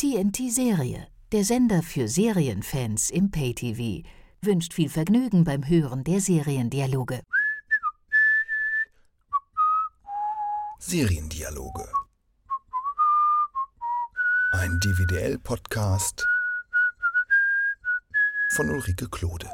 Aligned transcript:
TNT 0.00 0.50
Serie, 0.50 1.08
der 1.30 1.44
Sender 1.44 1.82
für 1.82 2.08
Serienfans 2.08 3.10
im 3.10 3.30
Pay-TV, 3.30 4.08
wünscht 4.40 4.72
viel 4.72 4.88
Vergnügen 4.88 5.44
beim 5.44 5.68
Hören 5.68 6.04
der 6.04 6.22
Seriendialoge. 6.22 7.20
Seriendialoge. 10.78 11.86
Ein 14.52 14.80
DVDL-Podcast 14.80 16.26
von 18.56 18.70
Ulrike 18.70 19.06
Klode. 19.10 19.50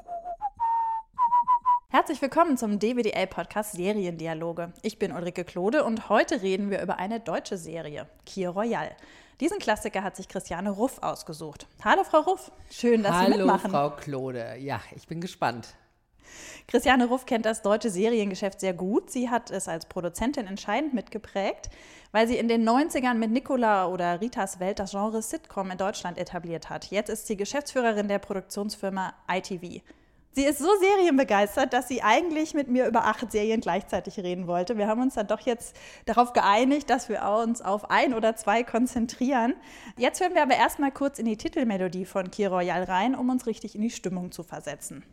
Herzlich 1.89 2.21
willkommen 2.21 2.57
zum 2.57 2.81
DWDL-Podcast 2.81 3.73
Seriendialoge. 3.73 4.73
Ich 4.83 4.99
bin 4.99 5.13
Ulrike 5.13 5.45
Klode 5.45 5.85
und 5.85 6.09
heute 6.09 6.43
reden 6.43 6.69
wir 6.69 6.83
über 6.83 6.99
eine 6.99 7.21
deutsche 7.21 7.57
Serie, 7.57 8.09
Kier 8.27 8.51
Royal. 8.51 8.91
Diesen 9.39 9.61
Klassiker 9.61 10.03
hat 10.03 10.17
sich 10.17 10.27
Christiane 10.27 10.71
Ruff 10.71 11.01
ausgesucht. 11.01 11.69
Hallo 11.85 12.03
Frau 12.03 12.23
Ruff, 12.23 12.51
schön, 12.73 13.05
dass 13.05 13.15
Hallo, 13.15 13.33
Sie 13.33 13.39
mitmachen. 13.39 13.73
Hallo 13.73 13.91
Frau 13.91 13.97
Klode, 13.97 14.57
ja, 14.59 14.81
ich 14.97 15.07
bin 15.07 15.21
gespannt. 15.21 15.77
Christiane 16.67 17.07
Ruff 17.07 17.25
kennt 17.25 17.47
das 17.47 17.63
deutsche 17.63 17.89
Seriengeschäft 17.89 18.59
sehr 18.59 18.75
gut. 18.75 19.09
Sie 19.13 19.31
hat 19.31 19.53
es 19.53 19.69
als 19.69 19.87
Produzentin 19.87 20.49
entscheidend 20.49 20.93
mitgeprägt, 20.93 21.71
weil 22.11 22.27
sie 22.27 22.37
in 22.37 22.49
den 22.49 22.69
90ern 22.69 23.15
mit 23.15 23.31
Nicola 23.31 23.87
oder 23.87 24.21
Ritas 24.21 24.59
Welt 24.59 24.81
das 24.81 24.91
Genre 24.91 25.23
Sitcom 25.23 25.71
in 25.71 25.79
Deutschland 25.79 26.19
etabliert 26.19 26.69
hat. 26.69 26.87
Jetzt 26.87 27.11
ist 27.11 27.29
sie 27.29 27.37
Geschäftsführerin 27.37 28.09
der 28.09 28.19
Produktionsfirma 28.19 29.15
ITV. 29.31 29.83
Sie 30.37 30.45
ist 30.45 30.59
so 30.59 30.69
serienbegeistert, 30.79 31.73
dass 31.73 31.89
sie 31.89 32.03
eigentlich 32.03 32.53
mit 32.53 32.69
mir 32.69 32.87
über 32.87 33.07
acht 33.07 33.33
Serien 33.33 33.63
gleichzeitig 33.63 34.19
reden 34.19 34.47
wollte. 34.47 34.77
Wir 34.77 34.87
haben 34.87 35.01
uns 35.01 35.15
dann 35.15 35.27
doch 35.27 35.41
jetzt 35.41 35.75
darauf 36.05 36.35
geeinigt, 36.35 36.91
dass 36.91 37.09
wir 37.09 37.23
uns 37.43 37.63
auf 37.63 37.91
ein 37.91 38.13
oder 38.13 38.37
zwei 38.37 38.63
konzentrieren. 38.63 39.55
Jetzt 39.97 40.21
hören 40.21 40.35
wir 40.35 40.43
aber 40.43 40.55
erstmal 40.55 40.93
kurz 40.93 41.19
in 41.19 41.25
die 41.25 41.39
Titelmelodie 41.39 42.05
von 42.05 42.31
Key 42.31 42.45
Royal 42.45 42.83
rein, 42.83 43.15
um 43.15 43.31
uns 43.31 43.47
richtig 43.47 43.77
in 43.77 43.81
die 43.81 43.89
Stimmung 43.89 44.31
zu 44.31 44.43
versetzen. 44.43 45.05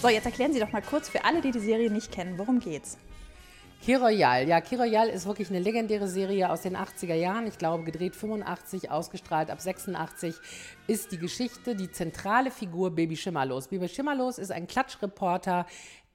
So, 0.00 0.08
jetzt 0.08 0.24
erklären 0.24 0.54
Sie 0.54 0.60
doch 0.60 0.72
mal 0.72 0.80
kurz 0.80 1.10
für 1.10 1.26
alle, 1.26 1.42
die 1.42 1.50
die 1.50 1.58
Serie 1.58 1.90
nicht 1.90 2.10
kennen, 2.10 2.38
worum 2.38 2.58
geht's? 2.58 2.96
Kiroyal, 3.84 4.48
ja, 4.48 4.62
Kiroyal 4.62 5.08
ist 5.08 5.26
wirklich 5.26 5.50
eine 5.50 5.58
legendäre 5.58 6.08
Serie 6.08 6.50
aus 6.50 6.62
den 6.62 6.74
80er 6.74 7.12
Jahren. 7.12 7.46
Ich 7.46 7.58
glaube, 7.58 7.84
gedreht 7.84 8.16
85, 8.16 8.90
ausgestrahlt 8.90 9.50
ab 9.50 9.60
86, 9.60 10.36
ist 10.90 11.12
die 11.12 11.18
Geschichte, 11.18 11.76
die 11.76 11.92
zentrale 11.92 12.50
Figur 12.50 12.90
Baby 12.90 13.16
Schimmerlos. 13.16 13.68
Baby 13.68 13.88
Schimmerlos 13.88 14.38
ist 14.38 14.50
ein 14.50 14.66
Klatschreporter 14.66 15.64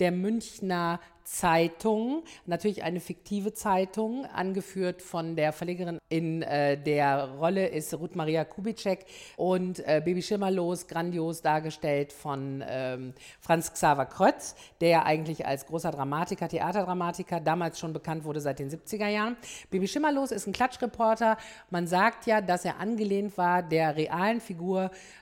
der 0.01 0.11
Münchner 0.11 0.99
Zeitung, 1.25 2.23
natürlich 2.45 2.83
eine 2.83 2.99
fiktive 2.99 3.51
Zeitung, 3.51 4.25
angeführt 4.25 5.01
von 5.01 5.35
der 5.35 5.53
Verlegerin 5.53 5.97
in 6.07 6.43
äh, 6.43 6.77
der 6.77 7.31
Rolle 7.39 7.67
ist 7.67 7.95
Ruth 7.95 8.15
Maria 8.15 8.45
Kubitschek 8.45 9.05
und 9.35 9.79
äh, 9.79 10.03
Baby 10.05 10.21
Schimmerlos, 10.21 10.85
grandios 10.85 11.41
dargestellt 11.41 12.13
von 12.13 12.63
ähm, 12.67 13.13
Franz 13.39 13.73
Xaver 13.73 14.05
Krötz, 14.05 14.55
der 14.81 14.89
ja 14.89 15.03
eigentlich 15.03 15.47
als 15.47 15.65
großer 15.65 15.89
Dramatiker, 15.89 16.47
Theaterdramatiker 16.47 17.39
damals 17.39 17.79
schon 17.79 17.91
bekannt 17.91 18.23
wurde 18.23 18.39
seit 18.39 18.59
den 18.59 18.69
70er 18.69 19.07
Jahren. 19.07 19.35
Baby 19.71 19.87
Schimmerlos 19.87 20.29
ist 20.29 20.45
ein 20.45 20.53
Klatschreporter. 20.53 21.37
Man 21.71 21.87
sagt 21.87 22.27
ja, 22.27 22.39
dass 22.39 22.65
er 22.65 22.79
angelehnt 22.79 23.35
war 23.35 23.63
der 23.63 23.95
realen 23.95 24.41
Figur 24.41 24.64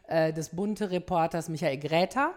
äh, 0.07 0.33
des 0.33 0.49
bunte 0.49 0.91
Reporters 0.91 1.49
Michael 1.49 1.77
Gräter, 1.77 2.33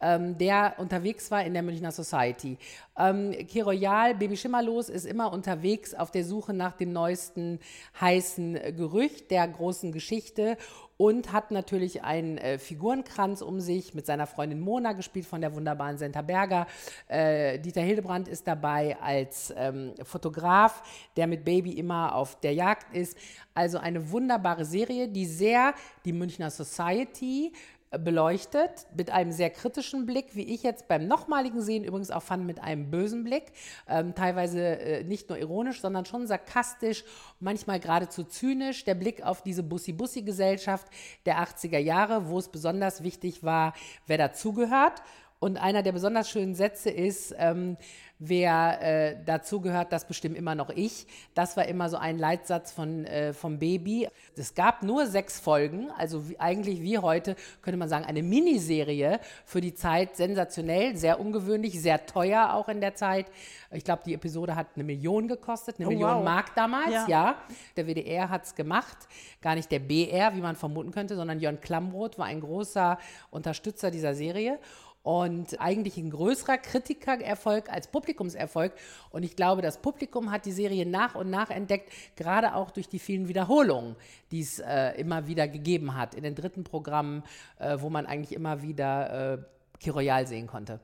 ähm, 0.00 0.36
der 0.38 0.74
unterwegs 0.78 1.30
war 1.30 1.44
in 1.44 1.54
der 1.54 1.62
Münchner 1.62 1.92
Society. 1.92 2.58
Ähm, 2.96 3.32
Kiroyal, 3.46 4.14
Baby 4.14 4.36
Schimmerlos, 4.36 4.88
ist 4.88 5.06
immer 5.06 5.32
unterwegs 5.32 5.94
auf 5.94 6.10
der 6.10 6.24
Suche 6.24 6.52
nach 6.52 6.72
dem 6.72 6.92
neuesten 6.92 7.60
heißen 8.00 8.54
Gerücht 8.76 9.30
der 9.30 9.46
großen 9.48 9.92
Geschichte 9.92 10.56
und 10.98 11.32
hat 11.32 11.52
natürlich 11.52 12.02
einen 12.02 12.36
äh, 12.38 12.58
Figurenkranz 12.58 13.40
um 13.40 13.60
sich 13.60 13.94
mit 13.94 14.04
seiner 14.04 14.26
Freundin 14.26 14.60
Mona, 14.60 14.92
gespielt 14.92 15.24
von 15.24 15.40
der 15.40 15.54
wunderbaren 15.54 15.96
Senta 15.96 16.22
Berger. 16.22 16.66
Äh, 17.06 17.58
Dieter 17.60 17.80
Hildebrand 17.80 18.28
ist 18.28 18.46
dabei 18.46 18.98
als 19.00 19.54
ähm, 19.56 19.94
Fotograf, 20.02 20.82
der 21.16 21.28
mit 21.28 21.44
Baby 21.44 21.72
immer 21.72 22.14
auf 22.14 22.38
der 22.40 22.52
Jagd 22.52 22.94
ist. 22.94 23.16
Also 23.54 23.78
eine 23.78 24.10
wunderbare 24.10 24.64
Serie, 24.64 25.08
die 25.08 25.24
sehr 25.24 25.72
die 26.04 26.12
Münchner 26.12 26.50
Society 26.50 27.52
beleuchtet, 27.90 28.86
mit 28.94 29.10
einem 29.10 29.32
sehr 29.32 29.50
kritischen 29.50 30.04
Blick, 30.04 30.34
wie 30.34 30.42
ich 30.54 30.62
jetzt 30.62 30.88
beim 30.88 31.06
nochmaligen 31.06 31.62
Sehen 31.62 31.84
übrigens 31.84 32.10
auch 32.10 32.22
fand, 32.22 32.44
mit 32.44 32.60
einem 32.60 32.90
bösen 32.90 33.24
Blick. 33.24 33.44
Ähm, 33.88 34.14
teilweise 34.14 34.60
äh, 34.60 35.04
nicht 35.04 35.28
nur 35.28 35.38
ironisch, 35.38 35.80
sondern 35.80 36.04
schon 36.04 36.26
sarkastisch, 36.26 37.04
manchmal 37.40 37.80
geradezu 37.80 38.24
zynisch. 38.24 38.84
Der 38.84 38.94
Blick 38.94 39.22
auf 39.22 39.42
diese 39.42 39.62
Bussi-Bussi-Gesellschaft 39.62 40.86
der 41.24 41.42
80er 41.42 41.78
Jahre, 41.78 42.28
wo 42.28 42.38
es 42.38 42.48
besonders 42.48 43.02
wichtig 43.02 43.42
war, 43.42 43.74
wer 44.06 44.18
dazugehört. 44.18 45.02
Und 45.40 45.56
einer 45.56 45.82
der 45.82 45.92
besonders 45.92 46.28
schönen 46.28 46.54
Sätze 46.54 46.90
ist, 46.90 47.34
ähm, 47.38 47.76
wer 48.18 48.82
äh, 48.82 49.16
dazu 49.24 49.60
gehört, 49.60 49.92
das 49.92 50.04
bestimmt 50.06 50.36
immer 50.36 50.54
noch 50.54 50.70
ich. 50.70 51.06
Das 51.34 51.56
war 51.56 51.66
immer 51.66 51.88
so 51.88 51.96
ein 51.96 52.18
Leitsatz 52.18 52.72
von, 52.72 53.04
äh, 53.04 53.32
vom 53.32 53.58
Baby. 53.58 54.08
Es 54.36 54.54
gab 54.54 54.82
nur 54.82 55.06
sechs 55.06 55.38
Folgen, 55.38 55.90
also 55.96 56.28
wie, 56.28 56.40
eigentlich 56.40 56.82
wie 56.82 56.98
heute, 56.98 57.36
könnte 57.62 57.78
man 57.78 57.88
sagen, 57.88 58.04
eine 58.04 58.22
Miniserie 58.22 59.20
für 59.44 59.60
die 59.60 59.74
Zeit 59.74 60.16
sensationell, 60.16 60.96
sehr 60.96 61.20
ungewöhnlich, 61.20 61.80
sehr 61.80 62.04
teuer 62.06 62.54
auch 62.54 62.68
in 62.68 62.80
der 62.80 62.94
Zeit. 62.94 63.26
Ich 63.70 63.84
glaube, 63.84 64.02
die 64.04 64.14
Episode 64.14 64.56
hat 64.56 64.68
eine 64.74 64.84
Million 64.84 65.28
gekostet, 65.28 65.76
eine 65.78 65.86
oh, 65.86 65.90
Million 65.90 66.16
wow. 66.16 66.24
Mark 66.24 66.54
damals, 66.56 66.90
ja. 66.90 67.06
ja. 67.06 67.42
Der 67.76 67.86
WDR 67.86 68.28
hat 68.28 68.44
es 68.44 68.54
gemacht, 68.56 68.96
gar 69.40 69.54
nicht 69.54 69.70
der 69.70 69.78
BR, 69.78 70.34
wie 70.34 70.40
man 70.40 70.56
vermuten 70.56 70.90
könnte, 70.90 71.14
sondern 71.14 71.38
Jörn 71.38 71.60
Klamroth 71.60 72.18
war 72.18 72.26
ein 72.26 72.40
großer 72.40 72.98
Unterstützer 73.30 73.92
dieser 73.92 74.14
Serie 74.14 74.58
und 75.02 75.60
eigentlich 75.60 75.96
ein 75.96 76.10
größerer 76.10 76.58
Kritikererfolg 76.58 77.70
als 77.70 77.88
Publikumserfolg. 77.88 78.72
Und 79.10 79.22
ich 79.22 79.36
glaube, 79.36 79.62
das 79.62 79.78
Publikum 79.78 80.30
hat 80.30 80.44
die 80.44 80.52
Serie 80.52 80.86
nach 80.86 81.14
und 81.14 81.30
nach 81.30 81.50
entdeckt, 81.50 81.90
gerade 82.16 82.54
auch 82.54 82.70
durch 82.70 82.88
die 82.88 82.98
vielen 82.98 83.28
Wiederholungen, 83.28 83.96
die 84.30 84.40
es 84.40 84.58
äh, 84.58 84.90
immer 85.00 85.26
wieder 85.26 85.48
gegeben 85.48 85.96
hat 85.96 86.14
in 86.14 86.24
den 86.24 86.34
dritten 86.34 86.64
Programmen, 86.64 87.22
äh, 87.58 87.78
wo 87.80 87.90
man 87.90 88.06
eigentlich 88.06 88.32
immer 88.32 88.62
wieder 88.62 89.34
äh, 89.34 89.38
Kiroyal 89.80 90.26
sehen 90.26 90.46
konnte. 90.46 90.80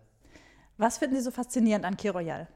Was 0.77 0.99
finden 0.99 1.17
Sie 1.17 1.23
so 1.23 1.31
faszinierend 1.31 1.85
an 1.85 1.97
Kiroyal? 1.97 2.49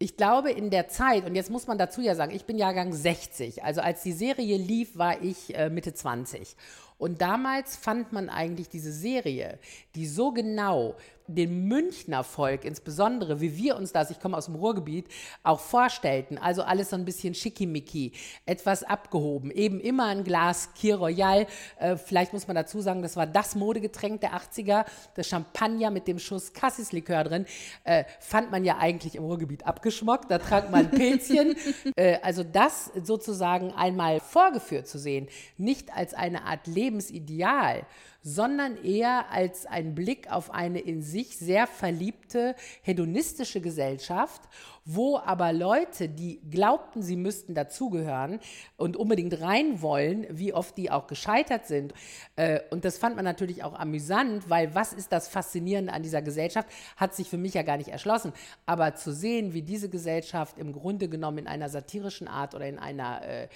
Ich 0.00 0.16
glaube, 0.16 0.52
in 0.52 0.70
der 0.70 0.86
Zeit, 0.86 1.26
und 1.26 1.34
jetzt 1.34 1.50
muss 1.50 1.66
man 1.66 1.76
dazu 1.76 2.00
ja 2.00 2.14
sagen, 2.14 2.32
ich 2.32 2.44
bin 2.44 2.56
Jahrgang 2.56 2.92
60, 2.92 3.64
also 3.64 3.80
als 3.80 4.04
die 4.04 4.12
Serie 4.12 4.56
lief, 4.56 4.96
war 4.96 5.20
ich 5.20 5.56
äh, 5.56 5.70
Mitte 5.70 5.92
20. 5.92 6.56
Und 6.98 7.20
damals 7.20 7.76
fand 7.76 8.12
man 8.12 8.28
eigentlich 8.28 8.68
diese 8.68 8.92
Serie, 8.92 9.58
die 9.94 10.06
so 10.06 10.32
genau 10.32 10.96
den 11.28 11.68
Münchner 11.68 12.24
Volk, 12.24 12.64
insbesondere 12.64 13.40
wie 13.40 13.56
wir 13.56 13.76
uns 13.76 13.92
das, 13.92 14.10
ich 14.10 14.18
komme 14.18 14.36
aus 14.36 14.46
dem 14.46 14.54
Ruhrgebiet, 14.54 15.08
auch 15.42 15.60
vorstellten. 15.60 16.38
Also 16.38 16.62
alles 16.62 16.90
so 16.90 16.96
ein 16.96 17.04
bisschen 17.04 17.34
schickimicki, 17.34 18.12
etwas 18.46 18.82
abgehoben. 18.82 19.50
Eben 19.50 19.78
immer 19.78 20.06
ein 20.06 20.24
Glas 20.24 20.70
Kir 20.74 20.96
Royal. 20.96 21.46
Äh, 21.78 21.96
vielleicht 21.96 22.32
muss 22.32 22.46
man 22.46 22.56
dazu 22.56 22.80
sagen, 22.80 23.02
das 23.02 23.16
war 23.16 23.26
das 23.26 23.54
Modegetränk 23.54 24.20
der 24.22 24.32
80er, 24.34 24.86
das 25.14 25.28
Champagner 25.28 25.90
mit 25.90 26.08
dem 26.08 26.18
Schuss 26.18 26.52
Cassis-Likör 26.52 27.24
drin. 27.24 27.46
Äh, 27.84 28.04
fand 28.20 28.50
man 28.50 28.64
ja 28.64 28.78
eigentlich 28.78 29.14
im 29.14 29.24
Ruhrgebiet 29.24 29.66
abgeschmockt. 29.66 30.30
Da 30.30 30.38
trank 30.38 30.70
man 30.70 30.90
Pilzchen. 30.90 31.54
äh, 31.96 32.18
also 32.22 32.42
das 32.42 32.90
sozusagen 33.02 33.72
einmal 33.72 34.20
vorgeführt 34.20 34.88
zu 34.88 34.98
sehen, 34.98 35.28
nicht 35.58 35.94
als 35.94 36.14
eine 36.14 36.44
Art 36.44 36.66
Lebensideal, 36.66 37.86
sondern 38.22 38.82
eher 38.82 39.30
als 39.30 39.66
ein 39.66 39.94
Blick 39.94 40.30
auf 40.30 40.50
eine 40.50 40.80
in 40.80 41.02
sich 41.02 41.38
sehr 41.38 41.66
verliebte 41.66 42.54
hedonistische 42.82 43.60
Gesellschaft, 43.60 44.42
wo 44.84 45.18
aber 45.18 45.52
Leute, 45.52 46.08
die 46.08 46.40
glaubten, 46.50 47.02
sie 47.02 47.16
müssten 47.16 47.54
dazugehören 47.54 48.40
und 48.78 48.96
unbedingt 48.96 49.38
rein 49.40 49.82
wollen, 49.82 50.26
wie 50.30 50.54
oft 50.54 50.78
die 50.78 50.90
auch 50.90 51.06
gescheitert 51.06 51.66
sind. 51.66 51.92
Äh, 52.36 52.60
und 52.70 52.86
das 52.86 52.96
fand 52.96 53.14
man 53.14 53.24
natürlich 53.24 53.62
auch 53.62 53.74
amüsant, 53.78 54.48
weil 54.48 54.74
was 54.74 54.94
ist 54.94 55.12
das 55.12 55.28
Faszinierende 55.28 55.92
an 55.92 56.02
dieser 56.02 56.22
Gesellschaft, 56.22 56.68
hat 56.96 57.14
sich 57.14 57.28
für 57.28 57.36
mich 57.36 57.52
ja 57.52 57.62
gar 57.62 57.76
nicht 57.76 57.88
erschlossen. 57.88 58.32
Aber 58.64 58.94
zu 58.94 59.12
sehen, 59.12 59.52
wie 59.52 59.62
diese 59.62 59.90
Gesellschaft 59.90 60.58
im 60.58 60.72
Grunde 60.72 61.10
genommen 61.10 61.38
in 61.38 61.48
einer 61.48 61.68
satirischen 61.68 62.26
Art 62.26 62.54
oder 62.54 62.66
in 62.66 62.78
einer 62.78 63.22
äh, 63.22 63.48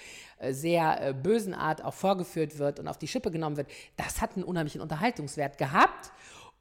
sehr 0.51 1.09
äh, 1.09 1.13
bösen 1.13 1.53
Art 1.53 1.83
auch 1.83 1.93
vorgeführt 1.93 2.57
wird 2.59 2.79
und 2.79 2.87
auf 2.87 2.97
die 2.97 3.07
Schippe 3.07 3.31
genommen 3.31 3.57
wird, 3.57 3.69
das 3.95 4.21
hat 4.21 4.35
einen 4.35 4.43
unheimlichen 4.43 4.81
Unterhaltungswert 4.81 5.57
gehabt. 5.57 6.11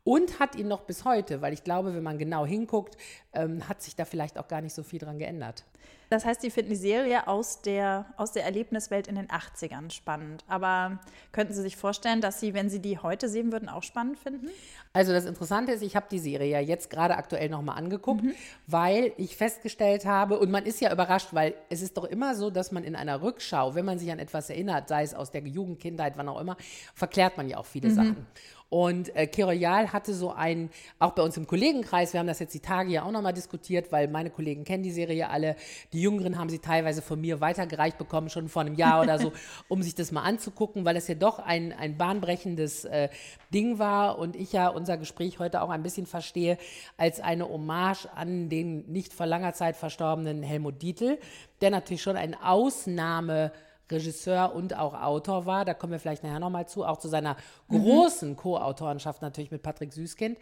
und 0.05 0.41
hat 0.41 0.57
ihn 0.57 0.67
noch 0.67 0.81
bis 0.81 1.05
heute, 1.05 1.43
weil 1.43 1.53
ich 1.53 1.63
glaube, 1.63 1.95
wenn 1.95 2.03
man 2.03 2.19
genau 2.19 2.45
hinguckt, 2.45 2.97
ähm, 3.33 3.69
hat 3.69 3.83
sich 3.83 3.95
da 3.95 4.05
vielleicht 4.05 4.37
auch 4.37 4.49
gar 4.49 4.61
nicht 4.61 4.75
so 4.75 4.83
viel 4.83 4.99
dran 4.99 5.17
geändert. 5.17 5.65
Das 6.13 6.27
heißt, 6.27 6.43
Sie 6.43 6.51
finden 6.51 6.69
die 6.69 6.77
Serie 6.77 7.27
aus 7.27 7.63
der, 7.63 8.05
aus 8.19 8.33
der 8.33 8.45
Erlebniswelt 8.45 9.07
in 9.07 9.15
den 9.15 9.29
80ern 9.29 9.91
spannend. 9.91 10.45
Aber 10.47 10.99
könnten 11.33 11.55
Sie 11.55 11.63
sich 11.63 11.79
vorstellen, 11.79 12.21
dass 12.21 12.39
Sie, 12.39 12.53
wenn 12.53 12.69
Sie 12.69 12.81
die 12.81 12.99
heute 12.99 13.31
sehen 13.31 13.51
würden, 13.51 13.71
auch 13.71 13.83
spannend 13.83 14.19
finden? 14.19 14.51
Also 14.93 15.13
das 15.13 15.25
Interessante 15.25 15.73
ist, 15.73 15.81
ich 15.81 15.97
habe 15.97 16.05
die 16.11 16.19
Serie 16.19 16.51
ja 16.51 16.61
jetzt 16.61 16.91
gerade 16.91 17.17
aktuell 17.17 17.49
nochmal 17.49 17.79
angeguckt, 17.79 18.25
mhm. 18.25 18.35
weil 18.67 19.15
ich 19.17 19.39
festgestellt 19.39 20.05
habe, 20.05 20.39
und 20.39 20.51
man 20.51 20.67
ist 20.67 20.83
ja 20.83 20.93
überrascht, 20.93 21.29
weil 21.33 21.55
es 21.71 21.81
ist 21.81 21.97
doch 21.97 22.05
immer 22.05 22.35
so, 22.35 22.51
dass 22.51 22.73
man 22.73 22.85
in 22.85 22.95
einer 22.95 23.23
Rückschau, 23.23 23.75
wenn 23.75 23.87
man 23.87 23.99
sich 23.99 24.13
an 24.13 24.19
etwas 24.19 24.51
erinnert, 24.51 24.89
sei 24.89 25.05
es 25.05 25.15
aus 25.15 25.31
der 25.31 25.41
Jugendkindheit, 25.41 26.19
wann 26.19 26.29
auch 26.29 26.43
immer, 26.43 26.59
verklärt 26.95 27.39
man 27.39 27.49
ja 27.49 27.57
auch 27.57 27.65
viele 27.65 27.89
mhm. 27.89 27.95
Sachen. 27.95 28.27
Und 28.73 29.15
äh, 29.15 29.27
Keroyal 29.27 29.93
hatte 29.93 30.15
so 30.15 30.33
ein, 30.33 30.71
auch 30.99 31.11
bei 31.11 31.23
uns 31.23 31.37
im 31.37 31.47
Kollegenkreis, 31.47 32.15
wir 32.15 32.21
haben 32.21 32.27
das 32.27 32.39
jetzt 32.39 32.55
die 32.55 32.61
Tage 32.61 32.91
ja 32.91 33.03
auch 33.03 33.11
nochmal 33.11 33.35
diskutiert, 33.35 33.93
weil 33.93 34.09
meine 34.09 34.31
Kollegen 34.31 34.65
kennen 34.65 34.83
die 34.83 34.91
Serie 34.91 35.29
alle. 35.29 35.57
Die 35.93 36.01
Jüngeren 36.01 36.39
haben 36.39 36.49
sie 36.49 36.59
teilweise 36.59 37.03
von 37.03 37.21
mir 37.21 37.43
weitergereicht 37.43 37.99
bekommen, 37.99 38.31
schon 38.31 38.49
vor 38.49 38.63
einem 38.63 38.75
Jahr 38.75 39.03
oder 39.03 39.19
so, 39.19 39.35
um 39.69 39.83
sich 39.83 39.95
das 39.95 40.11
mal 40.11 40.23
anzugucken, 40.23 40.87
weil 40.87 40.97
es 40.97 41.07
ja 41.07 41.15
doch 41.15 41.39
ein, 41.39 41.75
ein 41.75 41.99
bahnbrechendes 41.99 42.87
äh, 42.87 43.11
Ding 43.53 43.79
war 43.79 44.19
und 44.19 44.37
ich 44.37 44.55
ja 44.55 44.69
unser 44.69 44.97
Gespräch 44.97 45.39
heute 45.39 45.61
auch 45.61 45.69
ein 45.69 45.83
bisschen 45.83 46.07
verstehe 46.07 46.57
als 46.97 47.21
eine 47.21 47.47
Hommage 47.47 48.07
an 48.15 48.49
den 48.49 48.91
nicht 48.91 49.13
vor 49.13 49.27
langer 49.27 49.53
Zeit 49.53 49.77
verstorbenen 49.77 50.43
Helmut 50.43 50.81
Dietl, 50.81 51.19
der 51.61 51.71
natürlich 51.71 52.01
schon 52.01 52.17
ein 52.17 52.35
Ausnahme- 52.35 53.53
Regisseur 53.93 54.55
und 54.55 54.77
auch 54.77 54.95
Autor 54.95 55.47
war. 55.47 55.65
Da 55.65 55.75
kommen 55.75 55.93
wir 55.93 56.01
vielleicht 56.01 56.23
nachher 56.23 56.41
nochmal 56.41 56.67
zu, 56.67 56.85
auch 56.85 56.99
zu 56.99 57.09
seiner 57.09 57.37
großen 57.69 58.31
mhm. 58.31 58.37
Co-Autorenschaft 58.37 59.23
natürlich 59.23 59.51
mit 59.51 59.63
Patrick 59.63 59.93
Süßkind. 59.93 60.39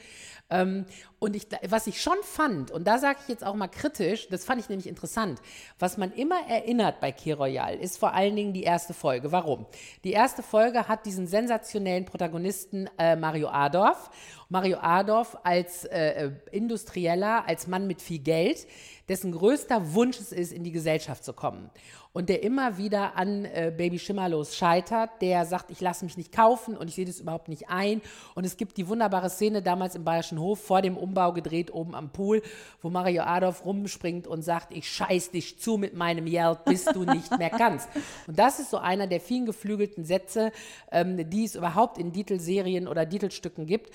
Ähm, 0.49 0.87
und 1.19 1.37
ich, 1.37 1.47
was 1.69 1.87
ich 1.87 2.01
schon 2.01 2.17
fand, 2.23 2.71
und 2.71 2.87
da 2.87 2.99
sage 2.99 3.19
ich 3.23 3.29
jetzt 3.29 3.45
auch 3.45 3.55
mal 3.55 3.69
kritisch, 3.69 4.29
das 4.29 4.45
fand 4.45 4.61
ich 4.61 4.69
nämlich 4.69 4.89
interessant, 4.89 5.41
was 5.79 5.97
man 5.99 6.13
immer 6.13 6.41
erinnert 6.49 7.01
bei 7.01 7.13
Key 7.13 7.33
Royal, 7.33 7.77
ist 7.77 7.99
vor 7.99 8.15
allen 8.15 8.37
Dingen 8.37 8.53
die 8.53 8.63
erste 8.63 8.95
Folge. 8.95 9.33
Warum? 9.33 9.67
Die 10.05 10.13
erste 10.13 10.43
Folge 10.43 10.89
hat 10.89 11.07
diesen 11.07 11.27
sensationellen 11.27 12.05
Protagonisten 12.05 12.89
äh, 12.99 13.17
Mario 13.17 13.49
Adorf. 13.49 14.11
Mario 14.51 14.79
Adorf 14.81 15.39
als 15.45 15.87
äh, 15.87 16.27
äh 16.27 16.33
Industrieller, 16.51 17.49
als 17.49 17.67
Mann 17.67 17.87
mit 17.87 18.03
viel 18.03 18.19
Geld, 18.19 18.67
dessen 19.09 19.33
größter 19.33 19.95
Wunsch 19.95 20.21
es 20.21 20.33
ist, 20.33 20.53
in 20.53 20.65
die 20.65 20.73
Gesellschaft 20.73 21.25
zu 21.25 21.33
kommen 21.33 21.71
und 22.13 22.29
der 22.29 22.43
immer 22.43 22.77
wieder 22.77 23.17
an 23.17 23.45
äh, 23.45 23.73
Baby 23.77 23.99
Schimmerlos 23.99 24.57
scheitert, 24.57 25.11
der 25.21 25.47
sagt, 25.47 25.71
ich 25.71 25.81
lasse 25.81 26.05
mich 26.05 26.17
nicht 26.17 26.33
kaufen 26.33 26.77
und 26.77 26.89
ich 26.89 26.97
sehe 26.97 27.05
das 27.05 27.21
überhaupt 27.21 27.49
nicht 27.49 27.69
ein. 27.69 28.03
Und 28.35 28.45
es 28.45 28.57
gibt 28.57 28.77
die 28.79 28.89
wunderbare 28.89 29.31
Szene 29.31 29.63
damals 29.63 29.95
im 29.95 30.05
Bayerischen 30.05 30.41
Hof 30.41 30.61
vor 30.61 30.83
dem 30.83 30.97
Umbau 30.97 31.33
gedreht 31.33 31.73
oben 31.73 31.95
am 31.95 32.11
Pool, 32.11 32.43
wo 32.83 32.91
Mario 32.91 33.23
Adolf 33.23 33.65
rumspringt 33.65 34.27
und 34.27 34.43
sagt, 34.43 34.75
ich 34.75 34.89
scheiß 34.91 35.31
dich 35.31 35.61
zu 35.61 35.77
mit 35.77 35.95
meinem 35.95 36.27
Yelp, 36.27 36.65
bis 36.65 36.85
du 36.85 37.05
nicht 37.05 37.39
mehr 37.39 37.51
kannst. 37.51 37.89
Und 38.27 38.39
das 38.39 38.59
ist 38.59 38.71
so 38.71 38.79
einer 38.79 39.07
der 39.07 39.21
vielen 39.21 39.47
geflügelten 39.47 40.05
Sätze, 40.05 40.51
ähm, 40.91 41.31
die 41.31 41.45
es 41.45 41.55
überhaupt 41.55 41.97
in 41.97 42.13
Titelserien 42.13 42.89
oder 42.89 43.09
Titelstücken 43.09 43.67
gibt, 43.67 43.91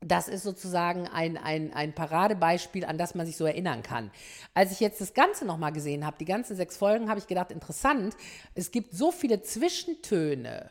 das 0.00 0.28
ist 0.28 0.44
sozusagen 0.44 1.08
ein, 1.08 1.36
ein, 1.36 1.72
ein 1.72 1.92
Paradebeispiel, 1.92 2.84
an 2.84 2.98
das 2.98 3.14
man 3.14 3.26
sich 3.26 3.36
so 3.36 3.44
erinnern 3.44 3.82
kann. 3.82 4.10
Als 4.54 4.72
ich 4.72 4.80
jetzt 4.80 5.00
das 5.00 5.12
Ganze 5.12 5.44
nochmal 5.44 5.72
gesehen 5.72 6.06
habe, 6.06 6.16
die 6.18 6.24
ganzen 6.24 6.56
sechs 6.56 6.76
Folgen, 6.76 7.08
habe 7.08 7.18
ich 7.18 7.26
gedacht, 7.26 7.50
interessant, 7.50 8.16
es 8.54 8.70
gibt 8.70 8.92
so 8.92 9.10
viele 9.10 9.42
Zwischentöne 9.42 10.70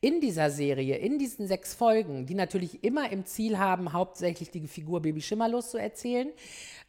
in 0.00 0.20
dieser 0.20 0.50
Serie, 0.50 0.96
in 0.96 1.18
diesen 1.18 1.48
sechs 1.48 1.74
Folgen, 1.74 2.26
die 2.26 2.34
natürlich 2.34 2.84
immer 2.84 3.10
im 3.10 3.26
Ziel 3.26 3.58
haben, 3.58 3.92
hauptsächlich 3.92 4.50
die 4.50 4.68
Figur 4.68 5.02
Baby 5.02 5.20
Schimmerlos 5.20 5.72
zu 5.72 5.78
erzählen, 5.78 6.28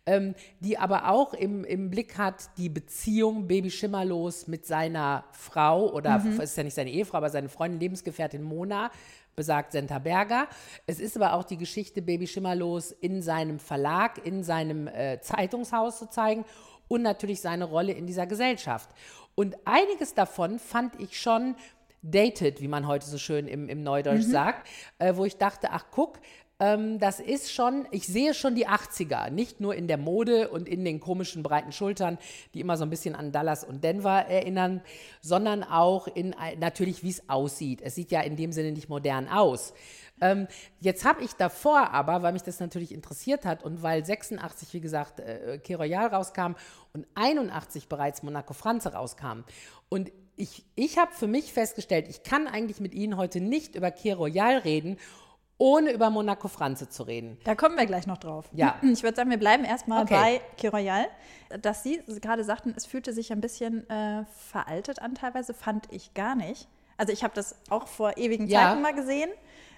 ähm, 0.06 0.36
die 0.60 0.78
aber 0.78 1.10
auch 1.10 1.34
im, 1.34 1.64
im 1.64 1.90
Blick 1.90 2.18
hat 2.18 2.50
die 2.58 2.70
Beziehung 2.70 3.48
Baby 3.48 3.70
Schimmerlos 3.70 4.48
mit 4.48 4.66
seiner 4.66 5.26
Frau 5.32 5.92
oder 5.92 6.20
mhm. 6.20 6.40
ist 6.42 6.58
ja 6.58 6.64
nicht 6.64 6.74
seine 6.74 6.90
Ehefrau, 6.90 7.18
aber 7.18 7.30
seine 7.30 7.50
Freundin, 7.50 7.80
Lebensgefährtin 7.80 8.42
Mona, 8.42 8.92
besagt 9.36 9.72
Senta 9.72 10.00
Berger. 10.00 10.48
Es 10.86 11.00
ist 11.00 11.16
aber 11.16 11.34
auch 11.34 11.44
die 11.44 11.58
Geschichte 11.58 12.02
Baby 12.02 12.28
Schimmerlos 12.28 12.92
in 12.92 13.22
seinem 13.22 13.60
Verlag, 13.60 14.26
in 14.26 14.44
seinem 14.44 14.88
äh, 14.88 15.22
Zeitungshaus 15.22 16.00
zu 16.00 16.10
zeigen 16.10 16.44
und 16.88 17.04
natürlich 17.04 17.40
seine 17.40 17.66
Rolle 17.66 17.94
in 17.94 18.06
dieser 18.06 18.28
Gesellschaft. 18.28 18.90
Und 19.36 19.56
einiges 19.64 20.14
davon 20.14 20.60
fand 20.60 21.00
ich 21.00 21.18
schon 21.18 21.56
dated, 22.02 22.62
wie 22.62 22.68
man 22.68 22.88
heute 22.88 23.06
so 23.06 23.18
schön 23.18 23.48
im, 23.48 23.70
im 23.70 23.84
Neudeutsch 23.84 24.28
mhm. 24.28 24.32
sagt, 24.32 24.68
äh, 25.00 25.16
wo 25.16 25.24
ich 25.24 25.38
dachte, 25.38 25.70
ach 25.72 25.86
guck, 25.92 26.20
ähm, 26.60 27.00
das 27.00 27.20
ist 27.20 27.54
schon, 27.54 27.88
ich 27.92 28.06
sehe 28.06 28.34
schon 28.34 28.54
die 28.54 28.68
80er, 28.68 29.30
nicht 29.30 29.62
nur 29.62 29.76
in 29.76 29.88
der 29.88 29.98
Mode 29.98 30.50
und 30.50 30.68
in 30.68 30.84
den 30.84 31.00
komischen 31.00 31.42
breiten 31.42 31.72
Schultern, 31.72 32.18
die 32.54 32.60
immer 32.60 32.76
so 32.76 32.84
ein 32.84 32.90
bisschen 32.90 33.16
an 33.16 33.32
Dallas 33.32 33.64
und 33.64 33.84
Denver 33.84 34.26
erinnern, 34.26 34.82
sondern 35.22 35.64
auch 35.64 36.08
in 36.08 36.36
natürlich, 36.60 37.02
wie 37.02 37.10
es 37.10 37.30
aussieht. 37.30 37.82
Es 37.82 37.96
sieht 37.96 38.12
ja 38.12 38.22
in 38.22 38.36
dem 38.36 38.52
Sinne 38.52 38.74
nicht 38.74 38.90
modern 38.90 39.30
aus. 39.30 39.74
Ähm, 40.22 40.48
jetzt 40.82 41.06
habe 41.06 41.24
ich 41.24 41.34
davor 41.34 41.92
aber, 41.92 42.22
weil 42.22 42.34
mich 42.34 42.44
das 42.44 42.60
natürlich 42.60 42.92
interessiert 42.92 43.46
hat 43.46 43.64
und 43.64 43.82
weil 43.82 44.06
86, 44.06 44.74
wie 44.74 44.82
gesagt, 44.82 45.22
äh, 45.22 45.60
Royal 45.74 46.08
rauskam 46.08 46.56
und 46.94 47.08
81 47.16 47.88
bereits 47.88 48.22
Monaco 48.22 48.54
Franze 48.54 48.94
rauskam. 48.94 49.44
Und 49.88 50.12
ich, 50.36 50.66
ich 50.76 50.98
habe 50.98 51.14
für 51.14 51.28
mich 51.28 51.54
festgestellt, 51.54 52.08
ich 52.10 52.24
kann 52.24 52.48
eigentlich 52.48 52.80
mit 52.80 52.94
Ihnen 52.94 53.18
heute 53.18 53.40
nicht 53.40 53.76
über 53.76 53.92
Key 53.92 54.12
Royal 54.12 54.58
reden, 54.58 54.98
ohne 55.60 55.92
über 55.92 56.10
Monaco 56.10 56.48
Franze 56.48 56.90
zu 56.90 57.04
reden. 57.04 57.38
Da 57.44 57.54
kommen 57.54 57.78
wir 57.78 57.86
gleich 57.86 58.08
noch 58.08 58.18
drauf. 58.18 58.50
Ja. 58.54 58.80
Ich 58.82 59.04
würde 59.04 59.16
sagen, 59.16 59.30
wir 59.30 59.38
bleiben 59.38 59.66
erstmal 59.66 60.04
okay. 60.04 60.14
bei 60.16 60.42
Key 60.58 60.68
Royal. 60.68 61.06
Dass 61.62 61.84
Sie 61.84 62.02
gerade 62.22 62.44
sagten, 62.44 62.74
es 62.76 62.86
fühlte 62.86 63.14
sich 63.14 63.32
ein 63.32 63.42
bisschen 63.42 63.88
äh, 63.90 64.24
veraltet 64.26 65.00
an 65.00 65.16
teilweise, 65.16 65.54
fand 65.54 65.92
ich 65.92 66.14
gar 66.14 66.36
nicht. 66.36 66.68
Also 66.98 67.14
ich 67.14 67.24
habe 67.24 67.34
das 67.36 67.56
auch 67.70 67.88
vor 67.88 68.18
ewigen 68.18 68.50
Zeiten 68.50 68.78
ja. 68.78 68.82
mal 68.82 68.94
gesehen. 68.94 69.30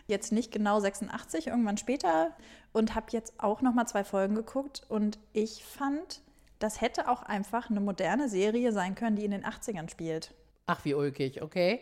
Jetzt 0.07 0.31
nicht 0.31 0.51
genau 0.51 0.79
86, 0.79 1.47
irgendwann 1.47 1.77
später. 1.77 2.31
Und 2.73 2.95
habe 2.95 3.07
jetzt 3.11 3.33
auch 3.39 3.61
noch 3.61 3.73
mal 3.73 3.87
zwei 3.87 4.03
Folgen 4.03 4.35
geguckt. 4.35 4.83
Und 4.87 5.17
ich 5.33 5.63
fand, 5.63 6.21
das 6.59 6.79
hätte 6.79 7.09
auch 7.09 7.23
einfach 7.23 7.69
eine 7.69 7.79
moderne 7.79 8.29
Serie 8.29 8.71
sein 8.71 8.93
können, 8.93 9.15
die 9.15 9.25
in 9.25 9.31
den 9.31 9.45
80ern 9.45 9.89
spielt. 9.89 10.33
Ach, 10.67 10.85
wie 10.85 10.93
ulkig, 10.93 11.41
okay. 11.41 11.81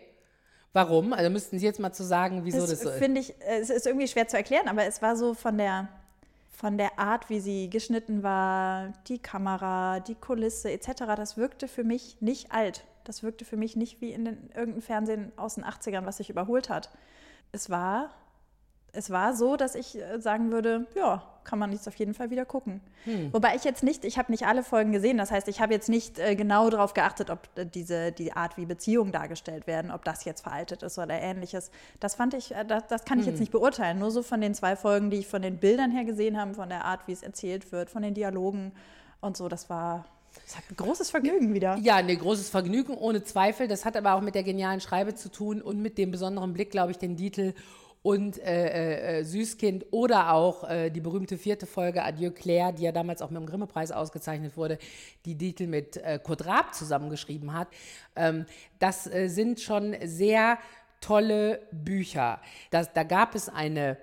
Warum? 0.73 1.13
Also 1.13 1.29
müssten 1.29 1.57
Sie 1.57 1.65
jetzt 1.65 1.79
mal 1.79 1.91
zu 1.91 2.03
sagen, 2.03 2.41
wieso 2.43 2.59
das, 2.59 2.69
das 2.69 2.81
so 2.81 2.89
ist. 2.89 2.97
Finde 2.97 3.21
ich, 3.21 3.33
es 3.39 3.69
ist 3.69 3.87
irgendwie 3.87 4.07
schwer 4.07 4.27
zu 4.27 4.37
erklären, 4.37 4.67
aber 4.67 4.85
es 4.85 5.01
war 5.01 5.15
so 5.15 5.33
von 5.33 5.57
der, 5.57 5.87
von 6.51 6.77
der 6.77 6.99
Art, 6.99 7.29
wie 7.29 7.39
sie 7.39 7.69
geschnitten 7.69 8.21
war, 8.21 8.93
die 9.07 9.17
Kamera, 9.17 9.99
die 9.99 10.15
Kulisse 10.15 10.71
etc., 10.71 11.05
das 11.15 11.37
wirkte 11.37 11.67
für 11.67 11.83
mich 11.83 12.17
nicht 12.19 12.51
alt. 12.51 12.83
Das 13.03 13.23
wirkte 13.23 13.45
für 13.45 13.57
mich 13.57 13.75
nicht 13.75 14.01
wie 14.01 14.11
in 14.11 14.25
den, 14.25 14.37
irgendeinem 14.49 14.81
Fernsehen 14.81 15.31
aus 15.37 15.55
den 15.55 15.65
80ern, 15.65 16.05
was 16.05 16.17
sich 16.17 16.29
überholt 16.29 16.69
hat. 16.69 16.91
Es 17.51 17.71
war 17.71 18.11
es 18.93 19.09
war 19.09 19.35
so, 19.35 19.55
dass 19.55 19.75
ich 19.75 19.97
äh, 19.97 20.19
sagen 20.19 20.51
würde, 20.51 20.87
ja, 20.95 21.23
kann 21.43 21.59
man 21.59 21.71
jetzt 21.71 21.87
auf 21.87 21.95
jeden 21.95 22.13
Fall 22.13 22.29
wieder 22.29 22.45
gucken. 22.45 22.81
Hm. 23.05 23.33
Wobei 23.33 23.55
ich 23.55 23.63
jetzt 23.63 23.83
nicht, 23.83 24.05
ich 24.05 24.17
habe 24.17 24.31
nicht 24.31 24.45
alle 24.45 24.63
Folgen 24.63 24.91
gesehen, 24.91 25.17
das 25.17 25.31
heißt, 25.31 25.47
ich 25.47 25.61
habe 25.61 25.73
jetzt 25.73 25.89
nicht 25.89 26.19
äh, 26.19 26.35
genau 26.35 26.69
darauf 26.69 26.93
geachtet, 26.93 27.29
ob 27.29 27.47
äh, 27.55 27.65
diese, 27.65 28.11
die 28.11 28.33
Art, 28.33 28.57
wie 28.57 28.65
Beziehungen 28.65 29.11
dargestellt 29.11 29.65
werden, 29.67 29.91
ob 29.91 30.03
das 30.03 30.25
jetzt 30.25 30.41
veraltet 30.41 30.83
ist 30.83 30.97
oder 30.99 31.19
ähnliches. 31.19 31.71
Das 31.99 32.15
fand 32.15 32.33
ich, 32.33 32.53
das, 32.67 32.87
das, 32.87 33.05
kann 33.05 33.19
ich 33.19 33.25
hm. 33.25 33.33
jetzt 33.33 33.39
nicht 33.39 33.51
beurteilen. 33.51 33.99
Nur 33.99 34.11
so 34.11 34.21
von 34.21 34.41
den 34.41 34.53
zwei 34.53 34.75
Folgen, 34.75 35.09
die 35.09 35.17
ich 35.17 35.27
von 35.27 35.41
den 35.41 35.57
Bildern 35.57 35.91
her 35.91 36.05
gesehen 36.05 36.39
habe, 36.39 36.53
von 36.53 36.69
der 36.69 36.85
Art, 36.85 37.01
wie 37.07 37.13
es 37.13 37.23
erzählt 37.23 37.71
wird, 37.71 37.89
von 37.89 38.01
den 38.01 38.13
Dialogen 38.13 38.71
und 39.21 39.35
so, 39.35 39.49
das 39.49 39.69
war, 39.69 40.05
das 40.45 40.57
hat 40.57 40.63
ein 40.69 40.75
großes 40.75 41.09
Vergnügen 41.09 41.53
wieder. 41.53 41.77
Ja, 41.77 41.95
ein 41.95 42.07
großes 42.07 42.49
Vergnügen, 42.49 42.93
ohne 42.95 43.23
Zweifel. 43.23 43.67
Das 43.67 43.85
hat 43.85 43.97
aber 43.97 44.13
auch 44.13 44.21
mit 44.21 44.35
der 44.35 44.43
genialen 44.43 44.81
Schreibe 44.81 45.15
zu 45.15 45.29
tun 45.29 45.61
und 45.61 45.81
mit 45.81 45.97
dem 45.97 46.11
besonderen 46.11 46.53
Blick, 46.53 46.71
glaube 46.71 46.91
ich, 46.91 46.97
den 46.97 47.17
Titel 47.17 47.53
und 48.01 48.39
äh, 48.39 49.19
äh, 49.19 49.23
Süßkind 49.23 49.87
oder 49.91 50.31
auch 50.33 50.69
äh, 50.69 50.89
die 50.89 51.01
berühmte 51.01 51.37
vierte 51.37 51.65
Folge 51.65 52.03
Adieu 52.03 52.31
Claire, 52.31 52.71
die 52.71 52.83
ja 52.83 52.91
damals 52.91 53.21
auch 53.21 53.29
mit 53.29 53.41
dem 53.41 53.45
Grimme-Preis 53.45 53.91
ausgezeichnet 53.91 54.55
wurde, 54.55 54.77
die 55.25 55.37
Titel 55.37 55.67
mit 55.67 55.97
äh, 55.97 56.19
Kurt 56.23 56.45
Raab 56.45 56.73
zusammengeschrieben 56.73 57.53
hat. 57.53 57.67
Ähm, 58.15 58.45
das 58.79 59.05
äh, 59.07 59.27
sind 59.27 59.59
schon 59.59 59.95
sehr 60.03 60.59
tolle 61.01 61.61
Bücher. 61.71 62.41
Das, 62.71 62.93
da 62.93 63.03
gab 63.03 63.35
es 63.35 63.49
eine 63.49 63.97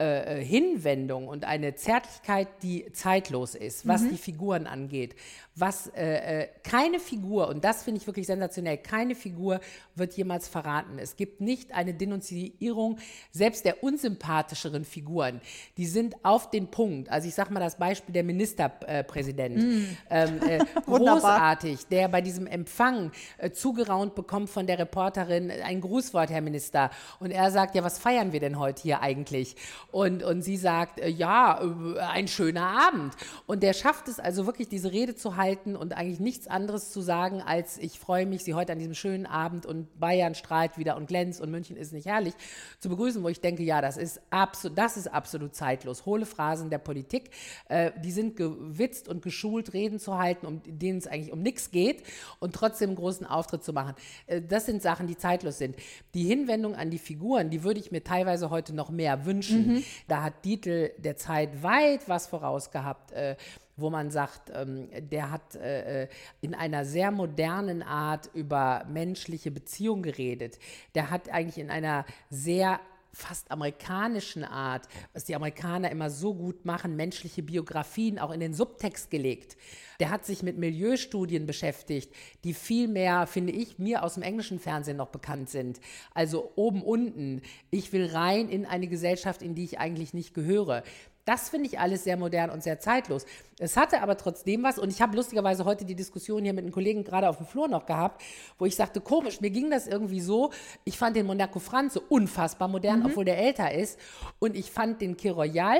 äh, 0.00 0.40
äh, 0.40 0.44
Hinwendung 0.44 1.28
und 1.28 1.44
eine 1.44 1.76
Zärtlichkeit, 1.76 2.48
die 2.64 2.90
zeitlos 2.92 3.54
ist, 3.54 3.86
was 3.86 4.02
mhm. 4.02 4.10
die 4.10 4.16
Figuren 4.16 4.66
angeht. 4.66 5.14
Was 5.54 5.86
äh, 5.94 6.42
äh, 6.42 6.48
keine 6.64 6.98
Figur, 6.98 7.46
und 7.46 7.62
das 7.62 7.84
finde 7.84 8.00
ich 8.00 8.06
wirklich 8.08 8.26
sensationell, 8.26 8.78
keine 8.78 9.14
Figur 9.14 9.60
wird 9.94 10.14
jemals 10.14 10.48
verraten. 10.48 10.98
Es 10.98 11.14
gibt 11.14 11.40
nicht 11.40 11.72
eine 11.72 11.94
Denunzierung 11.94 12.98
selbst 13.30 13.64
der 13.64 13.84
unsympathischeren 13.84 14.84
Figuren. 14.84 15.40
Die 15.76 15.86
sind 15.86 16.16
auf 16.24 16.50
den 16.50 16.72
Punkt. 16.72 17.08
Also 17.08 17.28
ich 17.28 17.34
sage 17.36 17.52
mal 17.52 17.60
das 17.60 17.78
Beispiel 17.78 18.12
der 18.12 18.24
Ministerpräsident. 18.24 19.56
Mhm. 19.58 19.96
Ähm, 20.10 20.40
äh, 20.42 20.58
großartig, 20.86 21.86
der 21.86 22.08
bei 22.08 22.20
diesem 22.20 22.48
Empfang 22.48 23.12
zugeraunt 23.52 24.16
bekommt 24.16 24.50
von 24.50 24.66
der 24.66 24.80
Reporterin 24.80 25.52
ein 25.52 25.80
Grußwort, 25.80 26.30
Herr 26.30 26.40
Minister. 26.40 26.90
Und 27.20 27.30
er 27.30 27.52
sagt, 27.52 27.76
ja, 27.76 27.84
was 27.84 28.00
feiern 28.00 28.32
wir 28.32 28.40
denn 28.40 28.58
heute 28.58 28.82
hier 28.82 29.00
eigentlich? 29.00 29.54
Und, 29.94 30.24
und 30.24 30.42
sie 30.42 30.56
sagt, 30.56 30.98
äh, 30.98 31.08
ja, 31.08 31.62
äh, 31.62 32.00
ein 32.00 32.26
schöner 32.26 32.66
Abend. 32.66 33.14
Und 33.46 33.62
der 33.62 33.72
schafft 33.74 34.08
es 34.08 34.18
also 34.18 34.44
wirklich, 34.44 34.66
diese 34.66 34.90
Rede 34.90 35.14
zu 35.14 35.36
halten 35.36 35.76
und 35.76 35.96
eigentlich 35.96 36.18
nichts 36.18 36.48
anderes 36.48 36.90
zu 36.90 37.00
sagen, 37.00 37.40
als 37.40 37.78
ich 37.78 38.00
freue 38.00 38.26
mich, 38.26 38.42
sie 38.42 38.54
heute 38.54 38.72
an 38.72 38.80
diesem 38.80 38.94
schönen 38.94 39.24
Abend 39.24 39.66
und 39.66 40.00
Bayern 40.00 40.34
strahlt 40.34 40.78
wieder 40.78 40.96
und 40.96 41.06
glänzt 41.06 41.40
und 41.40 41.52
München 41.52 41.76
ist 41.76 41.92
nicht 41.92 42.06
herrlich, 42.06 42.34
zu 42.80 42.88
begrüßen, 42.88 43.22
wo 43.22 43.28
ich 43.28 43.40
denke, 43.40 43.62
ja, 43.62 43.80
das 43.80 43.96
ist, 43.96 44.20
absolut, 44.30 44.76
das 44.76 44.96
ist 44.96 45.06
absolut 45.06 45.54
zeitlos. 45.54 46.04
Hohle 46.06 46.26
Phrasen 46.26 46.70
der 46.70 46.78
Politik, 46.78 47.30
äh, 47.68 47.92
die 48.02 48.10
sind 48.10 48.34
gewitzt 48.34 49.06
und 49.06 49.22
geschult, 49.22 49.74
Reden 49.74 50.00
zu 50.00 50.18
halten, 50.18 50.46
um 50.46 50.60
denen 50.66 50.98
es 50.98 51.06
eigentlich 51.06 51.32
um 51.32 51.40
nichts 51.40 51.70
geht 51.70 52.02
und 52.40 52.52
trotzdem 52.52 52.90
einen 52.90 52.96
großen 52.96 53.26
Auftritt 53.28 53.62
zu 53.62 53.72
machen. 53.72 53.94
Äh, 54.26 54.42
das 54.42 54.66
sind 54.66 54.82
Sachen, 54.82 55.06
die 55.06 55.16
zeitlos 55.16 55.58
sind. 55.58 55.76
Die 56.14 56.24
Hinwendung 56.24 56.74
an 56.74 56.90
die 56.90 56.98
Figuren, 56.98 57.48
die 57.48 57.62
würde 57.62 57.78
ich 57.78 57.92
mir 57.92 58.02
teilweise 58.02 58.50
heute 58.50 58.74
noch 58.74 58.90
mehr 58.90 59.24
wünschen. 59.24 59.74
Mhm. 59.74 59.83
Da 60.08 60.22
hat 60.22 60.44
Dietl 60.44 60.92
der 60.98 61.16
Zeit 61.16 61.62
weit 61.62 62.08
was 62.08 62.26
voraus 62.26 62.70
gehabt. 62.70 63.12
Äh, 63.12 63.36
wo 63.76 63.90
man 63.90 64.10
sagt, 64.10 64.52
ähm, 64.54 64.88
der 65.10 65.30
hat 65.30 65.56
äh, 65.56 66.02
äh, 66.04 66.08
in 66.40 66.54
einer 66.54 66.84
sehr 66.84 67.10
modernen 67.10 67.82
Art 67.82 68.30
über 68.32 68.84
menschliche 68.88 69.50
Beziehungen 69.50 70.02
geredet. 70.02 70.58
Der 70.94 71.10
hat 71.10 71.28
eigentlich 71.28 71.58
in 71.58 71.70
einer 71.70 72.04
sehr 72.30 72.80
fast 73.14 73.50
amerikanischen 73.50 74.44
Art, 74.44 74.88
was 75.12 75.24
die 75.24 75.34
Amerikaner 75.34 75.90
immer 75.90 76.10
so 76.10 76.34
gut 76.34 76.64
machen, 76.64 76.96
menschliche 76.96 77.42
Biografien 77.42 78.18
auch 78.18 78.30
in 78.30 78.40
den 78.40 78.54
Subtext 78.54 79.10
gelegt. 79.10 79.56
Der 80.00 80.10
hat 80.10 80.26
sich 80.26 80.42
mit 80.42 80.58
Milieustudien 80.58 81.46
beschäftigt, 81.46 82.12
die 82.42 82.54
viel 82.54 82.88
mehr, 82.88 83.26
finde 83.26 83.52
ich, 83.52 83.78
mir 83.78 84.02
aus 84.02 84.14
dem 84.14 84.22
englischen 84.22 84.58
Fernsehen 84.58 84.96
noch 84.96 85.08
bekannt 85.08 85.50
sind. 85.50 85.80
Also 86.12 86.52
oben, 86.56 86.82
unten. 86.82 87.42
Ich 87.70 87.92
will 87.92 88.06
rein 88.06 88.48
in 88.48 88.66
eine 88.66 88.88
Gesellschaft, 88.88 89.42
in 89.42 89.54
die 89.54 89.64
ich 89.64 89.78
eigentlich 89.78 90.14
nicht 90.14 90.34
gehöre. 90.34 90.82
Das 91.24 91.48
finde 91.48 91.68
ich 91.68 91.78
alles 91.78 92.04
sehr 92.04 92.16
modern 92.16 92.50
und 92.50 92.62
sehr 92.62 92.80
zeitlos. 92.80 93.24
Es 93.60 93.76
hatte 93.76 94.02
aber 94.02 94.16
trotzdem 94.16 94.64
was, 94.64 94.78
und 94.80 94.90
ich 94.90 95.00
habe 95.00 95.14
lustigerweise 95.16 95.64
heute 95.64 95.84
die 95.84 95.94
Diskussion 95.94 96.42
hier 96.42 96.52
mit 96.52 96.64
einem 96.64 96.72
Kollegen 96.72 97.04
gerade 97.04 97.28
auf 97.28 97.36
dem 97.36 97.46
Flur 97.46 97.68
noch 97.68 97.86
gehabt, 97.86 98.20
wo 98.58 98.66
ich 98.66 98.74
sagte, 98.74 99.00
komisch, 99.00 99.40
mir 99.40 99.50
ging 99.50 99.70
das 99.70 99.86
irgendwie 99.86 100.20
so, 100.20 100.50
ich 100.84 100.98
fand 100.98 101.14
den 101.14 101.26
Monaco 101.26 101.60
Franz 101.60 101.94
so 101.94 102.02
unfassbar 102.08 102.66
modern, 102.66 103.00
mhm. 103.00 103.06
obwohl 103.06 103.24
der 103.24 103.38
älter 103.38 103.72
ist, 103.72 103.98
und 104.40 104.56
ich 104.56 104.72
fand 104.72 105.00
den 105.00 105.16
Kiroyal, 105.16 105.78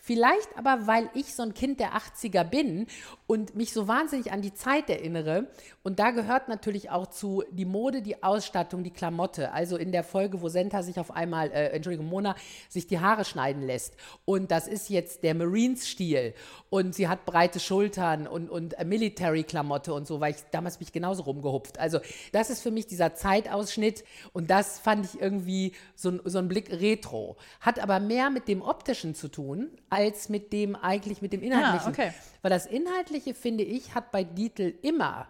vielleicht 0.00 0.48
aber, 0.56 0.88
weil 0.88 1.10
ich 1.14 1.32
so 1.34 1.44
ein 1.44 1.54
Kind 1.54 1.78
der 1.78 1.92
80er 1.92 2.42
bin 2.42 2.88
und 3.28 3.54
mich 3.54 3.72
so 3.72 3.86
wahnsinnig 3.86 4.32
an 4.32 4.42
die 4.42 4.52
Zeit 4.52 4.90
erinnere, 4.90 5.46
und 5.84 6.00
da 6.00 6.10
gehört 6.10 6.48
natürlich 6.48 6.90
auch 6.90 7.06
zu 7.06 7.44
die 7.52 7.64
Mode, 7.64 8.02
die 8.02 8.24
Ausstattung, 8.24 8.82
die 8.82 8.90
Klamotte, 8.90 9.52
also 9.52 9.76
in 9.76 9.92
der 9.92 10.02
Folge, 10.02 10.42
wo 10.42 10.48
Senta 10.48 10.82
sich 10.82 10.98
auf 10.98 11.12
einmal, 11.12 11.52
äh, 11.52 11.68
Entschuldigung, 11.68 12.08
Mona, 12.08 12.34
sich 12.68 12.88
die 12.88 12.98
Haare 12.98 13.24
schneiden 13.24 13.62
lässt, 13.62 13.96
und 14.24 14.50
das 14.50 14.66
ist 14.66 14.90
jetzt 14.90 15.22
der 15.22 15.36
Marines-Stil, 15.36 16.34
und 16.68 16.96
sie 16.96 17.11
hat 17.12 17.24
breite 17.26 17.60
Schultern 17.60 18.26
und, 18.26 18.48
und 18.48 18.74
Military-Klamotte 18.84 19.92
und 19.94 20.06
so, 20.06 20.20
weil 20.20 20.32
ich 20.32 20.38
damals 20.50 20.80
mich 20.80 20.92
genauso 20.92 21.22
rumgehupft. 21.22 21.78
Also 21.78 22.00
das 22.32 22.50
ist 22.50 22.62
für 22.62 22.70
mich 22.70 22.86
dieser 22.86 23.14
Zeitausschnitt 23.14 24.02
und 24.32 24.50
das 24.50 24.78
fand 24.78 25.04
ich 25.06 25.20
irgendwie 25.20 25.72
so, 25.94 26.18
so 26.24 26.38
ein 26.38 26.48
Blick 26.48 26.70
retro. 26.72 27.36
Hat 27.60 27.78
aber 27.78 28.00
mehr 28.00 28.30
mit 28.30 28.48
dem 28.48 28.62
Optischen 28.62 29.14
zu 29.14 29.28
tun, 29.28 29.70
als 29.90 30.28
mit 30.28 30.52
dem 30.52 30.74
eigentlich 30.74 31.22
mit 31.22 31.32
dem 31.32 31.42
Inhaltlichen. 31.42 31.86
Ah, 31.86 31.90
okay. 31.90 32.12
Weil 32.40 32.50
das 32.50 32.66
Inhaltliche, 32.66 33.34
finde 33.34 33.64
ich, 33.64 33.94
hat 33.94 34.10
bei 34.10 34.24
Dietl 34.24 34.74
immer 34.82 35.28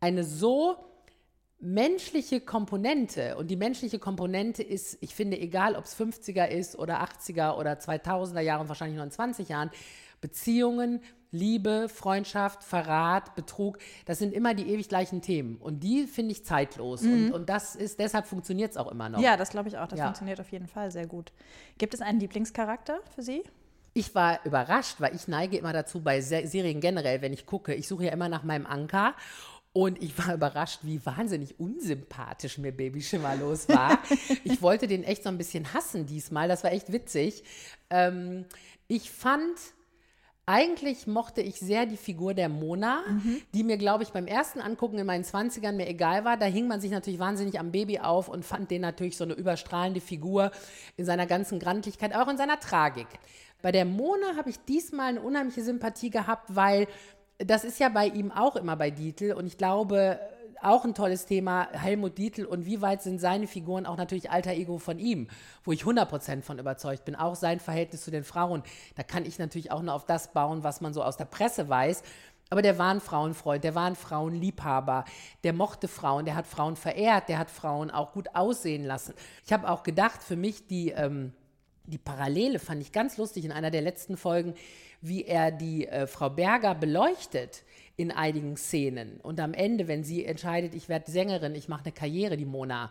eine 0.00 0.22
so 0.24 0.76
menschliche 1.60 2.40
Komponente 2.40 3.36
und 3.36 3.50
die 3.50 3.56
menschliche 3.56 3.98
Komponente 3.98 4.62
ist, 4.62 4.96
ich 5.00 5.14
finde, 5.14 5.38
egal 5.38 5.74
ob 5.74 5.84
es 5.84 5.98
50er 5.98 6.46
ist 6.46 6.78
oder 6.78 7.02
80er 7.02 7.56
oder 7.56 7.72
2000er 7.72 8.40
Jahre 8.40 8.62
und 8.62 8.68
wahrscheinlich 8.68 8.96
29 8.96 9.48
Jahren, 9.48 9.70
Beziehungen, 10.20 11.00
Liebe, 11.30 11.88
Freundschaft, 11.88 12.64
Verrat, 12.64 13.34
Betrug, 13.34 13.78
das 14.06 14.18
sind 14.18 14.32
immer 14.32 14.54
die 14.54 14.70
ewig 14.70 14.88
gleichen 14.88 15.20
Themen. 15.20 15.56
Und 15.56 15.80
die 15.80 16.06
finde 16.06 16.32
ich 16.32 16.44
zeitlos. 16.44 17.02
Mhm. 17.02 17.26
Und, 17.26 17.32
und 17.32 17.48
das 17.50 17.76
ist, 17.76 17.98
deshalb 17.98 18.26
funktioniert 18.26 18.70
es 18.70 18.76
auch 18.76 18.90
immer 18.90 19.08
noch. 19.08 19.20
Ja, 19.20 19.36
das 19.36 19.50
glaube 19.50 19.68
ich 19.68 19.76
auch. 19.76 19.88
Das 19.88 19.98
ja. 19.98 20.06
funktioniert 20.06 20.40
auf 20.40 20.50
jeden 20.50 20.68
Fall 20.68 20.90
sehr 20.90 21.06
gut. 21.06 21.32
Gibt 21.76 21.92
es 21.92 22.00
einen 22.00 22.20
Lieblingscharakter 22.20 23.00
für 23.14 23.22
Sie? 23.22 23.42
Ich 23.92 24.14
war 24.14 24.44
überrascht, 24.46 25.00
weil 25.00 25.14
ich 25.14 25.28
neige 25.28 25.58
immer 25.58 25.72
dazu 25.72 26.00
bei 26.02 26.20
Serien 26.20 26.80
generell, 26.80 27.20
wenn 27.20 27.32
ich 27.32 27.46
gucke. 27.46 27.74
Ich 27.74 27.88
suche 27.88 28.06
ja 28.06 28.12
immer 28.12 28.28
nach 28.28 28.44
meinem 28.44 28.66
Anker. 28.66 29.14
Und 29.74 30.02
ich 30.02 30.16
war 30.16 30.34
überrascht, 30.34 30.80
wie 30.82 31.04
wahnsinnig 31.04 31.60
unsympathisch 31.60 32.56
mir 32.56 32.72
Baby 32.72 33.02
Schimmer 33.02 33.36
los 33.36 33.68
war. 33.68 33.98
ich 34.44 34.62
wollte 34.62 34.86
den 34.86 35.04
echt 35.04 35.24
so 35.24 35.28
ein 35.28 35.36
bisschen 35.36 35.74
hassen 35.74 36.06
diesmal. 36.06 36.48
Das 36.48 36.64
war 36.64 36.72
echt 36.72 36.90
witzig. 36.90 37.44
Ähm, 37.90 38.46
ich 38.86 39.10
fand 39.10 39.58
eigentlich 40.48 41.06
mochte 41.06 41.42
ich 41.42 41.60
sehr 41.60 41.84
die 41.84 41.98
Figur 41.98 42.32
der 42.32 42.48
Mona, 42.48 43.02
mhm. 43.06 43.42
die 43.52 43.62
mir, 43.64 43.76
glaube 43.76 44.02
ich, 44.02 44.10
beim 44.10 44.26
ersten 44.26 44.60
Angucken 44.60 44.96
in 44.96 45.04
meinen 45.04 45.22
20ern 45.22 45.72
mir 45.72 45.86
egal 45.86 46.24
war. 46.24 46.38
Da 46.38 46.46
hing 46.46 46.66
man 46.66 46.80
sich 46.80 46.90
natürlich 46.90 47.20
wahnsinnig 47.20 47.60
am 47.60 47.70
Baby 47.70 47.98
auf 47.98 48.28
und 48.28 48.46
fand 48.46 48.70
den 48.70 48.80
natürlich 48.80 49.18
so 49.18 49.24
eine 49.24 49.34
überstrahlende 49.34 50.00
Figur 50.00 50.50
in 50.96 51.04
seiner 51.04 51.26
ganzen 51.26 51.58
Grandlichkeit, 51.58 52.14
auch 52.14 52.28
in 52.28 52.38
seiner 52.38 52.58
Tragik. 52.58 53.08
Bei 53.60 53.72
der 53.72 53.84
Mona 53.84 54.36
habe 54.38 54.48
ich 54.48 54.58
diesmal 54.60 55.10
eine 55.10 55.20
unheimliche 55.20 55.62
Sympathie 55.62 56.08
gehabt, 56.08 56.56
weil 56.56 56.86
das 57.36 57.64
ist 57.64 57.78
ja 57.78 57.90
bei 57.90 58.06
ihm 58.06 58.32
auch 58.32 58.56
immer 58.56 58.76
bei 58.76 58.90
Dietl 58.90 59.32
und 59.32 59.46
ich 59.46 59.58
glaube, 59.58 60.18
auch 60.62 60.84
ein 60.84 60.94
tolles 60.94 61.26
Thema, 61.26 61.68
Helmut 61.72 62.18
Dietl 62.18 62.44
und 62.44 62.66
wie 62.66 62.80
weit 62.80 63.02
sind 63.02 63.18
seine 63.18 63.46
Figuren 63.46 63.86
auch 63.86 63.96
natürlich 63.96 64.30
alter 64.30 64.52
Ego 64.52 64.78
von 64.78 64.98
ihm, 64.98 65.28
wo 65.64 65.72
ich 65.72 65.82
100% 65.82 66.42
von 66.42 66.58
überzeugt 66.58 67.04
bin. 67.04 67.16
Auch 67.16 67.36
sein 67.36 67.60
Verhältnis 67.60 68.02
zu 68.02 68.10
den 68.10 68.24
Frauen, 68.24 68.62
da 68.96 69.02
kann 69.02 69.24
ich 69.24 69.38
natürlich 69.38 69.70
auch 69.70 69.82
nur 69.82 69.94
auf 69.94 70.06
das 70.06 70.32
bauen, 70.32 70.62
was 70.62 70.80
man 70.80 70.94
so 70.94 71.02
aus 71.02 71.16
der 71.16 71.24
Presse 71.24 71.68
weiß. 71.68 72.02
Aber 72.50 72.62
der 72.62 72.78
war 72.78 72.90
ein 72.92 73.00
Frauenfreund, 73.00 73.62
der 73.62 73.74
war 73.74 73.86
ein 73.86 73.96
Frauenliebhaber, 73.96 75.04
der 75.44 75.52
mochte 75.52 75.86
Frauen, 75.86 76.24
der 76.24 76.34
hat 76.34 76.46
Frauen 76.46 76.76
verehrt, 76.76 77.28
der 77.28 77.38
hat 77.38 77.50
Frauen 77.50 77.90
auch 77.90 78.12
gut 78.12 78.34
aussehen 78.34 78.84
lassen. 78.84 79.14
Ich 79.44 79.52
habe 79.52 79.68
auch 79.68 79.82
gedacht, 79.82 80.22
für 80.22 80.36
mich 80.36 80.66
die, 80.66 80.90
ähm, 80.90 81.34
die 81.84 81.98
Parallele 81.98 82.58
fand 82.58 82.80
ich 82.80 82.92
ganz 82.92 83.18
lustig 83.18 83.44
in 83.44 83.52
einer 83.52 83.70
der 83.70 83.82
letzten 83.82 84.16
Folgen, 84.16 84.54
wie 85.00 85.24
er 85.24 85.50
die 85.50 85.86
äh, 85.86 86.06
Frau 86.06 86.30
Berger 86.30 86.74
beleuchtet 86.74 87.64
in 87.98 88.12
einigen 88.12 88.56
Szenen. 88.56 89.20
Und 89.20 89.40
am 89.40 89.52
Ende, 89.52 89.88
wenn 89.88 90.04
sie 90.04 90.24
entscheidet, 90.24 90.72
ich 90.72 90.88
werde 90.88 91.10
Sängerin, 91.10 91.56
ich 91.56 91.68
mache 91.68 91.84
eine 91.84 91.92
Karriere, 91.92 92.36
die 92.36 92.46
Mona, 92.46 92.90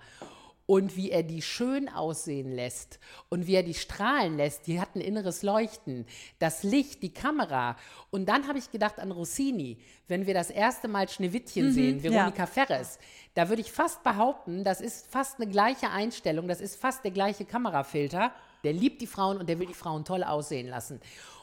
und 0.67 0.97
wie 0.97 1.11
er 1.11 1.23
die 1.23 1.41
schön 1.41 1.87
aussehen 1.87 2.51
lässt 2.51 2.99
und 3.29 3.47
wie 3.47 3.55
er 3.55 3.63
die 3.63 3.73
strahlen 3.73 4.35
lässt, 4.35 4.67
die 4.67 4.81
hat 4.81 4.95
ein 4.95 5.01
inneres 5.01 5.41
Leuchten, 5.41 6.05
das 6.39 6.63
Licht, 6.63 7.01
die 7.03 7.13
Kamera. 7.13 7.77
Und 8.11 8.27
dann 8.27 8.49
habe 8.49 8.59
ich 8.59 8.69
gedacht 8.69 8.99
an 8.99 9.11
Rossini, 9.11 9.77
wenn 10.09 10.27
wir 10.27 10.33
das 10.33 10.49
erste 10.49 10.89
Mal 10.89 11.07
Schneewittchen 11.07 11.67
mhm, 11.67 11.71
sehen, 11.71 12.03
Veronika 12.03 12.43
ja. 12.43 12.45
Ferres, 12.45 12.99
da 13.33 13.47
würde 13.47 13.61
ich 13.61 13.71
fast 13.71 14.03
behaupten, 14.03 14.65
das 14.65 14.81
ist 14.81 15.09
fast 15.09 15.39
eine 15.39 15.49
gleiche 15.49 15.89
Einstellung, 15.89 16.49
das 16.49 16.59
ist 16.59 16.75
fast 16.75 17.05
der 17.05 17.11
gleiche 17.11 17.45
Kamerafilter. 17.45 18.33
Der 18.65 18.73
liebt 18.73 19.01
die 19.01 19.07
Frauen 19.07 19.37
und 19.37 19.47
der 19.47 19.59
will 19.59 19.67
die 19.67 19.73
Frauen 19.73 20.03
toll 20.03 20.23
aussehen 20.23 20.67
lassen. 20.67 20.99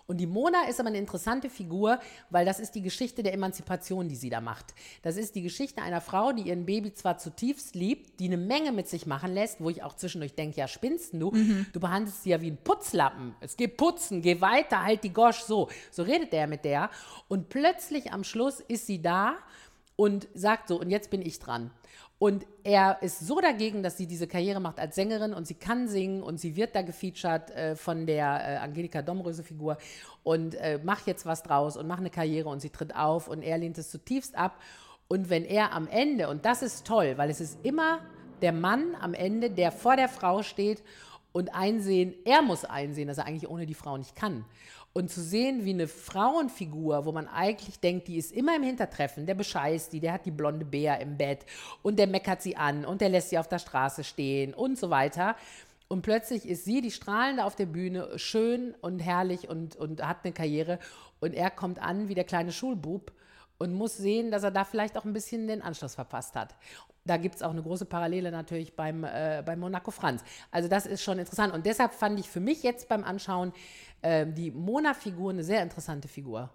Und 0.06 0.18
die 0.18 0.26
Mona 0.26 0.68
ist 0.68 0.80
aber 0.80 0.90
eine 0.90 0.98
interessante 0.98 1.48
Figur, 1.48 1.98
weil 2.30 2.44
das 2.44 2.60
ist 2.60 2.74
die 2.74 2.82
Geschichte 2.82 3.22
der 3.22 3.32
Emanzipation, 3.32 4.08
die 4.08 4.16
sie 4.16 4.30
da 4.30 4.40
macht. 4.40 4.74
Das 5.02 5.16
ist 5.16 5.34
die 5.34 5.42
Geschichte 5.42 5.80
einer 5.80 6.00
Frau, 6.00 6.32
die 6.32 6.42
ihren 6.42 6.66
Baby 6.66 6.92
zwar 6.92 7.18
zutiefst 7.18 7.74
liebt, 7.74 8.20
die 8.20 8.26
eine 8.26 8.36
Menge 8.36 8.72
mit 8.72 8.88
sich 8.88 9.06
machen 9.06 9.32
lässt, 9.32 9.60
wo 9.60 9.70
ich 9.70 9.82
auch 9.82 9.94
zwischendurch 9.94 10.34
denke, 10.34 10.58
ja, 10.58 10.68
spinnst 10.68 11.14
du? 11.14 11.30
Mhm. 11.30 11.66
Du 11.72 11.80
behandelst 11.80 12.22
sie 12.22 12.30
ja 12.30 12.40
wie 12.40 12.50
ein 12.50 12.58
Putzlappen. 12.58 13.34
Es 13.40 13.56
geht 13.56 13.76
putzen, 13.76 14.20
geh 14.20 14.40
weiter, 14.40 14.84
halt 14.84 15.04
die 15.04 15.12
Gosch, 15.12 15.40
so. 15.40 15.68
So 15.90 16.02
redet 16.02 16.32
der 16.32 16.46
mit 16.46 16.64
der. 16.64 16.90
Und 17.28 17.48
plötzlich 17.48 18.12
am 18.12 18.24
Schluss 18.24 18.60
ist 18.60 18.86
sie 18.86 19.00
da 19.00 19.36
und 19.96 20.28
sagt 20.34 20.68
so, 20.68 20.80
und 20.80 20.90
jetzt 20.90 21.10
bin 21.10 21.22
ich 21.22 21.38
dran. 21.38 21.70
Und 22.18 22.46
er 22.62 23.02
ist 23.02 23.20
so 23.20 23.40
dagegen, 23.40 23.82
dass 23.82 23.96
sie 23.96 24.06
diese 24.06 24.26
Karriere 24.26 24.60
macht 24.60 24.78
als 24.78 24.94
Sängerin 24.94 25.34
und 25.34 25.46
sie 25.46 25.54
kann 25.54 25.88
singen 25.88 26.22
und 26.22 26.38
sie 26.38 26.56
wird 26.56 26.74
da 26.74 26.82
gefeatured 26.82 27.50
äh, 27.50 27.76
von 27.76 28.06
der 28.06 28.24
äh, 28.24 28.56
Angelika 28.56 29.02
Domröse-Figur 29.02 29.76
und 30.22 30.54
äh, 30.54 30.78
macht 30.82 31.06
jetzt 31.06 31.26
was 31.26 31.42
draus 31.42 31.76
und 31.76 31.86
macht 31.88 32.00
eine 32.00 32.10
Karriere 32.10 32.48
und 32.48 32.60
sie 32.60 32.70
tritt 32.70 32.94
auf 32.94 33.28
und 33.28 33.42
er 33.42 33.58
lehnt 33.58 33.78
es 33.78 33.90
zutiefst 33.90 34.36
ab. 34.36 34.60
Und 35.08 35.28
wenn 35.28 35.44
er 35.44 35.72
am 35.72 35.86
Ende, 35.88 36.28
und 36.28 36.46
das 36.46 36.62
ist 36.62 36.86
toll, 36.86 37.14
weil 37.16 37.30
es 37.30 37.40
ist 37.40 37.58
immer 37.64 38.00
der 38.40 38.52
Mann 38.52 38.94
am 39.00 39.12
Ende, 39.12 39.50
der 39.50 39.72
vor 39.72 39.96
der 39.96 40.08
Frau 40.08 40.42
steht 40.42 40.82
und 41.32 41.54
einsehen, 41.54 42.14
er 42.24 42.42
muss 42.42 42.64
einsehen, 42.64 43.08
dass 43.08 43.18
er 43.18 43.26
eigentlich 43.26 43.50
ohne 43.50 43.66
die 43.66 43.74
Frau 43.74 43.96
nicht 43.98 44.14
kann. 44.14 44.44
Und 44.96 45.10
zu 45.10 45.20
sehen, 45.20 45.64
wie 45.64 45.72
eine 45.72 45.88
Frauenfigur, 45.88 47.04
wo 47.04 47.10
man 47.10 47.26
eigentlich 47.26 47.80
denkt, 47.80 48.06
die 48.06 48.16
ist 48.16 48.30
immer 48.30 48.54
im 48.54 48.62
Hintertreffen, 48.62 49.26
der 49.26 49.34
bescheißt 49.34 49.92
die, 49.92 49.98
der 49.98 50.12
hat 50.12 50.24
die 50.24 50.30
blonde 50.30 50.64
Bär 50.64 51.00
im 51.00 51.16
Bett 51.16 51.40
und 51.82 51.98
der 51.98 52.06
meckert 52.06 52.42
sie 52.42 52.56
an 52.56 52.84
und 52.84 53.00
der 53.00 53.08
lässt 53.08 53.30
sie 53.30 53.38
auf 53.38 53.48
der 53.48 53.58
Straße 53.58 54.04
stehen 54.04 54.54
und 54.54 54.78
so 54.78 54.90
weiter. 54.90 55.34
Und 55.88 56.02
plötzlich 56.02 56.48
ist 56.48 56.64
sie, 56.64 56.80
die 56.80 56.92
strahlende 56.92 57.44
auf 57.44 57.56
der 57.56 57.66
Bühne, 57.66 58.18
schön 58.18 58.74
und 58.80 59.00
herrlich 59.00 59.48
und, 59.48 59.74
und 59.74 60.06
hat 60.06 60.18
eine 60.22 60.32
Karriere. 60.32 60.78
Und 61.20 61.34
er 61.34 61.50
kommt 61.50 61.80
an 61.80 62.08
wie 62.08 62.14
der 62.14 62.24
kleine 62.24 62.52
Schulbub 62.52 63.12
und 63.58 63.72
muss 63.72 63.96
sehen, 63.96 64.30
dass 64.30 64.42
er 64.42 64.50
da 64.50 64.64
vielleicht 64.64 64.96
auch 64.98 65.04
ein 65.04 65.12
bisschen 65.12 65.46
den 65.46 65.62
Anschluss 65.62 65.94
verpasst 65.94 66.34
hat. 66.36 66.54
Da 67.06 67.16
gibt 67.18 67.36
es 67.36 67.42
auch 67.42 67.50
eine 67.50 67.62
große 67.62 67.84
Parallele 67.84 68.30
natürlich 68.30 68.74
beim, 68.76 69.04
äh, 69.04 69.42
beim 69.44 69.60
Monaco 69.60 69.90
Franz. 69.90 70.22
Also 70.50 70.68
das 70.68 70.86
ist 70.86 71.02
schon 71.02 71.18
interessant. 71.18 71.52
Und 71.52 71.66
deshalb 71.66 71.92
fand 71.92 72.18
ich 72.18 72.28
für 72.28 72.40
mich 72.40 72.62
jetzt 72.62 72.88
beim 72.88 73.04
Anschauen 73.04 73.52
äh, 74.02 74.26
die 74.26 74.50
Mona-Figur 74.50 75.30
eine 75.30 75.44
sehr 75.44 75.62
interessante 75.62 76.08
Figur. 76.08 76.50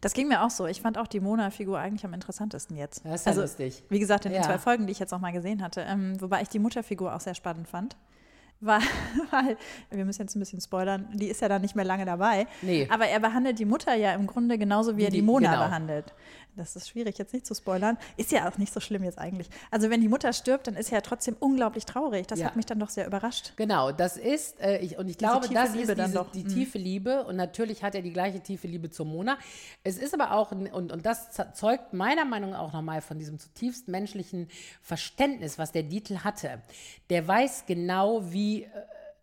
Das 0.00 0.12
ging 0.14 0.28
mir 0.28 0.42
auch 0.42 0.50
so. 0.50 0.66
Ich 0.66 0.80
fand 0.80 0.98
auch 0.98 1.06
die 1.06 1.20
Mona-Figur 1.20 1.78
eigentlich 1.78 2.04
am 2.04 2.12
interessantesten 2.14 2.76
jetzt. 2.76 3.04
Das 3.04 3.20
ist 3.20 3.26
ja 3.26 3.30
also, 3.30 3.42
lustig. 3.42 3.84
Wie 3.88 3.98
gesagt, 3.98 4.24
in 4.24 4.32
den 4.32 4.40
Ja. 4.42 4.48
zwei 4.48 4.58
Folgen, 4.58 4.86
die 4.86 4.92
ich 4.92 4.98
jetzt 4.98 5.10
noch 5.12 5.20
mal 5.20 5.32
gesehen 5.32 5.62
hatte. 5.62 5.82
Ähm, 5.86 6.20
wobei 6.20 6.42
ich 6.42 6.48
die 6.48 6.58
Mutterfigur 6.58 7.14
auch 7.14 7.20
sehr 7.20 7.34
spannend 7.34 7.68
fand. 7.68 7.96
Weil, 8.62 8.82
weil, 9.30 9.56
wir 9.90 10.04
müssen 10.04 10.20
jetzt 10.20 10.36
ein 10.36 10.38
bisschen 10.38 10.60
spoilern, 10.60 11.08
die 11.14 11.28
ist 11.28 11.40
ja 11.40 11.48
dann 11.48 11.62
nicht 11.62 11.74
mehr 11.76 11.84
lange 11.86 12.04
dabei. 12.04 12.46
Nee. 12.60 12.86
Aber 12.90 13.06
er 13.06 13.18
behandelt 13.18 13.58
die 13.58 13.64
Mutter 13.64 13.94
ja 13.94 14.12
im 14.12 14.26
Grunde 14.26 14.58
genauso, 14.58 14.96
wie, 14.96 15.00
Wie 15.00 15.04
er 15.04 15.10
die 15.10 15.20
die- 15.20 15.22
Mona 15.22 15.52
genau. 15.54 15.64
behandelt. 15.64 16.12
Das 16.56 16.76
ist 16.76 16.88
schwierig 16.88 17.16
jetzt 17.18 17.32
nicht 17.32 17.46
zu 17.46 17.54
spoilern. 17.54 17.96
Ist 18.16 18.32
ja 18.32 18.48
auch 18.48 18.58
nicht 18.58 18.72
so 18.72 18.80
schlimm 18.80 19.04
jetzt 19.04 19.18
eigentlich. 19.18 19.48
Also 19.70 19.88
wenn 19.90 20.00
die 20.00 20.08
Mutter 20.08 20.32
stirbt, 20.32 20.66
dann 20.66 20.74
ist 20.76 20.88
er 20.90 20.96
ja 20.98 21.00
trotzdem 21.00 21.36
unglaublich 21.38 21.84
traurig. 21.86 22.26
Das 22.26 22.38
Ja. 22.40 22.46
hat 22.46 22.56
mich 22.56 22.66
dann 22.66 22.78
doch 22.80 22.90
sehr 22.90 23.06
überrascht. 23.06 23.52
Genau, 23.56 23.92
das 23.92 24.16
ist, 24.16 24.60
äh, 24.60 24.78
ich, 24.78 24.98
und 24.98 25.08
ich 25.08 25.16
Diese 25.16 25.30
glaube, 25.30 25.48
das 25.48 25.72
Liebe 25.74 25.92
ist 25.92 25.98
diese, 25.98 26.12
doch. 26.14 26.32
die 26.32 26.44
Mhm. 26.44 26.48
tiefe 26.48 26.78
Liebe. 26.78 27.24
Und 27.24 27.36
natürlich 27.36 27.82
hat 27.82 27.94
er 27.94 28.02
die 28.02 28.12
gleiche 28.12 28.40
tiefe 28.40 28.66
Liebe 28.66 28.90
zur 28.90 29.06
Mona. 29.06 29.38
Es 29.84 29.96
ist 29.98 30.12
aber 30.12 30.32
auch, 30.32 30.52
und, 30.52 30.92
und 30.92 31.06
das 31.06 31.28
zeugt 31.54 31.92
meiner 31.92 32.24
Meinung 32.24 32.50
nach 32.50 32.60
auch 32.60 32.72
nochmal 32.72 33.00
von 33.00 33.18
diesem 33.18 33.38
zutiefst 33.38 33.88
menschlichen 33.88 34.48
Verständnis, 34.82 35.58
was 35.58 35.72
der 35.72 35.82
Dietl 35.84 36.24
hatte. 36.24 36.60
Der 37.08 37.26
weiß 37.26 37.64
genau, 37.66 38.32
wie 38.32 38.64
äh, 38.64 38.68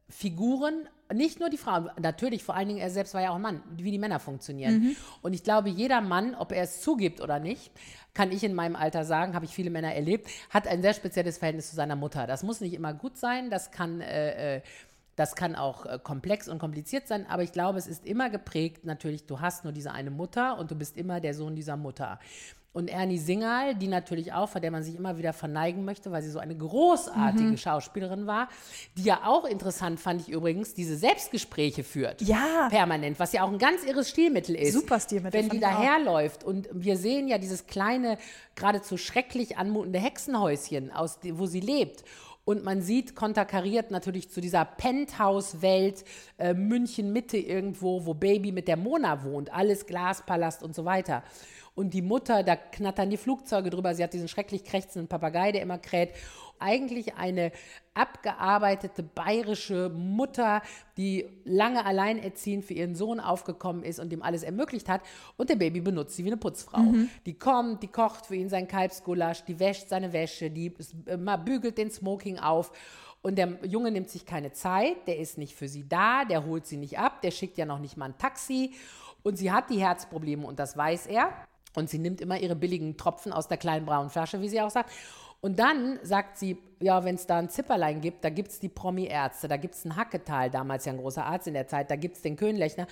Figuren, 0.10 0.88
nicht 1.13 1.39
nur 1.39 1.49
die 1.49 1.57
Frauen, 1.57 1.89
natürlich 1.99 2.43
vor 2.43 2.55
allen 2.55 2.67
Dingen 2.67 2.79
er 2.79 2.89
selbst 2.89 3.13
war 3.13 3.21
ja 3.21 3.31
auch 3.31 3.35
ein 3.35 3.41
Mann, 3.41 3.63
wie 3.75 3.91
die 3.91 3.99
Männer 3.99 4.19
funktionieren. 4.19 4.95
Und 5.21 5.33
ich 5.33 5.43
glaube, 5.43 5.69
jeder 5.69 6.01
Mann, 6.01 6.35
ob 6.35 6.51
er 6.51 6.63
es 6.63 6.81
zugibt 6.81 7.21
oder 7.21 7.39
nicht, 7.39 7.71
kann 8.13 8.31
ich 8.31 8.43
in 8.43 8.53
meinem 8.53 8.75
Alter 8.75 9.05
sagen, 9.05 9.35
habe 9.35 9.45
ich 9.45 9.51
viele 9.51 9.69
Männer 9.69 9.93
erlebt, 9.93 10.27
hat 10.49 10.67
ein 10.67 10.81
sehr 10.81 10.93
spezielles 10.93 11.37
Verhältnis 11.37 11.69
zu 11.69 11.75
seiner 11.75 11.95
Mutter. 11.95 12.27
Das 12.27 12.43
muss 12.43 12.61
nicht 12.61 12.73
immer 12.73 12.93
gut 12.93 13.17
sein, 13.17 13.49
das 13.49 13.71
kann 13.71 14.01
äh, 14.01 14.57
äh, 14.57 14.61
das 15.17 15.35
kann 15.35 15.55
auch 15.55 15.85
äh, 15.87 15.99
komplex 16.01 16.47
und 16.47 16.59
kompliziert 16.59 17.07
sein, 17.07 17.25
aber 17.27 17.41
ich 17.41 17.51
glaube, 17.51 17.79
es 17.79 17.87
ist 17.87 18.05
immer 18.05 18.29
geprägt, 18.29 18.85
natürlich, 18.85 19.25
du 19.25 19.41
hast 19.41 19.63
nur 19.63 19.73
diese 19.73 19.91
eine 19.91 20.11
Mutter 20.11 20.59
und 20.59 20.69
du 20.69 20.75
bist 20.75 20.95
immer 20.95 21.19
der 21.19 21.33
Sohn 21.33 21.55
dieser 21.55 21.75
Mutter. 21.75 22.19
Und 22.74 22.89
Ernie 22.89 23.17
Singal, 23.17 23.74
die 23.74 23.88
natürlich 23.88 24.33
auch, 24.33 24.50
vor 24.50 24.62
der 24.62 24.69
man 24.69 24.83
sich 24.83 24.95
immer 24.95 25.17
wieder 25.17 25.33
verneigen 25.33 25.83
möchte, 25.83 26.12
weil 26.12 26.21
sie 26.21 26.29
so 26.29 26.38
eine 26.38 26.55
großartige 26.55 27.57
Schauspielerin 27.57 28.27
war, 28.27 28.50
die 28.95 29.03
ja 29.03 29.21
auch 29.25 29.45
interessant 29.45 30.00
fand 30.00 30.21
ich 30.21 30.29
übrigens, 30.29 30.75
diese 30.75 30.95
Selbstgespräche 30.95 31.83
führt. 31.83 32.21
Ja. 32.21 32.67
Permanent, 32.69 33.19
was 33.19 33.33
ja 33.33 33.43
auch 33.43 33.51
ein 33.51 33.57
ganz 33.57 33.83
irres 33.83 34.09
Stilmittel 34.09 34.53
ist. 34.53 34.74
Super 34.74 35.00
Stilmittel, 35.00 35.41
Wenn 35.41 35.50
die 35.50 35.59
daherläuft 35.59 36.43
und 36.43 36.69
wir 36.71 36.97
sehen 36.97 37.27
ja 37.27 37.39
dieses 37.39 37.65
kleine, 37.65 38.19
geradezu 38.53 38.97
schrecklich 38.97 39.57
anmutende 39.57 39.97
Hexenhäuschen, 40.00 40.91
aus, 40.91 41.17
wo 41.24 41.47
sie 41.47 41.62
lebt. 41.62 42.03
Und 42.47 42.63
man 42.63 42.81
sieht 42.81 43.13
konterkariert 43.13 43.91
natürlich 43.91 44.29
zu 44.29 44.39
dieser 44.39 44.63
Penthouse-Welt 44.63 46.05
äh, 46.38 46.53
München 46.53 47.12
Mitte 47.12 47.36
irgendwo, 47.36 48.05
wo 48.05 48.13
Baby 48.13 48.53
mit 48.53 48.69
der 48.69 48.77
Mona 48.77 49.25
wohnt, 49.25 49.51
alles 49.51 49.86
Glaspalast 49.86 50.63
und 50.63 50.74
so 50.74 50.86
weiter. 50.86 51.24
Und 51.77 51.93
die 51.93 52.01
Mutter, 52.01 52.41
da 52.41 52.55
knattern 52.55 53.12
die 53.12 53.17
Flugzeuge 53.17 53.69
drüber. 53.69 53.93
Sie 53.93 54.03
hat 54.03 54.12
diesen 54.12 54.27
schrecklich 54.27 54.63
krächzenden 54.63 55.07
Papagei, 55.07 55.51
der 55.51 55.62
immer 55.62 55.77
kräht. 55.77 56.10
Eigentlich 56.57 57.13
eine 57.17 57.51
abgearbeitete 57.93 59.03
bayerische 59.03 59.89
Mutter, 59.89 60.63
die 60.98 61.29
lange 61.46 61.86
alleinerziehend 61.86 62.65
für 62.65 62.74
ihren 62.74 62.96
Sohn 62.96 63.19
aufgekommen 63.19 63.84
ist 63.84 64.00
und 64.00 64.12
ihm 64.12 64.24
alles 64.24 64.41
ermöglicht 64.41 64.89
hat. 64.89 65.01
Und 65.38 65.51
der 65.51 65.55
Baby 65.55 65.81
benutzt 65.81 66.15
sie 66.15 66.25
wie 66.25 66.29
eine 66.29 66.38
Putzfrau. 66.38 66.81
Die 67.27 67.38
kommt, 67.38 67.84
die 67.84 67.89
kocht 67.89 68.25
für 68.25 68.36
ihn 68.36 68.50
sein 68.50 68.67
Kalbsgulasch, 68.67 69.46
die 69.46 69.60
wäscht 69.60 69.88
seine 69.88 70.13
Wäsche, 70.13 70.50
die 70.50 70.74
äh, 71.05 71.38
bügelt 71.38 71.77
den 71.77 71.91
Smoking 71.91 72.39
auf. 72.39 72.72
Und 73.22 73.38
der 73.38 73.60
Junge 73.63 73.91
nimmt 73.91 74.10
sich 74.10 74.25
keine 74.25 74.51
Zeit, 74.51 75.07
der 75.07 75.19
ist 75.19 75.38
nicht 75.38 75.53
für 75.53 75.67
sie 75.67 75.88
da, 75.88 76.25
der 76.25 76.43
holt 76.43 76.65
sie 76.65 76.77
nicht 76.77 76.98
ab, 76.98 77.22
der 77.22 77.29
schickt 77.29 77.60
ja 77.60 77.67
noch 77.67 77.77
nicht 77.77 77.98
mal 77.98 78.05
ein 78.05 78.17
Taxi. 78.17 78.74
Und 79.22 79.38
sie 79.38 79.51
hat 79.51 79.69
die 79.69 79.79
Herzprobleme 79.79 80.48
und 80.48 80.57
das 80.57 80.75
weiß 80.75 81.05
er. 81.05 81.29
Und 81.77 81.91
sie 81.91 82.00
nimmt 82.00 82.22
immer 82.22 82.39
ihre 82.39 82.55
billigen 82.55 82.98
Tropfen 82.98 83.31
aus 83.31 83.48
der 83.48 83.57
kleinen 83.57 83.86
braunen 83.86 84.10
Flasche, 84.10 84.41
wie 84.41 84.50
sie 84.50 84.60
auch 84.60 84.72
sagt. 84.72 84.91
Und 85.42 85.59
dann 85.59 86.00
sagt 86.01 86.40
sie, 86.40 86.57
ja, 86.79 87.03
wenn 87.03 87.13
es 87.13 87.27
da 87.27 87.37
ein 87.37 87.50
Zipperlein 87.51 88.01
gibt, 88.01 88.24
da 88.24 88.31
gibt 88.31 88.50
es 88.50 88.59
die 88.59 88.70
Promi-Ärzte, 88.70 89.48
da 89.48 89.57
gibt 89.57 89.75
es 89.75 89.85
einen 89.85 89.96
Hacketal, 89.96 90.50
damals 90.50 90.85
ja 90.85 90.94
ein 90.94 90.98
großer 90.98 91.24
Arzt 91.24 91.48
in 91.48 91.53
der 91.53 91.68
Zeit, 91.68 91.92
da 91.92 91.96
gibt 91.96 92.16
es 92.16 92.24
den 92.24 92.35
Könlechner. 92.35 92.87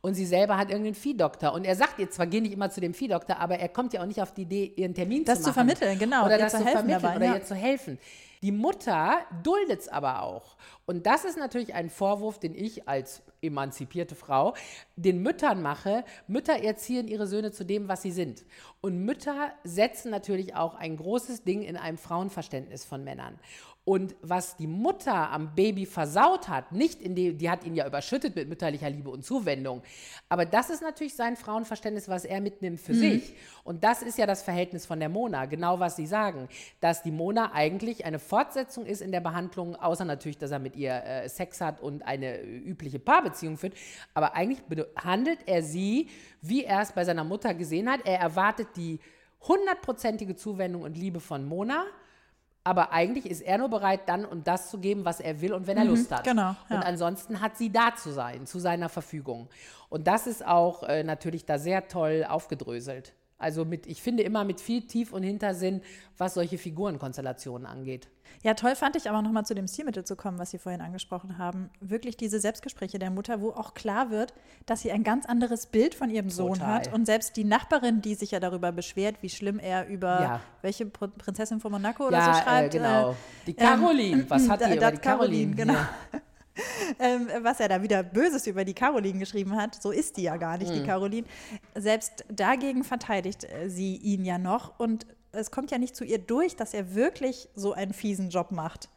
Und 0.00 0.14
sie 0.14 0.24
selber 0.24 0.56
hat 0.56 0.70
irgendeinen 0.70 0.94
Viehdoktor. 0.94 1.52
Und 1.52 1.66
er 1.66 1.76
sagt 1.76 1.98
ihr 1.98 2.10
zwar, 2.10 2.26
geh 2.26 2.40
nicht 2.40 2.54
immer 2.54 2.70
zu 2.70 2.80
dem 2.80 2.94
Viehdoktor, 2.94 3.36
aber 3.38 3.58
er 3.58 3.68
kommt 3.68 3.92
ja 3.92 4.00
auch 4.00 4.06
nicht 4.06 4.22
auf 4.22 4.32
die 4.32 4.42
Idee, 4.42 4.72
ihren 4.74 4.94
Termin 4.94 5.26
Das 5.26 5.40
zu 5.40 5.42
zu 5.44 5.48
machen. 5.50 5.68
vermitteln, 5.68 5.98
genau, 5.98 6.24
Oder 6.24 6.36
ihr 6.36 6.44
das 6.44 6.52
zu 6.52 6.58
zu 6.60 6.64
helfen 6.64 6.78
vermitteln 6.88 7.02
dabei, 7.02 7.16
oder 7.16 7.26
ja. 7.26 7.34
ihr 7.34 7.44
zu 7.44 7.54
helfen. 7.54 7.98
Die 8.42 8.52
Mutter 8.52 9.18
duldet 9.42 9.80
es 9.80 9.88
aber 9.88 10.22
auch. 10.22 10.56
Und 10.86 11.04
das 11.06 11.24
ist 11.24 11.36
natürlich 11.36 11.74
ein 11.74 11.90
Vorwurf, 11.90 12.38
den 12.38 12.54
ich 12.54 12.88
als 12.88 13.22
emanzipierte 13.42 14.14
Frau 14.14 14.54
den 14.96 15.22
Müttern 15.22 15.60
mache. 15.60 16.04
Mütter 16.26 16.56
erziehen 16.62 17.06
ihre 17.06 17.26
Söhne 17.26 17.52
zu 17.52 17.64
dem, 17.64 17.88
was 17.88 18.00
sie 18.00 18.12
sind. 18.12 18.46
Und 18.80 19.04
Mütter 19.04 19.52
setzen 19.62 20.10
natürlich 20.10 20.54
auch 20.54 20.74
ein 20.74 20.96
großes 20.96 21.44
Ding 21.44 21.62
in 21.62 21.76
einem 21.76 21.98
Frauenverständnis 21.98 22.86
von 22.86 23.04
Männern. 23.04 23.38
Und 23.84 24.14
was 24.20 24.56
die 24.56 24.66
Mutter 24.66 25.30
am 25.30 25.54
Baby 25.54 25.86
versaut 25.86 26.48
hat, 26.48 26.70
nicht 26.70 27.00
in 27.00 27.14
die, 27.14 27.34
die 27.34 27.48
hat 27.48 27.64
ihn 27.64 27.74
ja 27.74 27.86
überschüttet 27.86 28.36
mit 28.36 28.48
mütterlicher 28.48 28.90
Liebe 28.90 29.08
und 29.08 29.24
Zuwendung. 29.24 29.82
Aber 30.28 30.44
das 30.44 30.68
ist 30.68 30.82
natürlich 30.82 31.14
sein 31.14 31.34
Frauenverständnis, 31.34 32.08
was 32.08 32.26
er 32.26 32.40
mitnimmt 32.40 32.78
für 32.78 32.94
sich. 32.94 33.34
Und 33.64 33.82
das 33.82 34.02
ist 34.02 34.18
ja 34.18 34.26
das 34.26 34.42
Verhältnis 34.42 34.84
von 34.84 35.00
der 35.00 35.08
Mona, 35.08 35.46
genau 35.46 35.80
was 35.80 35.96
Sie 35.96 36.06
sagen. 36.06 36.48
Dass 36.80 37.02
die 37.02 37.10
Mona 37.10 37.52
eigentlich 37.52 38.04
eine 38.04 38.18
Fortsetzung 38.18 38.84
ist 38.84 39.00
in 39.00 39.12
der 39.12 39.20
Behandlung, 39.20 39.74
außer 39.76 40.04
natürlich, 40.04 40.38
dass 40.38 40.50
er 40.50 40.58
mit 40.58 40.76
ihr 40.76 40.92
äh, 40.92 41.28
Sex 41.28 41.60
hat 41.60 41.80
und 41.80 42.02
eine 42.02 42.38
äh, 42.38 42.58
übliche 42.58 42.98
Paarbeziehung 42.98 43.56
führt. 43.56 43.74
Aber 44.12 44.34
eigentlich 44.34 44.62
behandelt 44.62 45.40
er 45.46 45.62
sie, 45.62 46.08
wie 46.42 46.64
er 46.64 46.82
es 46.82 46.92
bei 46.92 47.04
seiner 47.04 47.24
Mutter 47.24 47.54
gesehen 47.54 47.90
hat. 47.90 48.00
Er 48.04 48.18
erwartet 48.20 48.68
die 48.76 49.00
hundertprozentige 49.48 50.36
Zuwendung 50.36 50.82
und 50.82 50.98
Liebe 50.98 51.20
von 51.20 51.46
Mona. 51.46 51.86
Aber 52.62 52.92
eigentlich 52.92 53.26
ist 53.26 53.40
er 53.40 53.58
nur 53.58 53.68
bereit, 53.68 54.02
dann 54.06 54.24
und 54.24 54.46
das 54.46 54.70
zu 54.70 54.78
geben, 54.78 55.04
was 55.04 55.20
er 55.20 55.40
will 55.40 55.54
und 55.54 55.66
wenn 55.66 55.78
er 55.78 55.84
Lust 55.84 56.12
hat. 56.12 56.24
genau, 56.24 56.54
ja. 56.68 56.76
Und 56.76 56.82
ansonsten 56.82 57.40
hat 57.40 57.56
sie 57.56 57.72
da 57.72 57.94
zu 57.96 58.12
sein, 58.12 58.46
zu 58.46 58.58
seiner 58.58 58.88
Verfügung. 58.88 59.48
Und 59.88 60.06
das 60.06 60.26
ist 60.26 60.46
auch 60.46 60.82
äh, 60.82 61.02
natürlich 61.02 61.46
da 61.46 61.58
sehr 61.58 61.88
toll 61.88 62.26
aufgedröselt. 62.28 63.14
Also 63.40 63.64
mit, 63.64 63.86
ich 63.86 64.00
finde 64.02 64.22
immer 64.22 64.44
mit 64.44 64.60
viel 64.60 64.82
Tief- 64.86 65.12
und 65.12 65.22
Hintersinn, 65.22 65.80
was 66.18 66.34
solche 66.34 66.58
Figurenkonstellationen 66.58 67.66
angeht. 67.66 68.08
Ja, 68.42 68.54
toll 68.54 68.76
fand 68.76 68.96
ich 68.96 69.08
aber 69.10 69.22
nochmal 69.22 69.44
zu 69.44 69.54
dem 69.54 69.66
Stilmittel 69.66 70.04
zu 70.04 70.14
kommen, 70.14 70.38
was 70.38 70.50
Sie 70.50 70.58
vorhin 70.58 70.80
angesprochen 70.80 71.36
haben. 71.38 71.68
Wirklich 71.80 72.16
diese 72.16 72.38
Selbstgespräche 72.38 72.98
der 72.98 73.10
Mutter, 73.10 73.40
wo 73.40 73.50
auch 73.50 73.74
klar 73.74 74.10
wird, 74.10 74.32
dass 74.66 74.82
sie 74.82 74.92
ein 74.92 75.02
ganz 75.02 75.26
anderes 75.26 75.66
Bild 75.66 75.94
von 75.94 76.10
ihrem 76.10 76.30
Sohn 76.30 76.54
Total. 76.54 76.74
hat. 76.74 76.92
Und 76.92 77.06
selbst 77.06 77.36
die 77.36 77.44
Nachbarin, 77.44 78.02
die 78.02 78.14
sich 78.14 78.30
ja 78.30 78.38
darüber 78.40 78.72
beschwert, 78.72 79.16
wie 79.22 79.28
schlimm 79.30 79.58
er 79.58 79.88
über 79.88 80.20
Ja. 80.20 80.40
welche 80.62 80.84
Pr- 80.84 81.08
Prinzessin 81.08 81.60
von 81.60 81.72
Monaco 81.72 82.06
oder 82.06 82.18
ja, 82.18 82.34
so 82.34 82.40
schreibt. 82.42 82.74
äh, 82.74 82.78
genau. 82.78 83.10
äh, 83.10 83.14
Die 83.48 83.54
Caroline, 83.54 84.24
was 84.30 84.48
hat 84.48 84.60
da- 84.60 84.68
die 84.68 84.76
über 84.76 84.90
die 84.92 84.98
Caroline? 84.98 85.54
Caroline, 85.54 85.56
genau. 85.56 85.72
hier? 86.12 86.20
Ähm, 86.98 87.28
was 87.42 87.60
er 87.60 87.68
da 87.68 87.82
wieder 87.82 88.02
Böses 88.02 88.46
über 88.46 88.64
die 88.64 88.74
Caroline 88.74 89.18
geschrieben 89.18 89.56
hat. 89.56 89.80
So 89.80 89.90
ist 89.90 90.16
die 90.16 90.22
ja 90.22 90.36
gar 90.36 90.58
nicht, 90.58 90.72
die 90.74 90.82
Caroline. 90.82 91.26
Selbst 91.74 92.24
dagegen 92.28 92.84
verteidigt 92.84 93.44
äh, 93.44 93.68
sie 93.68 93.96
ihn 93.96 94.24
ja 94.24 94.38
noch. 94.38 94.78
Und 94.78 95.06
es 95.32 95.50
kommt 95.50 95.70
ja 95.70 95.78
nicht 95.78 95.96
zu 95.96 96.04
ihr 96.04 96.18
durch, 96.18 96.56
dass 96.56 96.74
er 96.74 96.94
wirklich 96.94 97.48
so 97.54 97.72
einen 97.72 97.92
fiesen 97.92 98.30
Job 98.30 98.50
macht. 98.50 98.88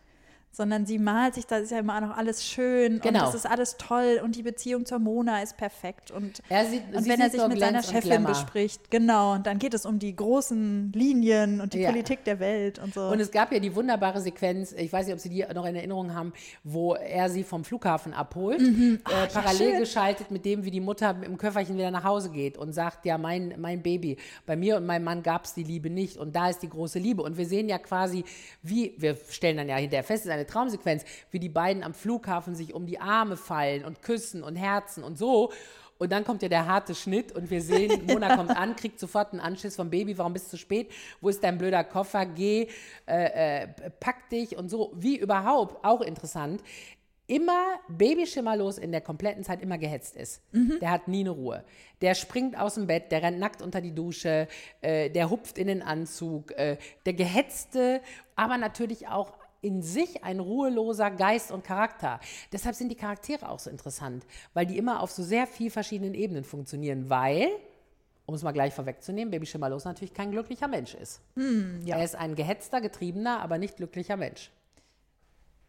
Sondern 0.55 0.85
sie 0.85 0.99
malt 0.99 1.33
sich, 1.33 1.47
da 1.47 1.57
ist 1.57 1.71
ja 1.71 1.79
immer 1.79 1.99
noch 1.99 2.15
alles 2.15 2.45
schön 2.45 2.93
und 2.93 3.01
Genau. 3.01 3.21
das 3.25 3.33
ist 3.33 3.47
alles 3.47 3.75
toll 3.77 4.21
und 4.23 4.35
die 4.35 4.43
Beziehung 4.43 4.85
zur 4.85 4.99
Mona 4.99 5.41
ist 5.41 5.57
perfekt. 5.57 6.11
Und, 6.11 6.43
Er 6.47 6.65
sieht- 6.67 6.83
und 6.95 7.03
sie 7.03 7.09
wenn 7.09 7.19
er 7.19 7.31
sich 7.31 7.41
mit 7.47 7.59
seiner 7.59 7.79
Glanz 7.81 7.87
und 7.87 7.93
Chefin 8.03 8.23
bespricht, 8.23 8.91
genau, 8.91 9.33
und 9.33 9.47
dann 9.47 9.57
geht 9.57 9.73
es 9.73 9.83
um 9.87 9.97
die 9.97 10.15
großen 10.15 10.91
Linien 10.93 11.59
und 11.59 11.73
die 11.73 11.79
Ja. 11.79 11.89
Politik 11.89 12.23
der 12.25 12.39
Welt 12.39 12.77
und 12.77 12.93
so. 12.93 13.01
Und 13.07 13.19
es 13.19 13.31
gab 13.31 13.51
ja 13.51 13.57
die 13.59 13.73
wunderbare 13.75 14.21
Sequenz, 14.21 14.73
ich 14.73 14.93
weiß 14.93 15.07
nicht, 15.07 15.15
ob 15.15 15.19
Sie 15.19 15.29
die 15.29 15.43
noch 15.55 15.65
in 15.65 15.75
Erinnerung 15.75 16.13
haben, 16.13 16.33
wo 16.63 16.93
er 16.93 17.31
sie 17.31 17.43
vom 17.43 17.63
Flughafen 17.63 18.13
abholt, 18.13 18.61
äh, 18.61 18.97
parallel 19.33 19.71
schön. 19.71 19.79
geschaltet 19.79 20.29
mit 20.29 20.45
dem, 20.45 20.63
wie 20.65 20.71
die 20.71 20.81
Mutter 20.81 21.15
dem 21.15 21.37
Köfferchen 21.39 21.75
wieder 21.77 21.89
nach 21.89 22.03
Hause 22.03 22.29
geht 22.29 22.59
und 22.59 22.73
sagt, 22.73 23.05
ja, 23.07 23.17
mein, 23.17 23.55
mein 23.57 23.81
Baby, 23.81 24.17
bei 24.45 24.55
mir 24.55 24.77
und 24.77 24.85
meinem 24.85 25.03
Mann 25.05 25.23
gab 25.23 25.45
es 25.45 25.55
die 25.55 25.63
Liebe 25.63 25.89
nicht 25.89 26.17
und 26.17 26.35
da 26.35 26.49
ist 26.49 26.61
die 26.61 26.69
große 26.69 26.99
Liebe. 26.99 27.23
Und 27.23 27.37
wir 27.37 27.47
sehen 27.47 27.67
ja 27.69 27.79
quasi, 27.79 28.23
wie, 28.61 28.93
wir 28.97 29.17
stellen 29.29 29.57
dann 29.57 29.67
ja 29.67 29.77
hinterher 29.77 30.03
fest, 30.03 30.21
es 30.21 30.25
ist 30.27 30.31
eine 30.31 30.42
Traumsequenz, 30.45 31.03
wie 31.31 31.39
die 31.39 31.49
beiden 31.49 31.83
am 31.83 31.93
Flughafen 31.93 32.55
sich 32.55 32.73
um 32.73 32.85
die 32.85 32.99
Arme 32.99 33.37
fallen 33.37 33.85
und 33.85 34.01
küssen 34.01 34.43
und 34.43 34.55
Herzen 34.55 35.03
und 35.03 35.17
so. 35.17 35.51
Und 35.99 36.11
dann 36.11 36.25
kommt 36.25 36.41
ja 36.41 36.49
der 36.49 36.67
harte 36.67 36.95
Schnitt 36.95 37.31
und 37.31 37.49
wir 37.49 37.61
sehen, 37.61 38.05
Mona 38.07 38.35
kommt 38.35 38.49
an, 38.49 38.75
kriegt 38.75 38.99
sofort 38.99 39.31
einen 39.31 39.39
Anschiss 39.39 39.75
vom 39.75 39.89
Baby, 39.89 40.17
warum 40.17 40.33
bist 40.33 40.47
du 40.47 40.51
zu 40.51 40.57
spät? 40.57 40.91
Wo 41.21 41.29
ist 41.29 41.43
dein 41.43 41.57
blöder 41.57 41.83
Koffer? 41.83 42.25
Geh, 42.25 42.67
äh, 43.07 43.63
äh, 43.63 43.67
pack 43.99 44.29
dich 44.29 44.57
und 44.57 44.69
so. 44.69 44.91
Wie 44.95 45.17
überhaupt, 45.17 45.83
auch 45.85 46.01
interessant. 46.01 46.61
immer 47.25 47.79
babyschimmerlos 47.87 48.77
in 48.77 48.91
der 48.91 48.99
kompletten 48.99 49.45
Zeit 49.45 49.61
immer 49.61 49.77
gehetzt 49.77 50.17
ist. 50.17 50.41
Der 50.81 50.91
hat 50.91 51.07
nie 51.07 51.21
eine 51.21 51.29
Ruhe. 51.29 51.63
Der 52.01 52.15
springt 52.15 52.59
aus 52.59 52.75
dem 52.75 52.85
Bett, 52.85 53.13
der 53.13 53.23
rennt 53.23 53.39
nackt 53.39 53.61
unter 53.61 53.79
die 53.79 53.95
Dusche, 53.95 54.49
äh, 54.81 55.09
der 55.09 55.29
hupft 55.29 55.57
in 55.57 55.67
den 55.67 55.81
Anzug. 55.81 56.51
Äh, 56.51 56.77
der 57.05 57.13
gehetzte, 57.13 58.01
aber 58.35 58.57
natürlich 58.57 59.07
auch 59.07 59.31
in 59.63 59.81
sich 59.81 60.23
ein 60.23 60.39
ruheloser 60.39 61.09
Geist 61.09 61.51
und 61.51 61.63
Charakter. 61.63 62.19
Deshalb 62.51 62.75
sind 62.75 62.89
die 62.89 62.95
Charaktere 62.95 63.49
auch 63.49 63.59
so 63.59 63.69
interessant, 63.69 64.25
weil 64.53 64.65
die 64.65 64.77
immer 64.77 65.01
auf 65.01 65.11
so 65.11 65.23
sehr 65.23 65.47
viel 65.47 65.71
verschiedenen 65.71 66.13
Ebenen 66.13 66.43
funktionieren, 66.43 67.09
weil 67.09 67.49
um 68.25 68.35
es 68.35 68.43
mal 68.43 68.51
gleich 68.51 68.73
vorwegzunehmen, 68.73 69.31
Baby 69.31 69.45
Schimmerlos 69.45 69.85
natürlich 69.85 70.13
kein 70.13 70.31
glücklicher 70.31 70.67
Mensch 70.67 70.93
ist. 70.93 71.21
ja. 71.83 71.97
Er 71.97 72.03
ist 72.03 72.15
ein 72.15 72.35
gehetzter, 72.35 72.79
getriebener, 72.79 73.41
aber 73.41 73.57
nicht 73.57 73.75
glücklicher 73.75 74.17
Mensch. 74.17 74.49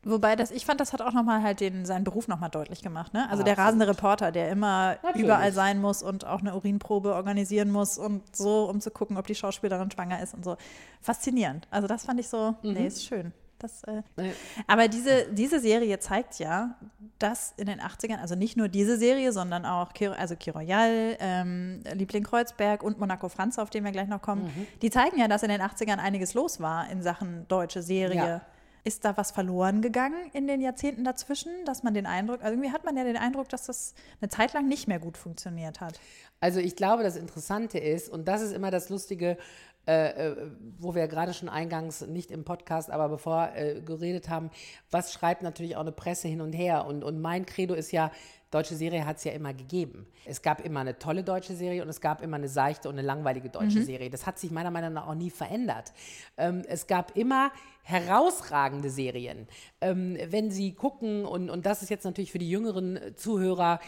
Wobei 0.04 0.36
das, 0.36 0.50
ich 0.50 0.66
fand, 0.66 0.80
das 0.80 0.92
hat 0.92 1.00
auch 1.00 1.12
nochmal 1.12 1.42
halt 1.42 1.60
den, 1.60 1.86
seinen 1.86 2.04
Beruf 2.04 2.28
nochmal 2.28 2.50
deutlich 2.50 2.82
gemacht. 2.82 3.14
Ne? 3.14 3.28
Also 3.30 3.42
der 3.42 3.54
Absolut. 3.54 3.68
rasende 3.68 3.88
Reporter, 3.88 4.32
der 4.32 4.50
immer 4.50 4.98
Natürlich. 5.02 5.24
überall 5.24 5.52
sein 5.52 5.80
muss 5.80 6.02
und 6.02 6.26
auch 6.26 6.40
eine 6.40 6.54
Urinprobe 6.54 7.14
organisieren 7.14 7.70
muss 7.70 7.96
und 7.96 8.36
so, 8.36 8.68
um 8.68 8.80
zu 8.80 8.90
gucken, 8.90 9.16
ob 9.16 9.26
die 9.26 9.34
Schauspielerin 9.34 9.90
schwanger 9.90 10.22
ist 10.22 10.34
und 10.34 10.44
so. 10.44 10.56
Faszinierend. 11.00 11.66
Also 11.70 11.88
das 11.88 12.04
fand 12.04 12.20
ich 12.20 12.28
so, 12.28 12.54
nee, 12.62 12.86
ist 12.86 13.04
schön. 13.04 13.32
Das, 13.64 13.82
äh, 13.84 14.02
Äh, 14.18 14.32
aber 14.66 14.88
diese, 14.88 15.32
diese 15.32 15.58
Serie 15.58 15.98
zeigt 15.98 16.38
ja, 16.38 16.76
dass 17.18 17.54
in 17.56 17.64
den 17.64 17.80
80ern, 17.80 18.20
also 18.20 18.34
nicht 18.34 18.58
nur 18.58 18.68
diese 18.68 18.98
Serie, 18.98 19.32
sondern 19.32 19.64
auch 19.64 19.90
also 20.18 20.36
Kir 20.36 20.54
Royal, 20.54 21.16
ähm, 21.18 21.80
Liebling 21.94 22.24
Kreuzberg 22.24 22.82
und 22.82 23.00
Monaco 23.00 23.30
Franz, 23.30 23.58
auf 23.58 23.70
den 23.70 23.82
wir 23.84 23.90
gleich 23.90 24.08
noch 24.08 24.20
kommen, 24.20 24.52
die 24.82 24.90
zeigen 24.90 25.18
ja, 25.18 25.28
dass 25.28 25.42
in 25.42 25.48
den 25.48 25.62
80ern 25.62 25.96
einiges 25.96 26.34
los 26.34 26.60
war 26.60 26.90
in 26.90 27.02
Sachen 27.02 27.48
deutsche 27.48 27.82
Serie. 27.82 28.16
Ja. 28.16 28.40
Ist 28.86 29.06
da 29.06 29.16
was 29.16 29.30
verloren 29.30 29.80
gegangen 29.80 30.28
in 30.34 30.46
den 30.46 30.60
Jahrzehnten 30.60 31.04
dazwischen, 31.04 31.50
dass 31.64 31.82
man 31.82 31.94
den 31.94 32.04
Eindruck, 32.04 32.42
also 32.42 32.52
irgendwie 32.52 32.70
hat 32.70 32.84
man 32.84 32.98
ja 32.98 33.04
den 33.04 33.16
Eindruck, 33.16 33.48
dass 33.48 33.64
das 33.64 33.94
eine 34.20 34.28
Zeit 34.28 34.52
lang 34.52 34.68
nicht 34.68 34.88
mehr 34.88 34.98
gut 34.98 35.16
funktioniert 35.16 35.80
hat. 35.80 35.98
Also 36.40 36.60
ich 36.60 36.76
glaube, 36.76 37.02
das 37.02 37.16
Interessante 37.16 37.78
ist, 37.78 38.10
und 38.10 38.28
das 38.28 38.42
ist 38.42 38.52
immer 38.52 38.70
das 38.70 38.90
Lustige, 38.90 39.38
äh, 39.86 40.30
äh, 40.30 40.36
wo 40.78 40.94
wir 40.94 41.08
gerade 41.08 41.34
schon 41.34 41.48
eingangs, 41.48 42.06
nicht 42.06 42.30
im 42.30 42.44
Podcast, 42.44 42.90
aber 42.90 43.08
bevor 43.08 43.50
äh, 43.54 43.80
geredet 43.80 44.28
haben, 44.28 44.50
was 44.90 45.12
schreibt 45.12 45.42
natürlich 45.42 45.76
auch 45.76 45.82
eine 45.82 45.92
Presse 45.92 46.26
hin 46.28 46.40
und 46.40 46.52
her. 46.52 46.86
Und, 46.86 47.04
und 47.04 47.20
mein 47.20 47.44
Credo 47.44 47.74
ist 47.74 47.92
ja, 47.92 48.10
deutsche 48.50 48.76
Serie 48.76 49.04
hat 49.04 49.18
es 49.18 49.24
ja 49.24 49.32
immer 49.32 49.52
gegeben. 49.52 50.06
Es 50.24 50.40
gab 50.40 50.64
immer 50.64 50.80
eine 50.80 50.98
tolle 50.98 51.24
deutsche 51.24 51.54
Serie 51.54 51.82
und 51.82 51.88
es 51.88 52.00
gab 52.00 52.22
immer 52.22 52.36
eine 52.36 52.48
seichte 52.48 52.88
und 52.88 52.94
eine 52.94 53.06
langweilige 53.06 53.50
deutsche 53.50 53.82
Serie. 53.82 54.10
Das 54.10 54.26
hat 54.26 54.38
sich 54.38 54.50
meiner 54.50 54.70
Meinung 54.70 54.92
nach 54.92 55.08
auch 55.08 55.14
nie 55.14 55.30
verändert. 55.30 55.92
Ähm, 56.36 56.62
es 56.68 56.86
gab 56.86 57.16
immer 57.16 57.50
herausragende 57.82 58.90
Serien. 58.90 59.48
Ähm, 59.80 60.16
wenn 60.28 60.50
Sie 60.50 60.72
gucken, 60.72 61.24
und, 61.24 61.50
und 61.50 61.66
das 61.66 61.82
ist 61.82 61.90
jetzt 61.90 62.04
natürlich 62.04 62.32
für 62.32 62.38
die 62.38 62.48
jüngeren 62.48 62.98
Zuhörer, 63.16 63.80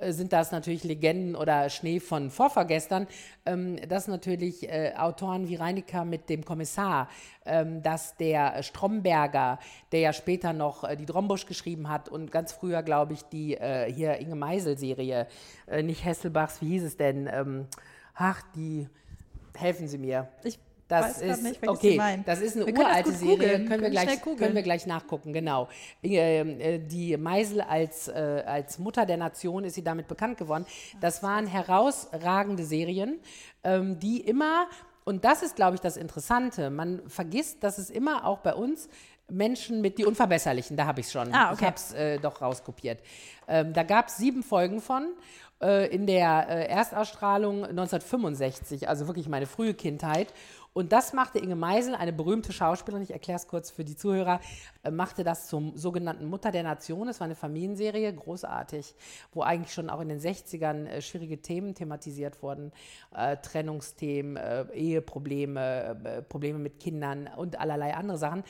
sind 0.00 0.32
das 0.32 0.50
natürlich 0.50 0.84
Legenden 0.84 1.36
oder 1.36 1.70
Schnee 1.70 2.00
von 2.00 2.30
vorvergestern, 2.30 3.06
ähm, 3.46 3.76
dass 3.88 4.08
natürlich 4.08 4.68
äh, 4.68 4.92
Autoren 4.96 5.48
wie 5.48 5.54
Reinecker 5.54 6.04
mit 6.04 6.28
dem 6.28 6.44
Kommissar, 6.44 7.08
ähm, 7.46 7.82
dass 7.82 8.16
der 8.16 8.62
Stromberger, 8.62 9.58
der 9.92 10.00
ja 10.00 10.12
später 10.12 10.52
noch 10.52 10.84
äh, 10.84 10.96
die 10.96 11.06
Drombusch 11.06 11.46
geschrieben 11.46 11.88
hat 11.88 12.08
und 12.08 12.32
ganz 12.32 12.52
früher, 12.52 12.82
glaube 12.82 13.12
ich, 13.12 13.22
die 13.22 13.54
äh, 13.54 13.92
hier 13.92 14.18
Inge 14.18 14.34
Meisel-Serie, 14.34 15.28
äh, 15.68 15.82
nicht 15.82 16.04
Hesselbachs, 16.04 16.60
wie 16.60 16.70
hieß 16.70 16.84
es 16.84 16.96
denn? 16.96 17.28
Ähm, 17.32 17.66
ach, 18.14 18.42
die, 18.56 18.88
helfen 19.54 19.86
Sie 19.86 19.98
mir. 19.98 20.28
Ich 20.42 20.58
Das 20.88 21.20
ist 21.20 21.42
nicht, 21.42 21.66
okay. 21.66 22.22
Das 22.26 22.40
ist 22.40 22.56
eine 22.56 22.66
Wir 22.66 22.78
uralte 22.78 23.12
Serie. 23.12 23.36
Können 23.38 23.68
wir, 23.68 23.78
Können 23.78 23.92
schnell 23.92 24.06
gleich, 24.16 24.36
können 24.38 24.54
wir 24.54 24.62
gleich 24.62 24.86
nachgucken, 24.86 25.32
genau. 25.32 25.68
Ähm, 26.02 26.60
äh, 26.60 26.78
Die 26.78 27.16
Meisel 27.16 27.62
als, 27.62 28.08
äh, 28.08 28.42
als 28.46 28.78
Mutter 28.78 29.06
der 29.06 29.16
Nation 29.16 29.64
ist 29.64 29.74
sie 29.74 29.84
damit 29.84 30.08
bekannt 30.08 30.36
geworden. 30.38 30.66
Das 31.00 31.22
waren 31.22 31.46
herausragende 31.46 32.64
Serien, 32.64 33.18
ähm, 33.62 33.98
die 33.98 34.20
immer, 34.20 34.66
und 35.04 35.24
das 35.24 35.42
ist, 35.42 35.56
glaube 35.56 35.76
ich, 35.76 35.80
das 35.80 35.96
Interessante, 35.96 36.70
man 36.70 37.02
vergisst, 37.08 37.62
dass 37.64 37.78
es 37.78 37.88
immer 37.90 38.26
auch 38.26 38.38
bei 38.40 38.54
uns 38.54 38.88
Menschen 39.30 39.80
mit 39.80 39.96
die 39.96 40.04
Unverbesserlichen, 40.04 40.76
da 40.76 40.84
habe 40.84 41.00
ich 41.00 41.06
es 41.06 41.12
schon. 41.12 41.32
Ah, 41.32 41.46
Ich 41.46 41.56
okay. 41.56 41.64
habe 41.66 41.76
es 41.76 41.92
äh, 41.94 42.18
doch 42.18 42.42
rauskopiert. 42.42 43.00
Ähm, 43.48 43.72
da 43.72 43.82
gab 43.82 44.08
es 44.08 44.18
sieben 44.18 44.42
Folgen 44.42 44.82
von. 44.82 45.14
Äh, 45.62 45.86
in 45.94 46.06
der 46.06 46.46
äh, 46.48 46.66
Erstausstrahlung 46.66 47.64
1965, 47.64 48.88
also 48.88 49.06
wirklich 49.06 49.28
meine 49.28 49.46
frühe 49.46 49.72
Kindheit. 49.72 50.28
Und 50.74 50.90
das 50.92 51.12
machte 51.12 51.38
Inge 51.38 51.54
Meisel, 51.54 51.94
eine 51.94 52.12
berühmte 52.12 52.52
Schauspielerin, 52.52 53.04
ich 53.04 53.12
erkläre 53.12 53.38
es 53.38 53.46
kurz 53.46 53.70
für 53.70 53.84
die 53.84 53.94
Zuhörer, 53.96 54.40
äh, 54.82 54.90
machte 54.90 55.22
das 55.22 55.46
zum 55.46 55.76
sogenannten 55.76 56.26
Mutter 56.26 56.50
der 56.50 56.64
Nation. 56.64 57.08
Es 57.08 57.20
war 57.20 57.26
eine 57.26 57.36
Familienserie, 57.36 58.12
großartig, 58.12 58.96
wo 59.32 59.42
eigentlich 59.42 59.72
schon 59.72 59.88
auch 59.88 60.00
in 60.00 60.08
den 60.08 60.18
60ern 60.18 60.86
äh, 60.86 61.00
schwierige 61.00 61.40
Themen 61.40 61.76
thematisiert 61.76 62.42
wurden. 62.42 62.72
Äh, 63.14 63.36
Trennungsthemen, 63.36 64.36
Eheprobleme, 64.72 66.24
Probleme 66.28 66.58
mit 66.58 66.80
Kindern 66.80 67.30
und 67.36 67.60
allerlei 67.60 67.94
andere 67.94 68.18
Sachen 68.18 68.42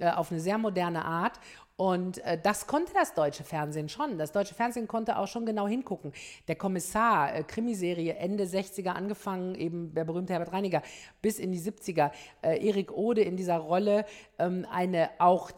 auf 0.00 0.30
eine 0.30 0.40
sehr 0.40 0.58
moderne 0.58 1.04
Art. 1.04 1.38
Und 1.80 2.22
äh, 2.26 2.38
das 2.38 2.66
konnte 2.66 2.92
das 2.92 3.14
deutsche 3.14 3.42
Fernsehen 3.42 3.88
schon. 3.88 4.18
Das 4.18 4.32
deutsche 4.32 4.54
Fernsehen 4.54 4.86
konnte 4.86 5.16
auch 5.16 5.26
schon 5.26 5.46
genau 5.46 5.66
hingucken. 5.66 6.12
Der 6.46 6.54
Kommissar, 6.54 7.34
äh, 7.34 7.42
Krimiserie, 7.42 8.16
Ende 8.16 8.44
60er 8.44 8.90
angefangen, 8.90 9.54
eben 9.54 9.94
der 9.94 10.04
berühmte 10.04 10.34
Herbert 10.34 10.52
Reiniger, 10.52 10.82
bis 11.22 11.38
in 11.38 11.52
die 11.52 11.58
70er. 11.58 12.10
Äh, 12.42 12.68
Erik 12.68 12.92
Ode 12.92 13.22
in 13.22 13.38
dieser 13.38 13.56
Rolle, 13.56 14.04
ähm, 14.38 14.66
eine 14.70 15.08
auch 15.20 15.52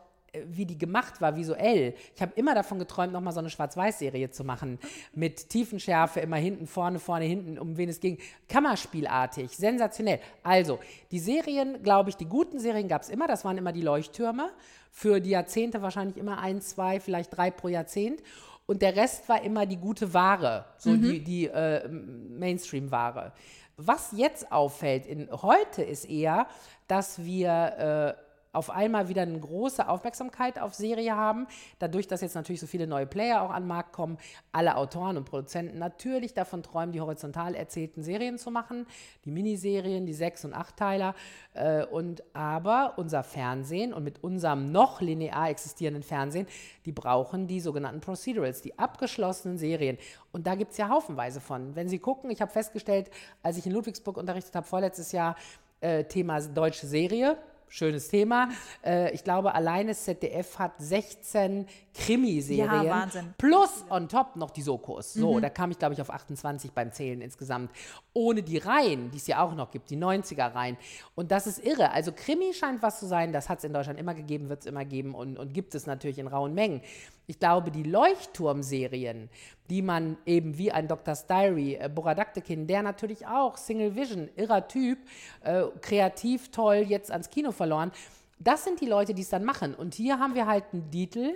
wie 0.47 0.65
die 0.65 0.79
gemacht 0.79 1.21
war, 1.21 1.37
visuell. 1.37 1.95
Ich 2.15 2.23
habe 2.23 2.33
immer 2.37 2.55
davon 2.55 2.79
geträumt, 2.79 3.13
nochmal 3.13 3.35
so 3.35 3.41
eine 3.41 3.51
Schwarz-Weiß-Serie 3.51 4.31
zu 4.31 4.45
machen. 4.45 4.79
Mit 5.15 5.51
Tiefenschärfe, 5.51 6.21
immer 6.21 6.37
hinten, 6.37 6.67
vorne, 6.67 6.99
vorne, 6.99 7.27
hinten, 7.27 7.59
um 7.59 7.77
wen 7.77 7.91
es 7.91 8.01
ging. 8.01 8.19
Kammerspielartig, 8.49 9.51
sensationell. 9.55 10.21
Also, 10.43 10.79
die 11.11 11.19
Serien, 11.19 11.83
glaube 11.83 12.11
ich, 12.11 12.17
die 12.17 12.25
guten 12.25 12.59
Serien 12.59 12.89
gab 12.89 13.03
es 13.03 13.11
immer. 13.11 13.27
Das 13.29 13.45
waren 13.45 13.59
immer 13.59 13.73
die 13.73 13.83
Leuchttürme. 13.83 14.51
Für 14.91 15.21
die 15.21 15.31
Jahrzehnte 15.31 15.83
wahrscheinlich 15.83 16.17
immer 16.17 16.39
ein, 16.39 16.63
zwei, 16.63 16.99
vielleicht 16.99 17.37
drei 17.37 17.51
pro 17.51 17.69
Jahrzehnt. 17.69 18.23
Und 18.65 18.81
der 18.81 18.97
Rest 18.97 19.29
war 19.29 19.43
immer 19.43 19.67
die 19.67 19.77
gute 19.77 20.15
Ware, 20.15 20.65
so 20.79 20.97
die, 20.97 21.23
die 21.23 21.47
äh, 21.49 21.87
Mainstream-Ware. 21.89 23.33
Was 23.77 24.13
jetzt 24.13 24.51
auffällt 24.53 25.07
in, 25.07 25.29
heute 25.31 25.83
ist 25.83 26.09
eher, 26.09 26.47
dass 26.87 27.23
wir 27.25 28.17
äh, 28.17 28.32
auf 28.53 28.71
einmal 28.71 29.09
wieder 29.09 29.23
eine 29.23 29.39
große 29.39 29.89
Aufmerksamkeit 29.89 30.59
auf 30.59 30.75
Serie 30.75 31.17
haben. 31.17 31.47
Dadurch, 31.79 32.07
dass 32.07 32.21
jetzt 32.21 32.35
natürlich 32.35 32.61
so 32.61 32.67
viele 32.67 32.87
neue 32.87 33.07
Player 33.07 33.43
auch 33.43 33.51
an 33.51 33.63
den 33.63 33.69
Markt 33.69 33.93
kommen, 33.93 34.19
alle 34.53 34.77
Autoren 34.77 35.17
und 35.17 35.25
Produzenten 35.25 35.79
natürlich 35.79 36.35
davon 36.35 36.63
träumen, 36.63 36.93
die 36.93 37.01
horizontal 37.01 37.55
erzählten 37.55 38.03
Serien 38.03 38.39
zu 38.39 38.51
machen, 38.51 38.87
die 39.25 39.31
Miniserien, 39.31 40.07
die 40.07 40.13
Sechs- 40.13 40.45
und 40.45 40.53
Achtteiler. 40.53 41.15
Äh, 41.55 41.85
und 41.87 42.23
aber 42.35 42.95
unser 42.97 43.23
Fernsehen 43.23 43.93
und 43.93 44.05
mit 44.05 44.23
unserem 44.23 44.71
noch 44.71 45.01
linear 45.01 45.49
existierenden 45.49 46.03
Fernsehen, 46.03 46.47
die 46.85 46.93
brauchen 46.93 47.47
die 47.47 47.61
sogenannten 47.61 48.01
Procedurals, 48.01 48.63
die 48.63 48.79
abgeschlossenen 48.79 49.59
Serien. 49.59 49.99
Und 50.33 50.47
da 50.47 50.55
gibt 50.55 50.73
es 50.73 50.79
ja 50.79 50.89
haufenweise 50.89 51.41
von. 51.41 51.75
Wenn 51.75 51.89
Sie 51.89 51.99
gucken, 51.99 52.31
ich 52.31 52.41
habe 52.41 52.51
festgestellt, 52.51 53.11
als 53.43 53.57
ich 53.57 53.67
in 53.67 53.73
Ludwigsburg 53.73 54.17
unterrichtet 54.17 54.55
habe, 54.55 54.67
vorletztes 54.67 55.13
Jahr, 55.13 55.37
äh, 55.81 56.05
Thema 56.05 56.41
deutsche 56.41 56.87
Serie, 56.87 57.37
schönes 57.73 58.09
Thema. 58.09 58.51
Äh, 58.85 59.15
ich 59.15 59.25
glaube, 59.25 59.55
alleine 59.55 59.95
ZDF 59.95 60.59
hat 60.59 60.73
16 60.79 61.67
Krimiserien. 61.95 62.85
Ja, 62.85 62.91
Wahnsinn. 62.91 63.35
Plus 63.39 63.85
on 63.89 64.09
top 64.09 64.37
noch 64.37 64.51
die 64.51 64.61
Sokos. 64.61 65.15
So, 65.15 65.41
da 65.41 65.49
kam 65.49 65.71
ich, 65.71 65.79
glaube 65.79 65.95
ich, 65.95 66.01
auf 66.01 66.11
28 66.11 66.73
beim 66.73 66.93
Zählen 66.93 67.21
insgesamt. 67.23 67.71
Ohne 68.13 68.43
die 68.43 68.59
Reihen, 68.59 69.11
die 69.11 69.17
es 69.17 69.27
ja 69.27 69.43
auch 69.43 69.55
noch 69.55 69.71
gibt, 69.71 69.89
die 69.89 69.97
90er-Reihen. 69.97 70.77
Und 71.15 71.31
das 71.31 71.47
ist 71.47 71.65
irre. 71.65 71.93
Also 71.93 72.13
Krimi 72.13 72.53
scheint 72.53 72.83
was 72.83 73.01
zu 73.01 73.07
sein, 73.07 73.33
das 73.33 73.49
hat 73.49 73.59
es 73.59 73.65
in 73.65 73.73
Deutschland 73.73 73.99
immer 73.99 74.15
gegeben, 74.15 74.51
wird 74.51 74.61
es 74.61 74.67
immer 74.67 74.85
geben 74.85 75.15
und, 75.15 75.39
und 75.39 75.55
gibt 75.55 75.75
es 75.75 75.87
natürlich 75.87 76.19
in 76.19 76.27
rauen 76.27 76.55
Mengen. 76.55 76.83
Ich 77.27 77.39
glaube, 77.39 77.71
die 77.71 77.85
Leuchtturmserien, 77.85 79.31
die 79.71 79.83
man 79.83 80.17
eben 80.27 80.59
wie 80.59 80.73
ein 80.73 80.89
Dr.'s 80.89 81.27
Diary, 81.27 81.75
äh, 81.75 81.89
Boradaktekin, 81.89 82.67
der 82.67 82.83
natürlich 82.83 83.27
auch 83.27 83.57
Single 83.57 83.95
Vision, 83.95 84.29
irrer 84.37 84.67
Typ, 84.67 84.99
äh, 85.43 85.65
kreativ 85.81 86.51
toll, 86.51 86.85
jetzt 86.89 87.11
ans 87.11 87.31
Kino 87.31 87.53
verloren, 87.53 87.93
das 88.39 88.65
sind 88.65 88.81
die 88.81 88.87
Leute, 88.87 89.15
die 89.15 89.23
es 89.23 89.29
dann 89.29 89.45
machen. 89.45 89.75
Und 89.75 89.95
hier 89.95 90.19
haben 90.19 90.35
wir 90.35 90.47
halt 90.47 90.65
einen 90.73 90.91
Titel, 90.91 91.35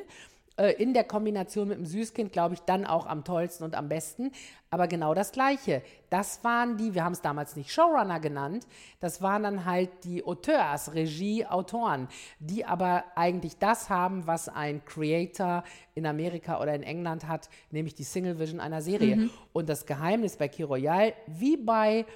äh, 0.57 0.73
in 0.73 0.95
der 0.95 1.05
Kombination 1.05 1.69
mit 1.69 1.79
dem 1.79 1.87
Süßkind, 1.87 2.33
glaube 2.33 2.55
ich, 2.55 2.61
dann 2.61 2.87
auch 2.87 3.07
am 3.07 3.25
tollsten 3.25 3.65
und 3.65 3.75
am 3.75 3.89
besten. 3.89 4.33
Aber 4.71 4.89
genau 4.89 5.15
das 5.15 5.33
Gleiche. 5.33 5.83
Das 6.11 6.43
waren 6.45 6.77
die, 6.77 6.95
wir 6.95 7.05
haben 7.05 7.13
es 7.13 7.21
damals 7.21 7.57
nicht 7.57 7.73
Showrunner 7.73 8.21
genannt, 8.21 8.67
das 9.01 9.23
waren 9.23 9.43
dann 9.43 9.65
halt 9.65 9.91
die 10.05 10.25
Auteurs, 10.25 10.95
Regie, 10.95 11.47
Autoren, 11.47 12.09
die 12.41 12.65
aber 12.65 13.05
eigentlich 13.15 13.59
das 13.59 13.91
haben, 13.91 14.27
was 14.27 14.49
ein 14.49 14.85
Creator 14.85 15.63
in 15.95 16.07
Amerika 16.07 16.61
oder 16.61 16.75
in 16.75 16.83
England 16.83 17.29
hat, 17.29 17.49
nämlich 17.71 17.95
die 17.95 18.05
Single 18.05 18.39
Vision 18.39 18.61
einer 18.61 18.83
Serie. 18.83 19.29
Und 19.53 19.69
das 19.69 19.87
Geheimnis 19.87 20.37
bei 20.37 20.49
Key 20.49 20.63
Royal, 20.63 21.13
wie 21.27 21.57
bei 21.57 22.07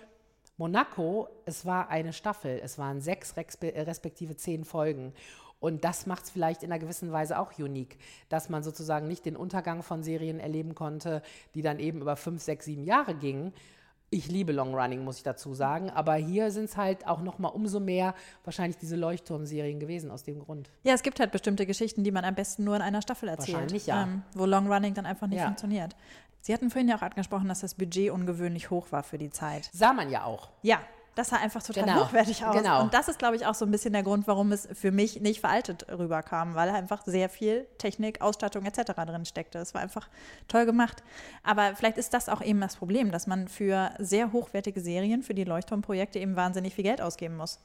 Monaco, 0.56 1.28
es 1.46 1.64
war 1.64 1.88
eine 1.88 2.12
Staffel, 2.12 2.60
es 2.62 2.78
waren 2.78 3.00
sechs 3.00 3.32
äh, 3.32 3.80
respektive 3.80 4.36
zehn 4.36 4.64
Folgen. 4.64 5.14
Und 5.60 5.84
das 5.84 6.06
macht 6.06 6.24
es 6.24 6.30
vielleicht 6.30 6.62
in 6.62 6.72
einer 6.72 6.78
gewissen 6.80 7.12
Weise 7.12 7.38
auch 7.38 7.58
unique, 7.58 7.98
dass 8.30 8.48
man 8.48 8.62
sozusagen 8.62 9.06
nicht 9.06 9.26
den 9.26 9.36
Untergang 9.36 9.82
von 9.82 10.02
Serien 10.02 10.40
erleben 10.40 10.74
konnte, 10.74 11.22
die 11.54 11.62
dann 11.62 11.78
eben 11.78 12.00
über 12.00 12.16
fünf, 12.16 12.42
sechs, 12.42 12.64
sieben 12.64 12.84
Jahre 12.84 13.14
gingen. 13.14 13.52
Ich 14.12 14.26
liebe 14.28 14.52
Long 14.52 14.74
Running, 14.74 15.04
muss 15.04 15.18
ich 15.18 15.22
dazu 15.22 15.54
sagen. 15.54 15.88
Aber 15.90 16.14
hier 16.14 16.50
sind 16.50 16.64
es 16.64 16.76
halt 16.76 17.06
auch 17.06 17.20
noch 17.22 17.38
mal 17.38 17.48
umso 17.48 17.78
mehr 17.78 18.14
wahrscheinlich 18.42 18.76
diese 18.78 18.96
Leuchtturmserien 18.96 19.78
gewesen 19.78 20.10
aus 20.10 20.24
dem 20.24 20.40
Grund. 20.40 20.68
Ja, 20.82 20.94
es 20.94 21.02
gibt 21.02 21.20
halt 21.20 21.30
bestimmte 21.30 21.64
Geschichten, 21.64 22.02
die 22.02 22.10
man 22.10 22.24
am 22.24 22.34
besten 22.34 22.64
nur 22.64 22.74
in 22.74 22.82
einer 22.82 23.02
Staffel 23.02 23.28
erzählt. 23.28 23.54
Wahrscheinlich, 23.54 23.86
ja. 23.86 24.02
Ähm, 24.04 24.22
wo 24.34 24.46
Long 24.46 24.66
Running 24.72 24.94
dann 24.94 25.06
einfach 25.06 25.28
nicht 25.28 25.38
Ja. 25.38 25.44
funktioniert. 25.46 25.94
Sie 26.40 26.52
hatten 26.54 26.70
vorhin 26.70 26.88
ja 26.88 26.96
auch 26.96 27.02
angesprochen, 27.02 27.48
dass 27.48 27.60
das 27.60 27.74
Budget 27.74 28.10
ungewöhnlich 28.10 28.70
hoch 28.70 28.90
war 28.90 29.02
für 29.02 29.18
die 29.18 29.30
Zeit. 29.30 29.68
Sah 29.72 29.92
man 29.92 30.10
ja 30.10 30.24
auch. 30.24 30.48
Ja, 30.62 30.80
das 31.20 31.28
sah 31.28 31.36
einfach 31.36 31.62
total 31.62 31.84
Genau, 31.84 32.04
hochwertig 32.04 32.44
aus. 32.44 32.56
genau. 32.56 32.82
Und 32.82 32.94
das 32.94 33.08
ist, 33.08 33.18
glaube 33.18 33.36
ich, 33.36 33.46
auch 33.46 33.54
so 33.54 33.64
ein 33.64 33.70
bisschen 33.70 33.92
der 33.92 34.02
Grund, 34.02 34.26
warum 34.26 34.52
es 34.52 34.68
für 34.72 34.90
mich 34.90 35.20
nicht 35.20 35.40
veraltet 35.40 35.86
rüberkam, 35.90 36.54
weil 36.54 36.70
einfach 36.70 37.02
sehr 37.04 37.28
viel 37.28 37.66
Technik, 37.78 38.20
Ausstattung 38.22 38.64
etc. 38.64 38.92
drin 38.94 39.24
steckte. 39.24 39.58
Es 39.58 39.74
war 39.74 39.82
einfach 39.82 40.08
toll 40.48 40.64
gemacht. 40.66 41.02
Aber 41.42 41.74
vielleicht 41.76 41.98
ist 41.98 42.14
das 42.14 42.28
auch 42.28 42.40
eben 42.42 42.60
das 42.60 42.76
Problem, 42.76 43.10
dass 43.12 43.26
man 43.26 43.48
für 43.48 43.90
sehr 43.98 44.32
hochwertige 44.32 44.80
Serien, 44.80 45.22
für 45.22 45.34
die 45.34 45.44
Leuchtturmprojekte 45.44 46.18
eben 46.18 46.36
wahnsinnig 46.36 46.74
viel 46.74 46.84
Geld 46.84 47.02
ausgeben 47.02 47.36
muss. 47.36 47.60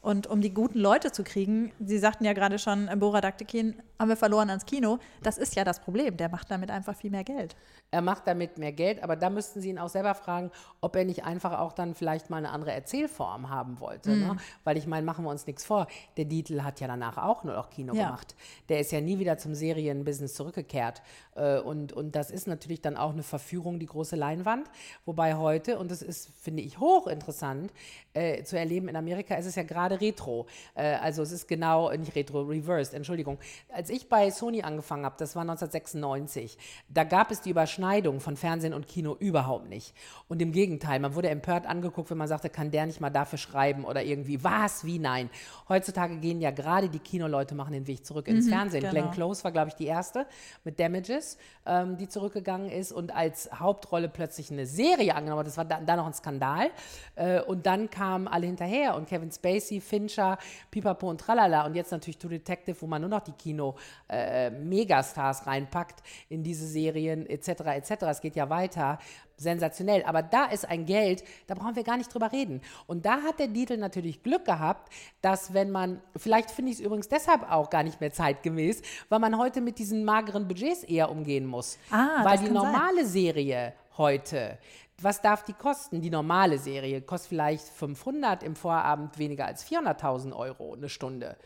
Und 0.00 0.26
um 0.28 0.40
die 0.40 0.54
guten 0.54 0.78
Leute 0.78 1.10
zu 1.10 1.24
kriegen, 1.24 1.72
Sie 1.80 1.98
sagten 1.98 2.24
ja 2.24 2.32
gerade 2.32 2.58
schon, 2.58 2.86
äh, 2.88 2.96
Bora 2.96 3.20
Daktikin 3.20 3.74
haben 3.98 4.08
wir 4.08 4.16
verloren 4.16 4.48
ans 4.48 4.64
Kino. 4.64 4.98
Das 5.24 5.38
ist 5.38 5.56
ja 5.56 5.64
das 5.64 5.80
Problem. 5.80 6.16
Der 6.16 6.28
macht 6.28 6.50
damit 6.52 6.70
einfach 6.70 6.94
viel 6.94 7.10
mehr 7.10 7.24
Geld. 7.24 7.56
Er 7.90 8.00
macht 8.00 8.26
damit 8.28 8.58
mehr 8.58 8.70
Geld, 8.72 9.02
aber 9.02 9.16
da 9.16 9.28
müssten 9.28 9.60
Sie 9.60 9.70
ihn 9.70 9.78
auch 9.78 9.88
selber 9.88 10.14
fragen, 10.14 10.52
ob 10.80 10.94
er 10.94 11.04
nicht 11.04 11.24
einfach 11.24 11.58
auch 11.58 11.72
dann 11.72 11.94
vielleicht 11.96 12.30
mal 12.30 12.36
eine 12.36 12.50
andere 12.50 12.70
Erzählform 12.72 13.48
haben 13.50 13.80
wollte. 13.80 14.10
Ne? 14.10 14.36
Weil 14.62 14.76
ich 14.76 14.86
meine, 14.86 15.04
machen 15.04 15.24
wir 15.24 15.30
uns 15.30 15.46
nichts 15.46 15.64
vor. 15.64 15.88
Der 16.16 16.26
Dietl 16.26 16.62
hat 16.62 16.78
ja 16.80 16.86
danach 16.86 17.16
auch 17.18 17.42
nur 17.42 17.54
noch 17.54 17.70
Kino 17.70 17.92
Ja. 17.94 18.04
gemacht. 18.06 18.36
Der 18.68 18.78
ist 18.78 18.92
ja 18.92 19.00
nie 19.00 19.18
wieder 19.18 19.36
zum 19.38 19.54
Serienbusiness 19.54 20.34
zurückgekehrt. 20.34 21.02
Äh, 21.34 21.58
Und, 21.58 21.92
und 21.92 22.14
das 22.14 22.30
ist 22.30 22.46
natürlich 22.46 22.80
dann 22.82 22.96
auch 22.96 23.12
eine 23.12 23.22
Verführung, 23.24 23.80
die 23.80 23.86
große 23.86 24.14
Leinwand. 24.16 24.70
Wobei 25.06 25.34
heute, 25.34 25.78
und 25.78 25.90
das 25.90 26.02
ist, 26.02 26.30
finde 26.40 26.62
ich, 26.62 26.78
hochinteressant 26.78 27.72
äh, 28.14 28.44
zu 28.44 28.56
erleben, 28.58 28.88
in 28.88 28.96
Amerika 28.96 29.34
ist 29.34 29.46
es 29.46 29.56
ja 29.56 29.62
gerade 29.64 29.87
Retro. 29.92 30.46
Äh, 30.74 30.94
also 30.94 31.22
es 31.22 31.32
ist 31.32 31.48
genau, 31.48 31.90
nicht 31.92 32.14
Retro, 32.14 32.42
Reversed, 32.42 32.94
Entschuldigung. 32.94 33.38
Als 33.72 33.90
ich 33.90 34.08
bei 34.08 34.30
Sony 34.30 34.62
angefangen 34.62 35.04
habe, 35.04 35.16
das 35.18 35.34
war 35.36 35.42
1996, 35.42 36.58
da 36.88 37.04
gab 37.04 37.30
es 37.30 37.40
die 37.40 37.50
Überschneidung 37.50 38.20
von 38.20 38.36
Fernsehen 38.36 38.74
und 38.74 38.88
Kino 38.88 39.16
überhaupt 39.18 39.68
nicht. 39.68 39.94
Und 40.28 40.40
im 40.42 40.52
Gegenteil, 40.52 41.00
man 41.00 41.14
wurde 41.14 41.28
empört 41.28 41.66
angeguckt, 41.66 42.10
wenn 42.10 42.18
man 42.18 42.28
sagte, 42.28 42.50
kann 42.50 42.70
der 42.70 42.86
nicht 42.86 43.00
mal 43.00 43.10
dafür 43.10 43.38
schreiben 43.38 43.84
oder 43.84 44.02
irgendwie, 44.02 44.42
was, 44.42 44.84
wie, 44.84 44.98
nein. 44.98 45.30
Heutzutage 45.68 46.16
gehen 46.16 46.40
ja 46.40 46.50
gerade 46.50 46.88
die 46.88 46.98
Kinoleute 46.98 47.54
machen 47.54 47.72
den 47.72 47.86
Weg 47.86 48.04
zurück 48.04 48.28
ins 48.28 48.48
Fernsehen. 48.48 48.80
genau. 48.80 48.92
Glenn 48.92 49.10
Close 49.10 49.44
war, 49.44 49.52
glaube 49.52 49.68
ich, 49.68 49.74
die 49.74 49.86
erste 49.86 50.26
mit 50.64 50.78
Damages, 50.80 51.38
ähm, 51.66 51.96
die 51.96 52.08
zurückgegangen 52.08 52.70
ist 52.70 52.92
und 52.92 53.14
als 53.14 53.50
Hauptrolle 53.52 54.08
plötzlich 54.08 54.50
eine 54.50 54.66
Serie 54.66 55.14
angenommen 55.14 55.40
hat. 55.40 55.46
Das 55.46 55.56
war 55.56 55.64
da, 55.64 55.80
da 55.80 55.96
noch 55.96 56.06
ein 56.06 56.14
Skandal. 56.14 56.70
Äh, 57.16 57.42
und 57.42 57.66
dann 57.66 57.90
kamen 57.90 58.28
alle 58.28 58.46
hinterher 58.46 58.94
und 58.94 59.08
Kevin 59.08 59.30
Spacey, 59.30 59.77
Fincher, 59.80 60.38
Pipapo 60.70 61.08
und 61.08 61.20
Tralala 61.20 61.64
und 61.66 61.74
jetzt 61.74 61.92
natürlich 61.92 62.18
True 62.18 62.30
Detective, 62.30 62.76
wo 62.80 62.86
man 62.86 63.00
nur 63.00 63.10
noch 63.10 63.20
die 63.20 63.32
Kino-Megastars 63.32 65.46
reinpackt 65.46 66.02
in 66.28 66.42
diese 66.42 66.66
Serien 66.66 67.26
etc. 67.26 67.48
etc. 67.48 67.90
Es 68.10 68.20
geht 68.20 68.36
ja 68.36 68.50
weiter. 68.50 68.98
Sensationell. 69.38 70.02
Aber 70.04 70.22
da 70.22 70.46
ist 70.46 70.68
ein 70.68 70.84
Geld, 70.84 71.22
da 71.46 71.54
brauchen 71.54 71.76
wir 71.76 71.84
gar 71.84 71.96
nicht 71.96 72.12
drüber 72.12 72.32
reden. 72.32 72.60
Und 72.86 73.06
da 73.06 73.22
hat 73.22 73.38
der 73.38 73.46
Dietl 73.46 73.76
natürlich 73.76 74.22
Glück 74.22 74.44
gehabt, 74.44 74.92
dass 75.22 75.54
wenn 75.54 75.70
man, 75.70 76.02
vielleicht 76.16 76.50
finde 76.50 76.72
ich 76.72 76.78
es 76.78 76.84
übrigens 76.84 77.08
deshalb 77.08 77.48
auch 77.48 77.70
gar 77.70 77.84
nicht 77.84 78.00
mehr 78.00 78.12
zeitgemäß, 78.12 78.82
weil 79.08 79.20
man 79.20 79.38
heute 79.38 79.60
mit 79.60 79.78
diesen 79.78 80.04
mageren 80.04 80.48
Budgets 80.48 80.82
eher 80.82 81.10
umgehen 81.10 81.46
muss. 81.46 81.78
Ah, 81.90 82.24
weil 82.24 82.38
die 82.38 82.46
kann 82.46 82.54
sein. 82.54 82.72
normale 82.72 83.06
Serie 83.06 83.74
heute, 83.96 84.58
was 85.00 85.20
darf 85.20 85.44
die 85.44 85.52
kosten? 85.52 86.00
Die 86.00 86.10
normale 86.10 86.58
Serie 86.58 87.00
kostet 87.00 87.30
vielleicht 87.30 87.68
500, 87.68 88.42
im 88.42 88.56
Vorabend 88.56 89.18
weniger 89.18 89.46
als 89.46 89.66
400.000 89.66 90.34
Euro 90.34 90.74
eine 90.74 90.88
Stunde. 90.88 91.36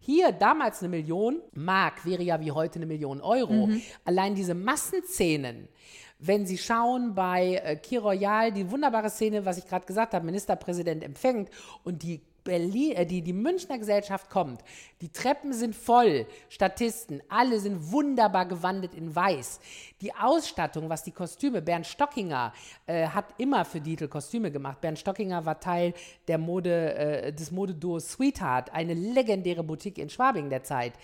Hier 0.00 0.32
damals 0.32 0.80
eine 0.80 0.90
Million 0.90 1.40
Mark 1.54 2.04
wäre 2.04 2.22
ja 2.22 2.40
wie 2.40 2.52
heute 2.52 2.76
eine 2.76 2.86
Million 2.86 3.20
Euro. 3.20 3.68
Allein 4.04 4.34
diese 4.34 4.54
Massenszenen, 4.54 5.68
wenn 6.18 6.46
Sie 6.46 6.58
schauen 6.58 7.14
bei 7.14 7.56
äh, 7.56 7.76
Key 7.76 7.96
Royal, 7.96 8.52
die 8.52 8.70
wunderbare 8.70 9.10
Szene, 9.10 9.44
was 9.44 9.58
ich 9.58 9.66
gerade 9.66 9.86
gesagt 9.86 10.14
habe, 10.14 10.24
Ministerpräsident 10.24 11.04
empfängt 11.04 11.50
und 11.84 12.02
die 12.02 12.20
Berlin, 12.48 12.92
äh, 12.92 13.04
die, 13.04 13.20
die 13.20 13.34
Münchner 13.34 13.76
Gesellschaft 13.76 14.30
kommt. 14.30 14.62
Die 15.02 15.10
Treppen 15.10 15.52
sind 15.52 15.76
voll, 15.76 16.26
Statisten, 16.48 17.22
alle 17.28 17.60
sind 17.60 17.92
wunderbar 17.92 18.46
gewandet 18.46 18.94
in 18.94 19.14
weiß. 19.14 19.60
Die 20.00 20.14
Ausstattung, 20.14 20.88
was 20.88 21.04
die 21.04 21.12
Kostüme, 21.12 21.60
Bernd 21.60 21.86
Stockinger 21.86 22.54
äh, 22.86 23.06
hat 23.06 23.26
immer 23.36 23.66
für 23.66 23.82
Dietl 23.82 24.08
Kostüme 24.08 24.50
gemacht. 24.50 24.80
Bernd 24.80 24.98
Stockinger 24.98 25.44
war 25.44 25.60
Teil 25.60 25.92
der 26.26 26.38
Mode, 26.38 26.94
äh, 26.94 27.32
des 27.34 27.50
Modeduos 27.50 28.12
Sweetheart, 28.12 28.72
eine 28.72 28.94
legendäre 28.94 29.62
Boutique 29.62 29.98
in 29.98 30.08
Schwabing 30.08 30.48
der 30.48 30.62
Zeit. 30.62 30.94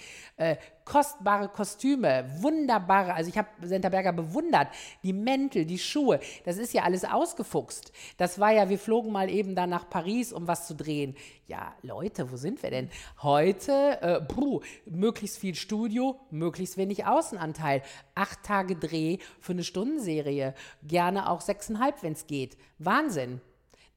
Kostbare 0.85 1.49
Kostüme, 1.49 2.25
wunderbare, 2.41 3.15
also 3.15 3.31
ich 3.31 3.39
habe 3.39 3.49
Senta 3.63 3.89
Berger 3.89 4.13
bewundert, 4.13 4.69
die 5.03 5.13
Mäntel, 5.13 5.65
die 5.65 5.79
Schuhe, 5.79 6.21
das 6.45 6.59
ist 6.59 6.75
ja 6.75 6.83
alles 6.83 7.05
ausgefuchst. 7.05 7.93
Das 8.19 8.39
war 8.39 8.53
ja, 8.53 8.69
wir 8.69 8.79
flogen 8.79 9.11
mal 9.11 9.31
eben 9.31 9.55
da 9.55 9.67
nach 9.67 9.89
Paris, 9.89 10.33
um 10.33 10.47
was 10.47 10.67
zu 10.67 10.75
drehen. 10.75 11.17
Ja, 11.47 11.75
Leute, 11.83 12.31
wo 12.31 12.37
sind 12.37 12.63
wir 12.63 12.71
denn? 12.71 12.91
Heute, 13.23 14.01
äh, 14.03 14.21
puh, 14.21 14.61
möglichst 14.87 15.39
viel 15.39 15.55
Studio, 15.55 16.21
möglichst 16.31 16.77
wenig 16.77 17.07
Außenanteil. 17.07 17.83
Acht 18.15 18.43
Tage 18.43 18.77
Dreh 18.77 19.19
für 19.41 19.53
eine 19.53 19.65
Stundenserie, 19.65 20.55
gerne 20.83 21.31
auch 21.31 21.41
sechseinhalb, 21.41 22.03
wenn 22.03 22.13
es 22.13 22.27
geht. 22.27 22.57
Wahnsinn. 22.79 23.41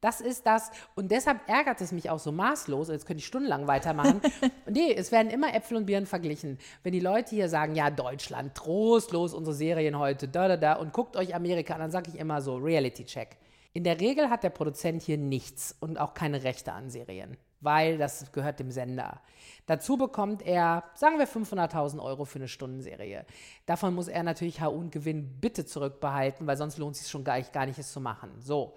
Das 0.00 0.20
ist 0.20 0.46
das. 0.46 0.70
Und 0.94 1.10
deshalb 1.10 1.48
ärgert 1.48 1.80
es 1.80 1.90
mich 1.90 2.08
auch 2.08 2.20
so 2.20 2.30
maßlos. 2.30 2.88
Jetzt 2.88 3.06
könnte 3.06 3.20
ich 3.20 3.26
stundenlang 3.26 3.66
weitermachen. 3.66 4.20
nee, 4.68 4.92
es 4.94 5.10
werden 5.10 5.30
immer 5.30 5.54
Äpfel 5.54 5.76
und 5.76 5.86
Birnen 5.86 6.06
verglichen. 6.06 6.58
Wenn 6.82 6.92
die 6.92 7.00
Leute 7.00 7.34
hier 7.34 7.48
sagen, 7.48 7.74
ja, 7.74 7.90
Deutschland, 7.90 8.54
trostlos, 8.54 9.34
unsere 9.34 9.56
Serien 9.56 9.98
heute, 9.98 10.28
da, 10.28 10.46
da, 10.46 10.56
da, 10.56 10.74
und 10.74 10.92
guckt 10.92 11.16
euch 11.16 11.34
Amerika 11.34 11.74
an, 11.74 11.80
dann 11.80 11.90
sage 11.90 12.10
ich 12.12 12.18
immer 12.18 12.40
so, 12.40 12.56
Reality-Check. 12.56 13.36
In 13.72 13.84
der 13.84 14.00
Regel 14.00 14.30
hat 14.30 14.44
der 14.44 14.50
Produzent 14.50 15.02
hier 15.02 15.18
nichts 15.18 15.76
und 15.80 15.98
auch 15.98 16.14
keine 16.14 16.42
Rechte 16.42 16.72
an 16.72 16.90
Serien, 16.90 17.36
weil 17.60 17.98
das 17.98 18.32
gehört 18.32 18.60
dem 18.60 18.70
Sender. 18.70 19.20
Dazu 19.66 19.96
bekommt 19.96 20.42
er, 20.42 20.84
sagen 20.94 21.18
wir 21.18 21.28
500.000 21.28 22.02
Euro 22.02 22.24
für 22.24 22.38
eine 22.38 22.48
Stundenserie. 22.48 23.26
Davon 23.66 23.94
muss 23.94 24.08
er 24.08 24.22
natürlich 24.22 24.62
HU 24.62 24.70
und 24.70 24.90
Gewinn 24.90 25.38
bitte 25.40 25.66
zurückbehalten, 25.66 26.46
weil 26.46 26.56
sonst 26.56 26.78
lohnt 26.78 26.96
es 26.96 27.02
sich 27.02 27.10
schon 27.10 27.24
gar 27.24 27.36
nicht, 27.36 27.52
gar 27.52 27.66
nicht, 27.66 27.78
es 27.78 27.92
zu 27.92 28.00
machen. 28.00 28.30
So. 28.38 28.74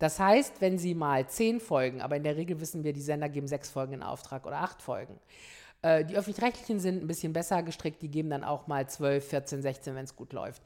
Das 0.00 0.18
heißt, 0.18 0.60
wenn 0.60 0.78
Sie 0.78 0.94
mal 0.94 1.28
zehn 1.28 1.60
Folgen, 1.60 2.00
aber 2.00 2.16
in 2.16 2.24
der 2.24 2.36
Regel 2.36 2.58
wissen 2.58 2.82
wir, 2.82 2.94
die 2.94 3.02
Sender 3.02 3.28
geben 3.28 3.46
sechs 3.46 3.70
Folgen 3.70 3.92
in 3.92 4.02
Auftrag 4.02 4.46
oder 4.46 4.56
acht 4.56 4.80
Folgen. 4.80 5.20
Äh, 5.82 6.06
die 6.06 6.16
öffentlich-rechtlichen 6.16 6.80
sind 6.80 7.02
ein 7.02 7.06
bisschen 7.06 7.34
besser 7.34 7.62
gestrickt, 7.62 8.00
die 8.00 8.08
geben 8.08 8.30
dann 8.30 8.42
auch 8.42 8.66
mal 8.66 8.88
12, 8.88 9.28
14, 9.28 9.62
16, 9.62 9.94
wenn 9.94 10.04
es 10.04 10.16
gut 10.16 10.32
läuft. 10.32 10.62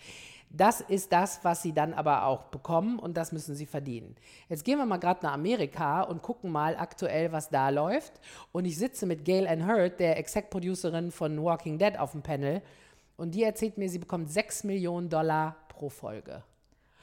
Das 0.51 0.81
ist 0.81 1.13
das, 1.13 1.41
was 1.43 1.63
sie 1.63 1.73
dann 1.73 1.95
aber 1.95 2.27
auch 2.27 2.45
bekommen 2.45 3.01
und 3.01 3.17
das 3.17 3.33
müssen 3.33 3.57
sie 3.57 3.67
verdienen. 3.67 4.15
Jetzt 4.49 4.65
gehen 4.65 4.79
wir 4.79 4.87
mal 4.87 4.99
gerade 4.99 5.27
nach 5.27 5.33
Amerika 5.33 6.03
und 6.03 6.23
gucken 6.23 6.53
mal 6.53 6.77
aktuell, 6.77 7.33
was 7.33 7.51
da 7.51 7.71
läuft. 7.71 8.13
Und 8.53 8.67
ich 8.67 8.79
sitze 8.79 9.05
mit 9.05 9.25
Gail 9.25 9.49
Ann 9.49 9.67
Hurd, 9.67 9.99
der 9.99 10.17
Exec-Producerin 10.17 11.11
von 11.11 11.43
Walking 11.43 11.77
Dead, 11.79 11.99
auf 11.99 12.13
dem 12.13 12.23
Panel. 12.23 12.63
Und 13.17 13.35
die 13.35 13.43
erzählt 13.43 13.79
mir, 13.79 13.89
sie 13.89 13.99
bekommt 13.99 14.31
6 14.31 14.63
Millionen 14.63 15.09
Dollar 15.09 15.57
pro 15.69 15.89
Folge. 15.89 16.45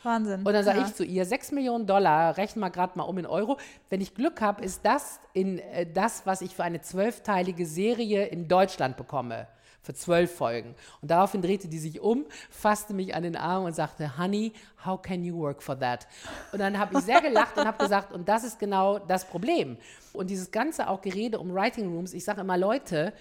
Wahnsinn. 0.03 0.43
Und 0.45 0.53
dann 0.53 0.63
sage 0.63 0.79
Ja. 0.79 0.85
ich 0.87 0.93
zu 0.95 1.03
ihr, 1.03 1.25
6 1.25 1.51
Millionen 1.51 1.85
Dollar, 1.85 2.37
rechnen 2.37 2.61
wir 2.63 2.69
gerade 2.69 2.97
mal 2.97 3.03
um 3.03 3.17
in 3.17 3.25
Euro. 3.25 3.57
Wenn 3.89 4.01
ich 4.01 4.15
Glück 4.15 4.41
habe, 4.41 4.63
ist 4.63 4.85
das 4.85 5.19
in 5.33 5.59
äh, 5.59 5.85
das, 5.91 6.25
was 6.25 6.41
ich 6.41 6.55
für 6.55 6.63
eine 6.63 6.81
zwölfteilige 6.81 7.65
Serie 7.65 8.25
in 8.27 8.47
Deutschland 8.47 8.97
bekomme. 8.97 9.47
Für 9.83 9.95
zwölf 9.95 10.35
Folgen. 10.35 10.75
Und 11.01 11.09
daraufhin 11.09 11.41
drehte 11.41 11.67
die 11.67 11.79
sich 11.79 11.99
um, 12.01 12.25
fasste 12.51 12.93
mich 12.93 13.15
an 13.15 13.23
den 13.23 13.35
Arm 13.35 13.63
und 13.65 13.73
sagte, 13.73 14.15
Honey, 14.19 14.53
how 14.85 15.01
can 15.01 15.23
you 15.23 15.35
work 15.35 15.63
for 15.63 15.79
that? 15.79 16.07
Und 16.51 16.59
dann 16.59 16.77
habe 16.77 16.99
ich 16.99 17.03
sehr 17.03 17.19
gelacht 17.19 17.57
und 17.57 17.65
habe 17.65 17.79
gesagt, 17.83 18.11
und 18.13 18.29
das 18.29 18.43
ist 18.43 18.59
genau 18.59 18.99
das 18.99 19.25
Problem. 19.25 19.77
Und 20.13 20.29
dieses 20.29 20.51
ganze 20.51 20.87
auch 20.87 21.01
Gerede 21.01 21.39
um 21.39 21.51
Writing 21.51 21.91
Rooms, 21.91 22.13
ich 22.13 22.23
sage 22.23 22.41
immer, 22.41 22.57
Leute, 22.57 23.11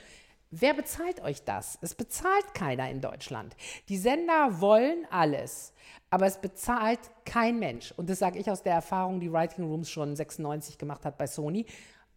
Wer 0.52 0.74
bezahlt 0.74 1.22
euch 1.22 1.44
das? 1.44 1.78
Es 1.80 1.94
bezahlt 1.94 2.54
keiner 2.54 2.90
in 2.90 3.00
Deutschland. 3.00 3.54
Die 3.88 3.96
Sender 3.96 4.60
wollen 4.60 5.06
alles, 5.08 5.72
aber 6.10 6.26
es 6.26 6.38
bezahlt 6.38 6.98
kein 7.24 7.60
Mensch. 7.60 7.94
Und 7.96 8.10
das 8.10 8.18
sage 8.18 8.36
ich 8.36 8.50
aus 8.50 8.64
der 8.64 8.74
Erfahrung, 8.74 9.20
die 9.20 9.32
Writing 9.32 9.64
Rooms 9.64 9.88
schon 9.88 10.16
96 10.16 10.76
gemacht 10.76 11.04
hat 11.04 11.18
bei 11.18 11.28
Sony. 11.28 11.66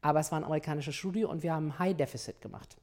Aber 0.01 0.19
es 0.19 0.31
war 0.31 0.39
ein 0.39 0.45
amerikanisches 0.45 0.95
Studio 0.95 1.29
und 1.29 1.43
wir 1.43 1.53
haben 1.53 1.77
High 1.77 1.95
Deficit 1.95 2.41
gemacht. 2.41 2.75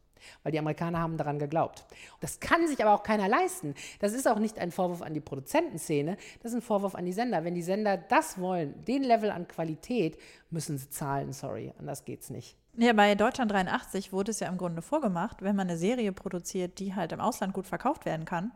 Weil 0.44 0.52
die 0.52 0.60
Amerikaner 0.60 1.00
haben 1.00 1.16
daran 1.16 1.40
geglaubt. 1.40 1.84
Das 2.20 2.38
kann 2.38 2.68
sich 2.68 2.80
aber 2.80 2.94
auch 2.94 3.02
keiner 3.02 3.26
leisten. 3.26 3.74
Das 3.98 4.12
ist 4.12 4.28
auch 4.28 4.38
nicht 4.38 4.56
ein 4.56 4.70
Vorwurf 4.70 5.02
an 5.02 5.14
die 5.14 5.20
Produzentenszene, 5.20 6.16
das 6.42 6.52
ist 6.52 6.58
ein 6.58 6.62
Vorwurf 6.62 6.94
an 6.94 7.06
die 7.06 7.12
Sender. 7.12 7.42
Wenn 7.42 7.56
die 7.56 7.62
Sender 7.62 7.96
das 7.96 8.38
wollen, 8.38 8.84
den 8.84 9.02
Level 9.02 9.32
an 9.32 9.48
Qualität, 9.48 10.16
müssen 10.50 10.78
sie 10.78 10.90
zahlen, 10.90 11.32
sorry, 11.32 11.72
anders 11.76 12.04
geht's 12.04 12.30
nicht. 12.30 12.56
Ja, 12.83 12.95
bei 12.95 13.14
Deutschland 13.14 13.53
83 13.53 14.11
wurde 14.11 14.31
es 14.31 14.40
ja 14.40 14.49
im 14.49 14.57
Grunde 14.57 14.81
vorgemacht, 14.81 15.43
wenn 15.43 15.55
man 15.55 15.69
eine 15.69 15.77
Serie 15.77 16.12
produziert, 16.12 16.79
die 16.79 16.95
halt 16.95 17.12
im 17.12 17.21
Ausland 17.21 17.53
gut 17.53 17.66
verkauft 17.66 18.07
werden 18.07 18.25
kann, 18.25 18.53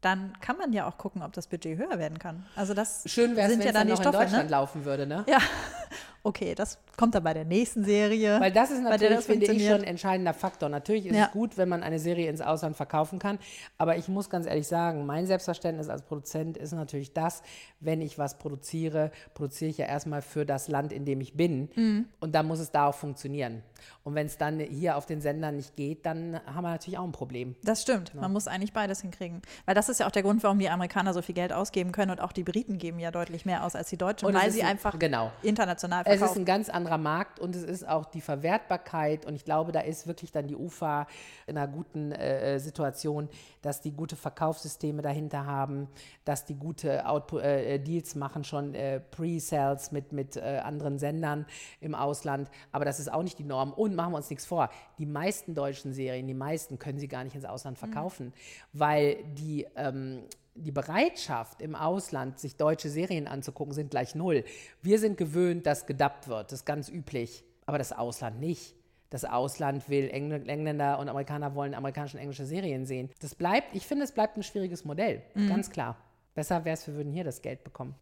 dann 0.00 0.32
kann 0.40 0.56
man 0.56 0.72
ja 0.72 0.88
auch 0.88 0.98
gucken, 0.98 1.22
ob 1.22 1.32
das 1.32 1.46
Budget 1.46 1.78
höher 1.78 1.96
werden 1.96 2.18
kann. 2.18 2.44
Also 2.56 2.74
das 2.74 3.04
Schön 3.06 3.36
wäre 3.36 3.46
es, 3.46 3.52
sind 3.52 3.60
wenn 3.60 3.66
ja 3.66 3.70
es 3.70 3.74
dann 3.74 3.86
dann 3.86 3.96
noch 3.96 4.00
in 4.00 4.02
Stoffe, 4.02 4.24
Deutschland 4.24 4.44
ne? 4.46 4.50
laufen 4.50 4.84
würde, 4.84 5.06
ne? 5.06 5.24
Ja, 5.28 5.38
okay, 6.24 6.56
das 6.56 6.76
kommt 6.98 7.14
dann 7.14 7.22
bei 7.24 7.32
der 7.32 7.46
nächsten 7.46 7.84
Serie. 7.84 8.38
Weil 8.40 8.52
das 8.52 8.70
ist 8.70 8.82
natürlich, 8.82 9.16
das 9.16 9.24
finde 9.26 9.46
ich, 9.50 9.64
schon 9.66 9.76
ein 9.76 9.84
entscheidender 9.84 10.34
Faktor. 10.34 10.68
Natürlich 10.68 11.06
ist 11.06 11.16
Ja. 11.16 11.26
es 11.26 11.30
gut, 11.32 11.56
wenn 11.56 11.68
man 11.70 11.82
eine 11.82 11.98
Serie 11.98 12.28
ins 12.28 12.42
Ausland 12.42 12.76
verkaufen 12.76 13.18
kann. 13.18 13.38
Aber 13.78 13.96
ich 13.96 14.08
muss 14.08 14.28
ganz 14.28 14.46
ehrlich 14.46 14.66
sagen, 14.66 15.06
mein 15.06 15.26
Selbstverständnis 15.26 15.88
als 15.88 16.02
Produzent 16.02 16.58
ist 16.58 16.72
natürlich 16.72 17.14
das, 17.14 17.42
wenn 17.80 18.02
ich 18.02 18.18
was 18.18 18.36
produziere, 18.36 19.12
produziere 19.32 19.70
ich 19.70 19.78
ja 19.78 19.86
erstmal 19.86 20.20
für 20.20 20.44
das 20.44 20.68
Land, 20.68 20.92
in 20.92 21.06
dem 21.06 21.20
ich 21.22 21.34
bin. 21.34 21.70
Mhm. 21.74 22.06
Und 22.20 22.34
dann 22.34 22.46
muss 22.46 22.58
es 22.58 22.70
da 22.72 22.86
auch 22.88 22.94
funktionieren. 22.94 23.62
Und 24.02 24.16
wenn 24.16 24.26
es 24.26 24.36
dann 24.38 24.58
hier 24.58 24.96
auf 24.96 25.06
den 25.06 25.20
Sendern 25.20 25.54
nicht 25.56 25.76
geht, 25.76 26.04
dann 26.04 26.40
haben 26.46 26.64
wir 26.64 26.70
natürlich 26.70 26.98
auch 26.98 27.04
ein 27.04 27.12
Problem. 27.12 27.54
Das 27.62 27.82
stimmt. 27.82 28.10
Genau. 28.10 28.22
Man 28.22 28.32
muss 28.32 28.48
eigentlich 28.48 28.72
beides 28.72 29.02
hinkriegen. 29.02 29.40
Weil 29.66 29.76
das 29.76 29.88
ist 29.88 30.00
ja 30.00 30.06
auch 30.06 30.10
der 30.10 30.22
Grund, 30.24 30.42
warum 30.42 30.58
die 30.58 30.68
Amerikaner 30.68 31.14
so 31.14 31.22
viel 31.22 31.34
Geld 31.36 31.52
ausgeben 31.52 31.92
können 31.92 32.10
und 32.10 32.20
auch 32.20 32.32
die 32.32 32.42
Briten 32.42 32.78
geben 32.78 32.98
ja 32.98 33.12
deutlich 33.12 33.46
mehr 33.46 33.64
aus 33.64 33.76
als 33.76 33.88
die 33.90 33.96
Deutschen, 33.96 34.26
Und 34.26 34.34
weil 34.34 34.50
sie 34.50 34.62
ein- 34.62 34.70
einfach 34.70 34.98
genau. 34.98 35.30
international 35.42 36.02
Es 36.06 36.14
ist 36.14 36.18
verkaufen. 36.18 36.42
ein 36.42 36.44
ganz 36.44 36.68
anderer 36.88 36.98
Markt 36.98 37.38
und 37.38 37.54
es 37.54 37.62
ist 37.62 37.86
auch 37.86 38.06
die 38.06 38.20
Verwertbarkeit 38.20 39.26
und 39.26 39.34
ich 39.34 39.44
glaube, 39.44 39.72
da 39.72 39.80
ist 39.80 40.06
wirklich 40.06 40.32
dann 40.32 40.46
die 40.46 40.56
UFA 40.56 41.06
in 41.46 41.58
einer 41.58 41.70
guten 41.70 42.12
äh, 42.12 42.54
äh, 42.54 42.58
Situation, 42.58 43.28
dass 43.60 43.80
die 43.80 43.92
gute 43.92 44.16
Verkaufssysteme 44.16 45.02
dahinter 45.02 45.44
haben, 45.44 45.88
dass 46.24 46.46
die 46.46 46.54
gute 46.54 47.06
Output, 47.06 47.42
äh, 47.42 47.74
äh, 47.74 47.78
Deals 47.78 48.14
machen, 48.14 48.44
schon 48.44 48.74
äh, 48.74 49.00
Pre-Sales 49.00 49.92
mit, 49.92 50.12
mit 50.12 50.36
äh, 50.36 50.60
anderen 50.64 50.98
Sendern 50.98 51.46
im 51.80 51.94
Ausland, 51.94 52.50
aber 52.72 52.84
das 52.84 53.00
ist 53.00 53.12
auch 53.12 53.22
nicht 53.22 53.38
die 53.38 53.44
Norm 53.44 53.72
und 53.72 53.94
machen 53.94 54.12
wir 54.12 54.16
uns 54.16 54.30
nichts 54.30 54.46
vor, 54.46 54.70
die 54.98 55.06
meisten 55.06 55.54
deutschen 55.54 55.92
Serien, 55.92 56.26
die 56.26 56.34
meisten 56.34 56.78
können 56.78 56.98
sie 56.98 57.08
gar 57.08 57.24
nicht 57.24 57.36
ins 57.36 57.44
Ausland 57.44 57.78
verkaufen, 57.78 58.32
weil 58.72 59.22
die 59.34 59.66
ähm, 59.76 60.22
die 60.58 60.72
Bereitschaft 60.72 61.62
im 61.62 61.74
Ausland, 61.74 62.38
sich 62.38 62.56
deutsche 62.56 62.88
Serien 62.88 63.26
anzugucken, 63.26 63.74
sind 63.74 63.90
gleich 63.90 64.14
null. 64.14 64.44
Wir 64.82 64.98
sind 64.98 65.16
gewöhnt, 65.16 65.66
dass 65.66 65.86
gedubbt 65.86 66.28
wird, 66.28 66.52
das 66.52 66.60
ist 66.60 66.66
ganz 66.66 66.88
üblich, 66.88 67.44
aber 67.66 67.78
das 67.78 67.92
Ausland 67.92 68.40
nicht. 68.40 68.74
Das 69.10 69.24
Ausland 69.24 69.88
will, 69.88 70.10
Engl 70.10 70.46
Engländer 70.48 70.98
und 70.98 71.08
Amerikaner 71.08 71.54
wollen 71.54 71.74
amerikanische 71.74 72.18
und 72.18 72.22
englische 72.22 72.44
Serien 72.44 72.84
sehen. 72.84 73.08
Das 73.20 73.34
bleibt, 73.34 73.74
ich 73.74 73.86
finde, 73.86 74.04
es 74.04 74.12
bleibt 74.12 74.36
ein 74.36 74.42
schwieriges 74.42 74.84
Modell, 74.84 75.22
ganz 75.48 75.70
klar. 75.70 75.96
Besser 76.38 76.64
wäre 76.64 76.74
es, 76.74 76.86
wir 76.86 76.94
würden 76.94 77.12
hier 77.12 77.24
das 77.24 77.42
Geld 77.42 77.64
bekommen. 77.64 77.96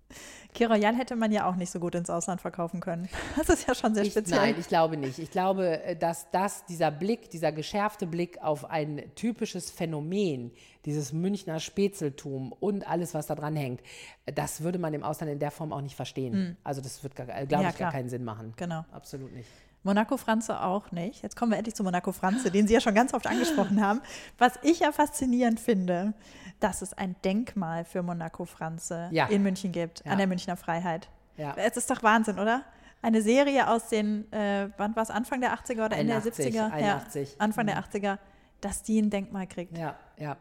Key 0.52 0.66
Royal 0.66 0.94
hätte 0.94 1.16
man 1.16 1.32
ja 1.32 1.48
auch 1.48 1.56
nicht 1.56 1.70
so 1.70 1.80
gut 1.80 1.94
ins 1.94 2.10
Ausland 2.10 2.42
verkaufen 2.42 2.80
können. 2.80 3.08
Das 3.34 3.48
ist 3.48 3.66
ja 3.66 3.74
schon 3.74 3.94
sehr 3.94 4.04
Ich, 4.04 4.10
speziell. 4.12 4.38
nein, 4.38 4.54
ich 4.60 4.68
glaube 4.68 4.98
nicht. 4.98 5.18
Ich 5.18 5.30
glaube, 5.30 5.82
äh, 5.82 5.96
dass 5.96 6.30
das, 6.32 6.66
dieser 6.66 6.90
Blick, 6.90 7.30
dieser 7.30 7.50
geschärfte 7.50 8.06
Blick 8.06 8.36
auf 8.42 8.66
ein 8.68 9.02
typisches 9.14 9.70
Phänomen, 9.70 10.50
dieses 10.84 11.14
Münchner 11.14 11.60
Spätzeltum 11.60 12.52
und 12.52 12.86
alles, 12.86 13.14
was 13.14 13.26
da 13.26 13.34
dran 13.34 13.56
hängt, 13.56 13.80
äh, 14.26 14.34
das 14.34 14.60
würde 14.60 14.78
man 14.78 14.92
im 14.92 15.02
Ausland 15.02 15.32
in 15.32 15.38
der 15.38 15.50
Form 15.50 15.72
auch 15.72 15.80
nicht 15.80 15.96
verstehen. 15.96 16.58
Also 16.62 16.82
das 16.82 17.02
wird, 17.02 17.16
glaube 17.16 17.32
Hm. 17.32 17.48
Ja, 17.48 17.60
ich, 17.60 17.64
gar 17.64 17.72
klar. 17.72 17.92
keinen 17.92 18.10
Sinn 18.10 18.22
machen. 18.22 18.52
Genau. 18.56 18.84
Absolut 18.92 19.32
nicht. 19.32 19.48
Monaco 19.86 20.16
Franze 20.16 20.60
auch 20.60 20.90
nicht. 20.90 21.22
Jetzt 21.22 21.36
kommen 21.36 21.52
wir 21.52 21.58
endlich 21.58 21.74
zu 21.76 21.84
Monaco 21.84 22.10
Franze, 22.12 22.50
den 22.50 22.66
Sie 22.66 22.74
ja 22.74 22.80
schon 22.80 22.94
ganz 22.94 23.14
oft 23.14 23.26
angesprochen 23.26 23.80
haben. 23.82 24.00
Was 24.36 24.58
ich 24.62 24.80
ja 24.80 24.90
faszinierend 24.92 25.60
finde, 25.60 26.12
dass 26.60 26.82
es 26.82 26.92
ein 26.92 27.14
Denkmal 27.24 27.84
für 27.84 28.02
Monaco 28.02 28.44
Franze 28.46 29.08
Ja. 29.12 29.26
in 29.26 29.42
München 29.42 29.70
gibt, 29.72 30.04
Ja. 30.04 30.12
an 30.12 30.18
der 30.18 30.26
Münchner 30.26 30.56
Freiheit. 30.56 31.08
Ja. 31.36 31.54
Es 31.56 31.76
ist 31.76 31.88
doch 31.90 32.02
Wahnsinn, 32.02 32.38
oder? 32.38 32.62
Eine 33.00 33.22
Serie 33.22 33.68
aus 33.70 33.88
den, 33.88 34.30
äh, 34.32 34.68
wann 34.76 34.96
war 34.96 35.04
es, 35.04 35.10
Anfang 35.10 35.40
der 35.40 35.52
80er 35.52 35.84
oder 35.86 35.96
Ende 35.96 36.14
der 36.14 36.16
81, 36.22 36.46
70er? 36.54 36.72
81. 36.72 37.30
Ja, 37.30 37.36
Anfang 37.38 37.66
der 37.66 37.78
80er, 37.78 38.18
dass 38.60 38.82
die 38.82 39.00
ein 39.00 39.10
Denkmal 39.10 39.46
kriegt. 39.46 39.76
Ja, 39.76 39.96
ja. 40.18 40.36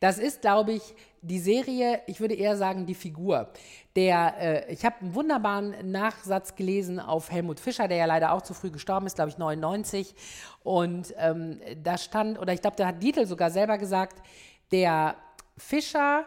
Das 0.00 0.18
ist, 0.18 0.40
glaube 0.40 0.72
ich, 0.72 0.94
die 1.22 1.38
Serie, 1.38 2.00
ich 2.06 2.20
würde 2.20 2.34
eher 2.34 2.56
sagen, 2.56 2.86
die 2.86 2.94
Figur. 2.94 3.50
Der, 3.96 4.34
äh, 4.38 4.72
ich 4.72 4.84
habe 4.84 4.96
einen 5.00 5.14
wunderbaren 5.14 5.90
Nachsatz 5.90 6.54
gelesen 6.54 7.00
auf 7.00 7.30
Helmut 7.30 7.58
Fischer, 7.58 7.88
der 7.88 7.98
ja 7.98 8.04
leider 8.06 8.32
auch 8.32 8.42
zu 8.42 8.54
früh 8.54 8.70
gestorben 8.70 9.06
ist, 9.06 9.16
glaube 9.16 9.30
ich, 9.30 9.38
99. 9.38 10.14
Und 10.62 11.14
ähm, 11.18 11.60
da 11.82 11.98
stand, 11.98 12.38
oder 12.38 12.52
ich 12.52 12.60
glaube, 12.60 12.76
da 12.76 12.86
hat 12.86 13.02
Dietl 13.02 13.26
sogar 13.26 13.50
selber 13.50 13.78
gesagt, 13.78 14.22
der 14.70 15.16
Fischer 15.56 16.24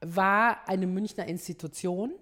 war 0.00 0.58
eine 0.66 0.86
Münchner 0.86 1.26
Institution. 1.26 2.12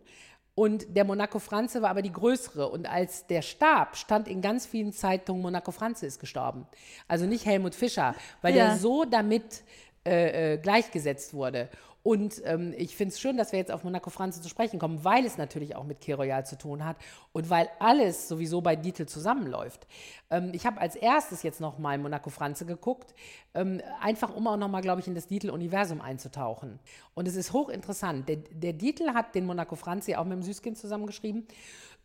Und 0.60 0.94
der 0.94 1.04
Monaco 1.04 1.38
Franze 1.38 1.80
war 1.80 1.88
aber 1.88 2.02
die 2.02 2.12
größere. 2.12 2.68
Und 2.68 2.86
als 2.86 3.26
der 3.26 3.40
starb, 3.40 3.96
stand 3.96 4.28
in 4.28 4.42
ganz 4.42 4.66
vielen 4.66 4.92
Zeitungen, 4.92 5.40
Monaco 5.40 5.70
Franze 5.72 6.04
ist 6.04 6.20
gestorben. 6.20 6.66
Also 7.08 7.24
nicht 7.24 7.46
Helmut 7.46 7.74
Fischer, 7.74 8.14
weil 8.42 8.54
Ja. 8.54 8.66
der 8.66 8.76
so 8.76 9.06
damit 9.06 9.62
äh, 10.06 10.54
äh, 10.54 10.58
gleichgesetzt 10.58 11.32
wurde. 11.32 11.70
Und 12.02 12.40
ähm, 12.44 12.74
ich 12.76 12.96
finde 12.96 13.12
es 13.12 13.20
schön, 13.20 13.36
dass 13.36 13.52
wir 13.52 13.58
jetzt 13.58 13.70
auf 13.70 13.84
Monaco 13.84 14.08
Franze 14.08 14.40
zu 14.40 14.48
sprechen 14.48 14.78
kommen, 14.78 15.04
weil 15.04 15.26
es 15.26 15.36
natürlich 15.36 15.76
auch 15.76 15.84
mit 15.84 16.00
Key 16.00 16.12
Royal 16.12 16.46
zu 16.46 16.56
tun 16.56 16.84
hat 16.84 16.96
und 17.32 17.50
weil 17.50 17.68
alles 17.78 18.26
sowieso 18.26 18.62
bei 18.62 18.74
Dietl 18.74 19.06
zusammenläuft. 19.06 19.86
Ähm, 20.30 20.52
ich 20.54 20.64
habe 20.64 20.80
als 20.80 20.96
erstes 20.96 21.42
jetzt 21.42 21.60
noch 21.60 21.78
mal 21.78 21.98
Monaco 21.98 22.30
Franze 22.30 22.64
geguckt, 22.64 23.14
ähm, 23.52 23.82
einfach 24.00 24.34
um 24.34 24.46
auch 24.46 24.56
noch 24.56 24.68
mal, 24.68 24.80
glaube 24.80 25.00
ich, 25.00 25.08
in 25.08 25.14
das 25.14 25.26
Dietl-Universum 25.26 26.00
einzutauchen. 26.00 26.78
Und 27.14 27.28
es 27.28 27.36
ist 27.36 27.52
hochinteressant. 27.52 28.28
Der, 28.28 28.36
der 28.36 28.72
Dietl 28.72 29.12
hat 29.12 29.34
den 29.34 29.44
Monaco 29.44 29.76
Franze 29.76 30.12
ja 30.12 30.18
auch 30.20 30.24
mit 30.24 30.32
dem 30.32 30.42
Süßkind 30.42 30.78
zusammengeschrieben. 30.78 31.46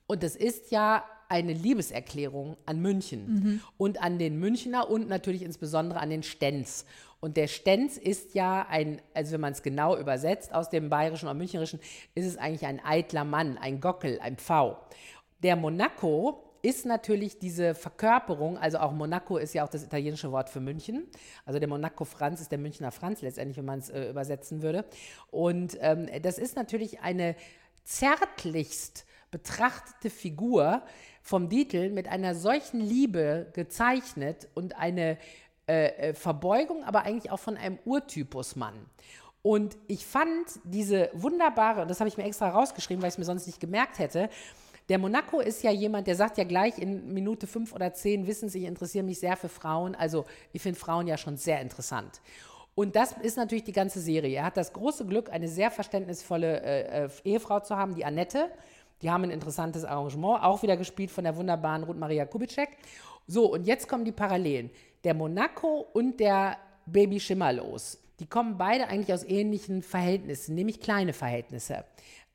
Und 0.08 0.23
es 0.23 0.36
ist 0.36 0.71
ja 0.71 1.03
eine 1.29 1.53
Liebeserklärung 1.53 2.58
an 2.67 2.79
München 2.81 3.62
und 3.77 4.01
an 4.03 4.19
den 4.19 4.38
Münchner 4.39 4.89
und 4.89 5.10
natürlich 5.10 5.41
insbesondere 5.41 5.99
an 5.99 6.12
den 6.12 6.21
Stenz. 6.21 6.86
Und 7.19 7.38
der 7.38 7.47
Stenz 7.47 7.97
ist 7.97 8.36
ja 8.36 8.65
ein, 8.69 9.01
also 9.13 9.34
wenn 9.34 9.41
man 9.41 9.54
es 9.54 9.63
genau 9.63 9.97
übersetzt 9.97 10.54
aus 10.54 10.69
dem 10.69 10.89
Bayerischen 10.89 11.25
oder 11.25 11.34
Münchnerischen, 11.34 11.80
ist 12.13 12.25
es 12.25 12.38
eigentlich 12.38 12.65
ein 12.65 12.80
eitler 12.84 13.23
Mann, 13.23 13.58
ein 13.58 13.80
Gockel, 13.82 14.19
ein 14.21 14.38
Pfau. 14.38 14.78
Der 15.41 15.56
Monaco 15.56 16.45
ist 16.62 16.86
natürlich 16.86 17.38
diese 17.38 17.75
Verkörperung, 17.75 18.58
also 18.58 18.80
auch 18.80 18.91
Monaco 18.91 19.38
ist 19.38 19.54
ja 19.54 19.63
auch 19.63 19.69
das 19.69 19.84
italienische 19.84 20.32
Wort 20.32 20.49
für 20.49 20.60
München. 20.60 21.08
Also 21.45 21.60
der 21.60 21.69
Monaco 21.69 22.06
Franz 22.06 22.41
ist 22.41 22.51
der 22.51 22.58
Münchner 22.58 22.91
Franz 22.91 23.21
letztendlich, 23.21 23.58
wenn 23.58 23.65
man 23.65 23.80
es 23.80 23.89
äh, 23.91 24.10
übersetzen 24.10 24.63
würde. 24.63 24.84
Und 25.30 25.78
ähm, 25.82 26.10
das 26.23 26.39
ist 26.39 26.56
natürlich 26.56 27.01
eine 27.01 27.36
zärtlichst 27.84 29.06
betrachtete 29.30 30.10
Figur 30.10 30.82
vom 31.21 31.49
Dietl 31.49 31.91
mit 31.91 32.08
einer 32.08 32.34
solchen 32.34 32.80
Liebe 32.80 33.47
gezeichnet 33.54 34.47
und 34.56 34.75
eine 34.75 35.17
äh, 35.67 36.10
äh, 36.10 36.13
Verbeugung, 36.13 36.84
aber 36.84 37.04
eigentlich 37.04 37.32
auch 37.32 37.39
von 37.39 37.58
einem 37.58 37.80
Urtypusmann. 37.86 38.73
Und 39.41 39.78
ich 39.88 40.06
fand 40.06 40.47
diese 40.63 41.10
wunderbare, 41.13 41.84
und 41.84 41.89
das 41.89 41.99
habe 41.99 42.08
ich 42.08 42.17
mir 42.17 42.23
extra 42.23 42.49
rausgeschrieben, 42.49 43.01
weil 43.01 43.10
ich 43.10 43.13
es 43.13 43.17
mir 43.19 43.25
sonst 43.25 43.45
nicht 43.45 43.60
gemerkt 43.60 43.99
hätte, 43.99 44.30
der 44.89 44.99
Monaco 44.99 45.39
ist 45.39 45.63
ja 45.63 45.71
jemand, 45.71 46.06
der 46.06 46.15
sagt 46.15 46.38
ja 46.38 46.43
gleich 46.43 46.78
in 46.78 47.12
Minute 47.13 47.47
fünf 47.47 47.73
oder 47.73 47.93
zehn, 47.93 48.28
wissen 48.28 48.49
Sie, 48.49 48.60
ich 48.60 48.65
interessiere 48.65 49.04
mich 49.04 49.19
sehr 49.19 49.36
für 49.36 49.49
Frauen. 49.49 49.95
Also 49.95 50.25
ich 50.54 50.62
finde 50.62 50.80
Frauen 50.80 51.08
ja 51.08 51.17
schon 51.17 51.38
sehr 51.38 51.60
interessant. 51.62 52.21
Und 52.75 52.95
das 52.95 53.13
ist 53.13 53.38
natürlich 53.38 53.63
die 53.63 53.71
ganze 53.71 53.99
Serie. 53.99 54.38
Er 54.38 54.45
hat 54.45 54.58
das 54.58 54.73
große 54.73 55.06
Glück, 55.06 55.32
eine 55.32 55.47
sehr 55.47 55.71
verständnisvolle 55.71 56.62
äh, 56.62 57.06
äh, 57.06 57.10
Ehefrau 57.23 57.62
zu 57.62 57.75
haben, 57.75 57.95
die 57.95 58.06
Annette. 58.06 58.51
Die 59.01 59.10
haben 59.10 59.23
ein 59.23 59.32
interessantes 59.32 59.86
Arrangement, 59.86 60.43
auch 60.43 60.62
wieder 60.62 60.78
gespielt 60.78 61.10
von 61.10 61.23
der 61.23 61.36
wunderbaren 61.36 61.84
Ruth 61.84 61.97
Maria 61.97 62.25
Kubitschek. 62.25 62.69
So, 63.28 63.51
und 63.51 63.65
jetzt 63.65 63.88
kommen 63.88 64.06
die 64.06 64.12
Parallelen. 64.12 64.69
Der 65.05 65.13
Monaco 65.13 65.85
und 65.93 66.19
der 66.19 66.57
Baby 66.87 67.19
Schimmerlos. 67.19 67.99
Die 68.19 68.25
kommen 68.25 68.57
beide 68.57 68.87
eigentlich 68.87 69.13
aus 69.13 69.23
ähnlichen 69.23 69.83
Verhältnissen, 69.83 70.55
nämlich 70.55 70.81
kleine 70.81 71.13
Verhältnisse. 71.13 71.85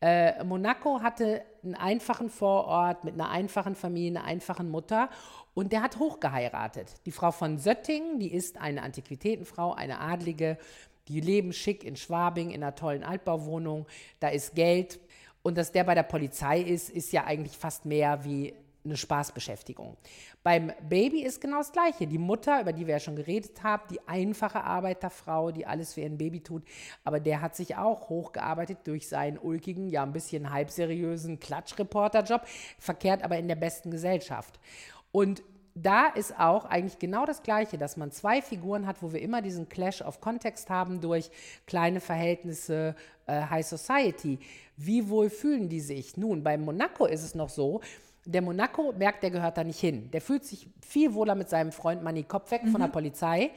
Äh, 0.01 0.45
Monaco 0.45 1.03
hatte 1.03 1.43
einen 1.65 1.75
einfachen 1.75 2.31
Vorort 2.31 3.03
mit 3.03 3.15
einer 3.15 3.29
einfachen 3.29 3.75
Familie, 3.75 4.21
einer 4.21 4.25
einfachen 4.25 4.71
Mutter 4.71 5.11
und 5.53 5.73
der 5.73 5.83
hat 5.83 5.99
hochgeheiratet. 5.99 6.95
Die 7.07 7.11
Frau 7.11 7.33
von 7.33 7.59
Sötting, 7.59 8.21
die 8.21 8.33
ist 8.33 8.57
eine 8.61 8.83
Antiquitätenfrau, 8.83 9.75
eine 9.75 10.01
Adlige, 10.01 10.57
die 11.09 11.21
leben 11.21 11.53
schick 11.53 11.83
in 11.83 11.97
Schwabing 11.97 12.51
in 12.51 12.63
einer 12.63 12.77
tollen 12.77 13.03
Altbauwohnung, 13.03 13.87
da 14.21 14.29
ist 14.29 14.55
Geld 14.55 15.01
und 15.43 15.59
dass 15.59 15.73
der 15.73 15.83
bei 15.83 15.97
der 15.97 16.05
Polizei 16.05 16.61
ist, 16.61 16.89
ist 16.89 17.13
ja 17.13 17.25
eigentlich 17.25 17.57
fast 17.57 17.85
mehr 17.85 18.25
wie 18.25 18.55
eine 18.85 18.97
Spaßbeschäftigung. 18.97 19.97
Beim 20.43 20.73
Baby 20.89 21.23
ist 21.23 21.41
genau 21.41 21.59
das 21.59 21.73
Gleiche. 21.73 22.07
Die 22.07 22.19
Mutter, 22.19 22.61
über 22.61 22.73
die 22.73 22.87
wir 22.87 22.95
ja 22.95 23.01
schon 23.01 23.17
geredet 23.17 23.63
haben, 23.63 23.83
die 23.91 24.01
einfache 24.09 24.65
Arbeiterfrau, 24.65 25.51
die 25.51 25.67
alles 25.67 25.95
für 25.95 26.01
ihren 26.01 26.19
Baby 26.19 26.41
tut, 26.41 26.63
aber 27.05 27.21
der 27.21 27.41
hat 27.41 27.57
sich 27.57 27.77
auch 27.77 28.09
hochgearbeitet 28.09 28.79
durch 28.85 29.09
seinen 29.09 29.39
ulkigen, 29.39 29.89
ja 29.89 30.03
ein 30.03 30.13
bisschen 30.13 30.51
halbseriösen 30.51 31.41
Klatschreporterjob, 31.41 32.47
verkehrt 32.79 33.23
aber 33.23 33.39
in 33.39 33.49
der 33.49 33.57
besten 33.57 33.91
Gesellschaft. 33.91 34.59
Und 35.13 35.43
da 35.75 36.09
ist 36.09 36.39
auch 36.39 36.65
eigentlich 36.65 36.99
genau 36.99 37.25
das 37.25 37.43
Gleiche, 37.43 37.79
dass 37.79 37.97
man 37.97 38.11
zwei 38.11 38.43
Figuren 38.43 38.87
hat, 38.87 39.03
wo 39.03 39.13
wir 39.13 39.23
immer 39.23 39.41
diesen 39.41 39.69
Clash 39.69 40.03
of 40.03 40.21
Kontext 40.21 40.69
haben 40.69 41.01
durch 41.01 41.31
kleine 41.67 42.01
Verhältnisse, 42.01 42.97
äh, 43.27 43.43
High 43.43 43.67
Society. 43.67 44.39
Wie 44.77 45.09
wohl 45.09 45.31
fühlen 45.31 45.69
die 45.69 45.81
sich? 45.81 46.17
Nun, 46.17 46.43
bei 46.43 46.59
Monaco 46.59 47.07
ist 47.07 47.23
es 47.23 47.35
noch 47.35 47.49
so, 47.49 47.81
Der 48.33 48.43
Monaco 48.43 48.93
merkt, 48.93 49.23
der 49.23 49.31
gehört 49.31 49.59
da 49.59 49.65
nicht 49.65 49.81
hin. 49.81 50.11
Der 50.13 50.21
fühlt 50.21 50.45
sich 50.45 50.69
viel 50.81 51.15
wohler 51.15 51.35
mit 51.35 51.49
seinem 51.49 51.73
Freund 51.73 52.03
Manny 52.03 52.23
Kopf 52.23 52.51
weg 52.51 52.63
von 52.71 52.81
der 52.81 52.89
Polizei. 52.89 53.51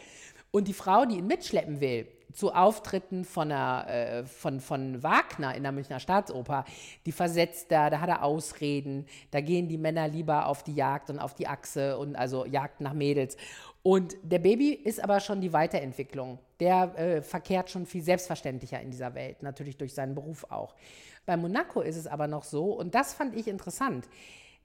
Und 0.52 0.68
die 0.68 0.74
Frau, 0.74 1.06
die 1.06 1.18
ihn 1.18 1.28
mitschleppen 1.28 1.80
will, 1.80 2.08
zu 2.34 2.52
Auftritten 2.52 3.26
von, 3.26 3.52
einer, 3.52 3.88
äh, 3.88 4.26
von, 4.26 4.60
von 4.60 5.04
Wagner 5.04 5.56
in 5.56 5.64
der 5.64 5.72
Münchner 5.72 6.00
Staatsoper, 6.00 6.66
die 7.06 7.12
versetzt 7.12 7.72
da, 7.72 7.90
da 7.90 8.00
hat 8.00 8.10
er 8.10 8.24
Ausreden, 8.24 9.06
da 9.32 9.42
gehen 9.42 9.68
die 9.68 9.78
Männer 9.78 10.08
lieber 10.08 10.48
auf 10.48 10.64
die 10.64 10.74
Jagd 10.74 11.10
und 11.10 11.20
auf 11.20 11.36
die 11.36 11.48
Achse 11.48 11.98
und 11.98 12.16
also 12.16 12.46
Jagd 12.46 12.82
nach 12.82 12.94
Mädels. 12.94 13.38
Und 13.84 14.16
der 14.24 14.40
Baby 14.40 14.72
ist 14.72 15.04
aber 15.04 15.20
schon 15.20 15.42
die 15.42 15.54
Weiterentwicklung. 15.54 16.40
Der 16.60 16.98
äh, 16.98 17.22
verkehrt 17.22 17.70
schon 17.70 17.86
viel 17.86 18.02
selbstverständlicher 18.02 18.82
in 18.82 18.92
dieser 18.92 19.14
Welt, 19.14 19.44
natürlich 19.44 19.78
durch 19.78 19.94
seinen 19.94 20.16
Beruf 20.16 20.46
auch. 20.50 20.76
Bei 21.26 21.38
Monaco 21.38 21.82
ist 21.82 21.98
es 21.98 22.08
aber 22.08 22.28
noch 22.28 22.44
so, 22.44 22.74
und 22.74 22.96
das 22.96 23.14
fand 23.14 23.36
ich 23.36 23.48
interessant. 23.48 24.08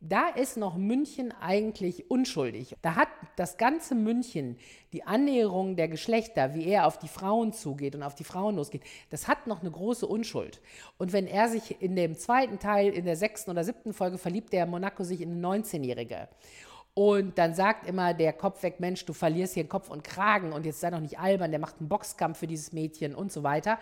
Da 0.01 0.29
ist 0.29 0.57
noch 0.57 0.77
München 0.77 1.35
eigentlich 1.41 2.09
unschuldig. 2.09 2.77
Da 2.83 2.95
hat 2.95 3.09
das 3.35 3.57
ganze 3.57 3.97
München 3.97 4.57
die 4.93 5.03
Annäherung 5.03 5.75
der 5.75 5.89
Geschlechter, 5.89 6.55
wie 6.55 6.67
er 6.67 6.87
auf 6.87 7.01
die 7.01 7.09
Frauen 7.09 7.53
zugeht 7.53 7.97
und 7.97 8.05
auf 8.05 8.15
die 8.15 8.23
Frauen 8.23 8.55
losgeht, 8.55 8.83
das 9.11 9.27
hat 9.27 9.49
noch 9.49 9.61
eine 9.61 9.73
große 9.73 10.07
Unschuld. 10.07 10.61
Und 10.99 11.13
wenn 11.13 11.27
er 11.27 11.49
sich 11.49 11.83
in 11.83 11.97
dem 11.97 12.17
zweiten 12.17 12.61
Teil, 12.61 12.93
in 12.93 13.07
der 13.07 13.17
sechsten 13.17 13.51
oder 13.51 13.65
siebten 13.65 13.93
Folge 13.93 14.19
verliebt, 14.19 14.53
der 14.53 14.67
Monaco 14.67 15.03
sich 15.03 15.21
in 15.21 15.45
eine 15.45 15.61
19-Jährige. 15.63 16.29
Und 16.95 17.37
dann 17.37 17.55
sagt 17.55 17.89
immer 17.89 18.15
der 18.15 18.33
Kopf 18.33 18.63
weg, 18.63 18.79
Mensch, 18.79 19.05
du 19.05 19.13
verlierst 19.13 19.55
hier 19.55 19.69
Kopf 19.69 19.91
und 19.91 20.05
Kragen 20.05 20.53
und 20.53 20.65
jetzt 20.65 20.81
sei 20.81 20.91
doch 20.91 21.01
nicht 21.01 21.19
albern, 21.19 21.51
der 21.51 21.61
macht 21.61 21.81
einen 21.81 21.89
Boxkampf 21.89 22.39
für 22.39 22.47
dieses 22.47 22.73
Mädchen 22.73 23.17
und 23.17 23.33
so 23.33 23.43
weiter. 23.43 23.79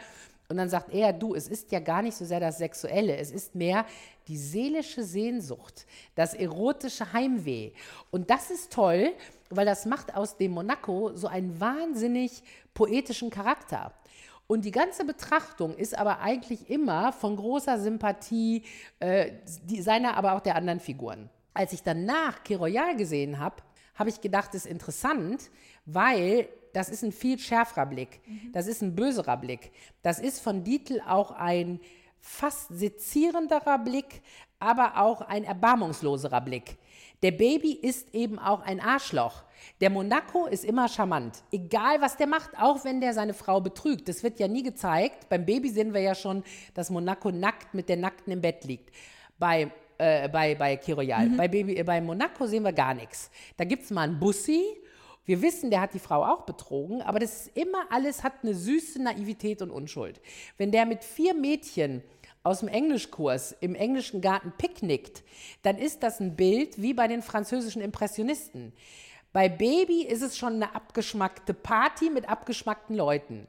Und 0.49 0.59
dann 0.59 0.69
sagt 0.69 0.93
er, 0.95 1.13
du, 1.13 1.35
es 1.35 1.49
ist 1.49 1.73
ja 1.73 1.81
gar 1.81 2.03
nicht 2.03 2.15
so 2.15 2.25
sehr 2.25 2.41
das 2.41 2.59
Sexuelle, 2.59 3.17
es 3.17 3.31
ist 3.31 3.55
mehr 3.55 3.85
die 4.29 4.37
seelische 4.37 5.05
Sehnsucht, 5.05 5.87
das 6.15 6.35
erotische 6.35 7.13
Heimweh. 7.13 7.73
Und 8.11 8.31
das 8.31 8.51
ist 8.51 8.73
toll, 8.73 9.13
weil 9.51 9.67
das 9.67 9.87
macht 9.87 10.15
aus 10.15 10.37
dem 10.37 10.53
Monaco 10.53 11.13
so 11.15 11.29
einen 11.29 11.61
wahnsinnig 11.61 12.43
poetischen 12.75 13.31
Charakter. 13.31 13.93
Und 14.49 14.65
die 14.65 14.71
ganze 14.71 15.05
Betrachtung 15.05 15.75
ist 15.75 15.97
aber 15.97 16.21
eigentlich 16.21 16.71
immer 16.71 17.13
von 17.13 17.37
großer 17.37 17.81
Sympathie 17.81 18.63
äh, 19.01 19.33
die, 19.65 19.83
seiner, 19.83 20.17
aber 20.17 20.35
auch 20.35 20.41
der 20.41 20.55
anderen 20.55 20.81
Figuren. 20.81 21.29
Als 21.53 21.73
ich 21.73 21.83
danach 21.83 22.45
Kiroyal 22.45 22.97
gesehen 22.97 23.39
habe, 23.39 23.57
habe 23.97 24.11
ich 24.11 24.21
gedacht, 24.21 24.51
das 24.55 24.67
ist 24.67 24.71
interessant, 24.71 25.51
weil 25.85 26.49
das 26.73 26.91
ist 26.91 27.03
ein 27.03 27.13
viel 27.13 27.39
schärferer 27.39 27.87
Blick. 27.87 28.21
Das 28.53 28.67
ist 28.67 28.83
ein 28.83 28.95
böserer 28.95 29.39
Blick. 29.39 29.73
Das 30.03 30.19
ist 30.19 30.41
von 30.41 30.63
Dietl 30.63 31.01
auch 31.07 31.31
ein 31.31 31.81
fast 32.27 32.69
sezierenderer 32.77 33.79
Blick, 33.79 34.23
aber 34.59 34.99
auch 34.99 35.21
ein 35.21 35.45
erbarmungsloserer 35.45 36.41
Blick. 36.41 36.77
Der 37.23 37.31
Baby 37.31 37.73
ist 37.73 38.15
eben 38.15 38.39
auch 38.39 38.61
ein 38.61 38.81
Arschloch. 38.81 39.45
Der 39.81 39.91
Monaco 39.91 40.47
ist 40.47 40.65
immer 40.65 40.89
charmant. 40.89 41.43
Egal, 41.51 42.01
was 42.01 42.17
der 42.17 42.27
macht, 42.27 42.51
auch 42.59 42.85
wenn 42.85 43.01
der 43.01 43.15
seine 43.15 43.33
Frau 43.33 43.61
betrügt. 43.61 44.09
Das 44.09 44.23
wird 44.23 44.39
ja 44.39 44.49
nie 44.49 44.63
gezeigt. 44.63 45.29
Beim 45.29 45.47
Baby 45.47 45.71
sehen 45.71 45.95
wir 45.95 46.01
ja 46.01 46.15
schon, 46.15 46.43
dass 46.75 46.91
Monaco 46.91 47.31
nackt 47.31 47.73
mit 47.75 47.89
der 47.89 47.97
Nackten 47.97 48.33
im 48.33 48.41
Bett 48.41 48.65
liegt. 48.65 48.91
Bei, 49.39 49.71
äh, 49.99 50.29
bei, 50.29 50.55
bei 50.55 50.77
Kiroyal. 50.77 51.31
Bei, 51.31 51.49
Baby, 51.49 51.77
äh, 51.77 51.85
bei 51.85 52.01
Monaco 52.01 52.47
sehen 52.47 52.65
wir 52.65 52.73
gar 52.73 52.93
nichts. 52.93 53.31
Da 53.57 53.65
gibt 53.65 53.85
es 53.85 53.91
mal 53.91 54.03
einen 54.03 54.19
Bussi 54.19 54.63
wir 55.27 55.43
wissen, 55.43 55.71
der 55.71 55.81
hat 55.81 55.93
die 55.93 55.99
Frau 55.99 56.25
auch 56.25 56.43
betrogen, 56.43 57.03
aber 57.03 57.19
das 57.19 57.47
ist 57.47 57.57
immer 57.57 57.91
alles 57.91 58.23
hat 58.23 58.33
eine 58.43 58.55
süße 58.55 59.03
Naivität 59.03 59.61
und 59.61 59.71
Unschuld. 59.71 60.21
Wenn 60.57 60.71
der 60.71 60.87
mit 60.87 61.05
vier 61.05 61.35
Mädchen 61.35 62.03
aus 62.45 62.61
dem 62.61 62.69
Englischkurs 62.69 63.57
im 63.61 63.75
englischen 63.75 64.21
Garten 64.21 64.53
picknickt, 64.57 65.25
dann 65.63 65.79
ist 65.79 66.05
das 66.05 66.21
ein 66.21 66.37
Bild 66.37 66.81
wie 66.81 66.95
bei 66.95 67.09
den 67.09 67.23
französischen 67.23 67.83
Impressionisten. 67.83 68.73
Bei 69.33 69.49
Baby 69.49 70.03
ist 70.03 70.23
es 70.23 70.39
schon 70.39 70.55
eine 70.55 70.75
abgeschmackte 70.75 71.53
Party 71.53 72.09
mit 72.09 72.29
abgeschmackten 72.29 72.97
Leuten. 72.97 73.49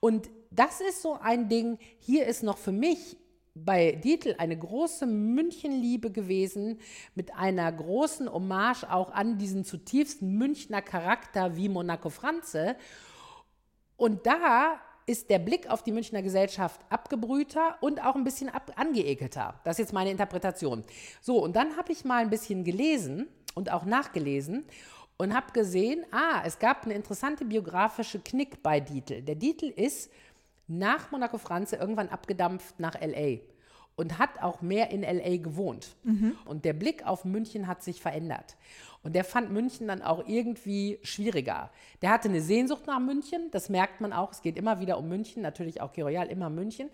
Und 0.00 0.30
das 0.50 0.80
ist 0.80 1.02
so 1.02 1.18
ein 1.20 1.48
Ding, 1.48 1.78
hier 2.00 2.26
ist 2.26 2.42
noch 2.42 2.56
für 2.56 2.72
mich 2.72 3.16
bei 3.54 3.92
Dietl 3.92 4.34
eine 4.38 4.58
große 4.58 5.06
Münchenliebe 5.06 6.10
gewesen, 6.10 6.78
mit 7.14 7.34
einer 7.34 7.70
großen 7.70 8.32
Hommage 8.32 8.84
auch 8.84 9.10
an 9.10 9.38
diesen 9.38 9.64
zutiefst 9.64 10.22
Münchner 10.22 10.82
Charakter 10.82 11.56
wie 11.56 11.68
Monaco 11.68 12.10
Franze. 12.10 12.76
Und 13.96 14.26
da 14.26 14.80
ist 15.06 15.30
der 15.30 15.38
Blick 15.38 15.70
auf 15.70 15.82
die 15.82 15.92
Münchner 15.92 16.22
Gesellschaft 16.22 16.80
abgebrühter 16.90 17.78
und 17.80 18.04
auch 18.04 18.14
ein 18.14 18.24
bisschen 18.24 18.50
ab 18.50 18.72
angeekelter. 18.76 19.58
Das 19.64 19.74
ist 19.74 19.78
jetzt 19.78 19.92
meine 19.92 20.10
Interpretation. 20.10 20.84
So, 21.20 21.42
und 21.42 21.56
dann 21.56 21.76
habe 21.76 21.92
ich 21.92 22.04
mal 22.04 22.22
ein 22.22 22.30
bisschen 22.30 22.62
gelesen 22.62 23.26
und 23.54 23.72
auch 23.72 23.86
nachgelesen 23.86 24.66
und 25.16 25.34
habe 25.34 25.52
gesehen, 25.52 26.04
ah, 26.12 26.42
es 26.44 26.58
gab 26.58 26.84
eine 26.84 26.94
interessante 26.94 27.44
biografische 27.44 28.20
Knick 28.20 28.62
bei 28.62 28.80
Dietl. 28.80 29.22
Der 29.22 29.34
Dietl 29.34 29.66
ist 29.66 30.10
nach 30.68 31.10
Monaco 31.10 31.38
Franze 31.38 31.76
irgendwann 31.76 32.08
abgedampft 32.08 32.78
nach 32.78 32.94
LA 33.00 33.38
und 33.96 34.18
hat 34.18 34.40
auch 34.40 34.62
mehr 34.62 34.90
in 34.90 35.02
LA 35.02 35.38
gewohnt. 35.38 35.96
Mhm. 36.04 36.36
Und 36.44 36.64
der 36.64 36.72
Blick 36.72 37.04
auf 37.04 37.24
München 37.24 37.66
hat 37.66 37.82
sich 37.82 38.00
verändert. 38.00 38.56
Und 39.02 39.14
der 39.14 39.24
fand 39.24 39.50
München 39.50 39.88
dann 39.88 40.02
auch 40.02 40.26
irgendwie 40.26 40.98
schwieriger. 41.02 41.70
Der 42.02 42.10
hatte 42.10 42.28
eine 42.28 42.40
Sehnsucht 42.40 42.86
nach 42.86 42.98
München, 42.98 43.50
das 43.52 43.68
merkt 43.68 44.00
man 44.00 44.12
auch. 44.12 44.32
Es 44.32 44.42
geht 44.42 44.56
immer 44.56 44.80
wieder 44.80 44.98
um 44.98 45.08
München, 45.08 45.42
natürlich 45.42 45.80
auch 45.80 45.92
Kiroyal, 45.92 46.26
immer 46.26 46.50
München. 46.50 46.90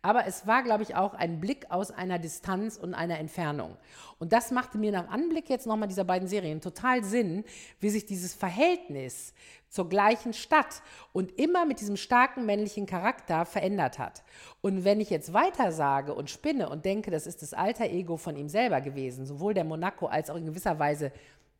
Aber 0.00 0.26
es 0.26 0.46
war, 0.46 0.64
glaube 0.64 0.82
ich, 0.82 0.96
auch 0.96 1.14
ein 1.14 1.40
Blick 1.40 1.70
aus 1.70 1.92
einer 1.92 2.18
Distanz 2.18 2.76
und 2.76 2.94
einer 2.94 3.18
Entfernung. 3.18 3.76
Und 4.18 4.32
das 4.32 4.50
machte 4.50 4.78
mir 4.78 4.90
nach 4.90 5.08
Anblick 5.08 5.48
jetzt 5.48 5.66
nochmal 5.66 5.88
dieser 5.88 6.04
beiden 6.04 6.26
Serien 6.26 6.60
total 6.60 7.04
Sinn, 7.04 7.44
wie 7.78 7.90
sich 7.90 8.04
dieses 8.06 8.34
Verhältnis 8.34 9.32
zur 9.68 9.88
gleichen 9.88 10.32
Stadt 10.34 10.82
und 11.12 11.38
immer 11.38 11.64
mit 11.64 11.80
diesem 11.80 11.96
starken 11.96 12.44
männlichen 12.44 12.86
Charakter 12.86 13.46
verändert 13.46 13.98
hat. 13.98 14.22
Und 14.60 14.84
wenn 14.84 15.00
ich 15.00 15.08
jetzt 15.08 15.32
weiter 15.32 15.72
sage 15.72 16.14
und 16.14 16.30
spinne 16.30 16.68
und 16.68 16.84
denke, 16.84 17.10
das 17.10 17.26
ist 17.26 17.40
das 17.40 17.54
alter 17.54 17.86
Ego 17.86 18.16
von 18.16 18.36
ihm 18.36 18.48
selber 18.48 18.80
gewesen, 18.80 19.24
sowohl 19.24 19.54
der 19.54 19.64
Monaco 19.64 20.06
als 20.06 20.30
auch 20.30 20.36
in 20.36 20.46
gewisser 20.46 20.78
Weise 20.78 21.12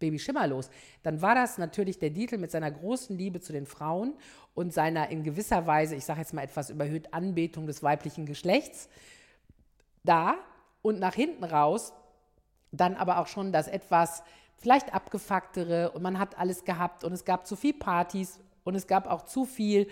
Baby 0.03 0.19
Schimmerlos, 0.19 0.69
dann 1.03 1.23
war 1.23 1.35
das 1.35 1.57
natürlich 1.57 1.99
der 1.99 2.11
Dietl 2.11 2.37
mit 2.37 2.51
seiner 2.51 2.71
großen 2.71 3.17
Liebe 3.17 3.41
zu 3.41 3.53
den 3.53 3.65
Frauen 3.65 4.15
und 4.55 4.75
seiner 4.75 5.09
in 5.09 5.23
gewisser 5.23 5.67
Weise, 5.67 5.97
ich 5.97 6.05
sage 6.05 6.21
jetzt 6.21 6.35
mal 6.35 6.43
etwas 6.43 6.69
überhöht, 6.69 7.15
Anbetung 7.15 7.67
des 7.67 7.83
weiblichen 7.83 8.27
Geschlechts 8.27 8.89
da 10.05 10.35
und 10.83 10.99
nach 10.99 11.15
hinten 11.15 11.45
raus 11.45 11.93
dann 12.73 12.97
aber 12.97 13.19
auch 13.19 13.27
schon 13.27 13.53
das 13.53 13.69
etwas 13.69 14.23
vielleicht 14.59 14.95
abgefucktere 14.95 15.91
und 15.93 16.03
man 16.03 16.19
hat 16.19 16.39
alles 16.39 16.65
gehabt 16.65 17.05
und 17.05 17.13
es 17.13 17.25
gab 17.25 17.47
zu 17.47 17.57
viel 17.57 17.75
Partys 17.75 18.41
und 18.65 18.75
es 18.75 18.87
gab 18.87 19.07
auch 19.07 19.23
zu 19.23 19.45
viel 19.45 19.89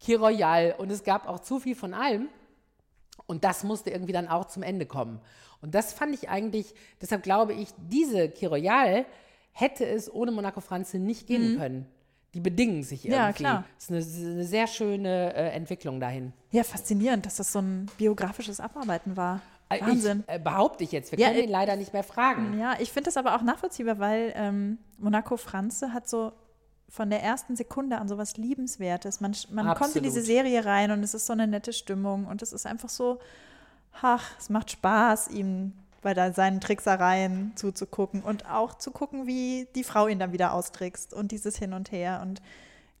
Kiroyal 0.00 0.74
und 0.78 0.90
es 0.90 1.02
gab 1.02 1.28
auch 1.28 1.40
zu 1.40 1.60
viel 1.60 1.74
von 1.74 1.94
allem. 1.94 2.28
Und 3.26 3.44
das 3.44 3.64
musste 3.64 3.90
irgendwie 3.90 4.12
dann 4.12 4.28
auch 4.28 4.46
zum 4.46 4.62
Ende 4.62 4.86
kommen. 4.86 5.20
Und 5.62 5.74
das 5.74 5.92
fand 5.92 6.14
ich 6.14 6.28
eigentlich, 6.28 6.74
deshalb 7.00 7.22
glaube 7.22 7.54
ich, 7.54 7.68
diese 7.78 8.28
Kiroyal 8.28 9.06
hätte 9.54 9.86
es 9.86 10.12
ohne 10.12 10.32
Monaco 10.32 10.60
Franze 10.60 10.98
nicht 10.98 11.26
gehen 11.26 11.54
mhm. 11.54 11.58
können. 11.58 11.86
Die 12.34 12.40
bedingen 12.40 12.82
sich 12.82 13.04
irgendwie. 13.04 13.16
Ja, 13.16 13.32
klar. 13.32 13.64
Das 13.76 13.84
ist 13.88 14.18
eine, 14.18 14.32
eine 14.32 14.44
sehr 14.44 14.66
schöne 14.66 15.34
äh, 15.34 15.50
Entwicklung 15.50 16.00
dahin. 16.00 16.32
Ja, 16.50 16.64
faszinierend, 16.64 17.24
dass 17.24 17.36
das 17.36 17.52
so 17.52 17.60
ein 17.60 17.86
biografisches 17.96 18.58
Abarbeiten 18.58 19.16
war. 19.16 19.40
Äh, 19.68 19.80
Wahnsinn. 19.80 20.24
Ich, 20.26 20.34
äh, 20.34 20.38
behaupte 20.40 20.82
ich 20.82 20.90
jetzt. 20.90 21.12
Wir 21.12 21.18
ja, 21.20 21.28
können 21.28 21.44
ihn 21.44 21.50
leider 21.50 21.76
nicht 21.76 21.92
mehr 21.92 22.02
fragen. 22.02 22.58
Ja, 22.58 22.74
ich 22.80 22.90
finde 22.92 23.06
das 23.06 23.16
aber 23.16 23.36
auch 23.36 23.42
nachvollziehbar, 23.42 24.00
weil 24.00 24.32
ähm, 24.34 24.78
Monaco 24.98 25.36
Franze 25.36 25.92
hat 25.92 26.08
so 26.08 26.32
von 26.88 27.08
der 27.08 27.22
ersten 27.22 27.54
Sekunde 27.54 27.98
an 27.98 28.08
so 28.08 28.18
was 28.18 28.36
Liebenswertes. 28.36 29.20
Man, 29.20 29.34
man 29.50 29.74
kommt 29.76 29.94
in 29.94 30.02
diese 30.02 30.20
Serie 30.20 30.64
rein 30.64 30.90
und 30.90 31.02
es 31.04 31.14
ist 31.14 31.26
so 31.26 31.32
eine 31.32 31.46
nette 31.46 31.72
Stimmung 31.72 32.26
und 32.26 32.42
es 32.42 32.52
ist 32.52 32.66
einfach 32.66 32.88
so, 32.88 33.20
ach, 34.00 34.24
es 34.38 34.50
macht 34.50 34.72
Spaß, 34.72 35.28
ihm 35.28 35.72
bei 36.04 36.30
seinen 36.30 36.60
Tricksereien 36.60 37.52
zuzugucken 37.56 38.22
und 38.22 38.48
auch 38.48 38.74
zu 38.74 38.92
gucken, 38.92 39.26
wie 39.26 39.66
die 39.74 39.82
Frau 39.82 40.06
ihn 40.06 40.20
dann 40.20 40.32
wieder 40.32 40.54
austrickst 40.54 41.12
und 41.12 41.32
dieses 41.32 41.58
Hin 41.58 41.72
und 41.72 41.90
Her. 41.90 42.20
Und, 42.22 42.40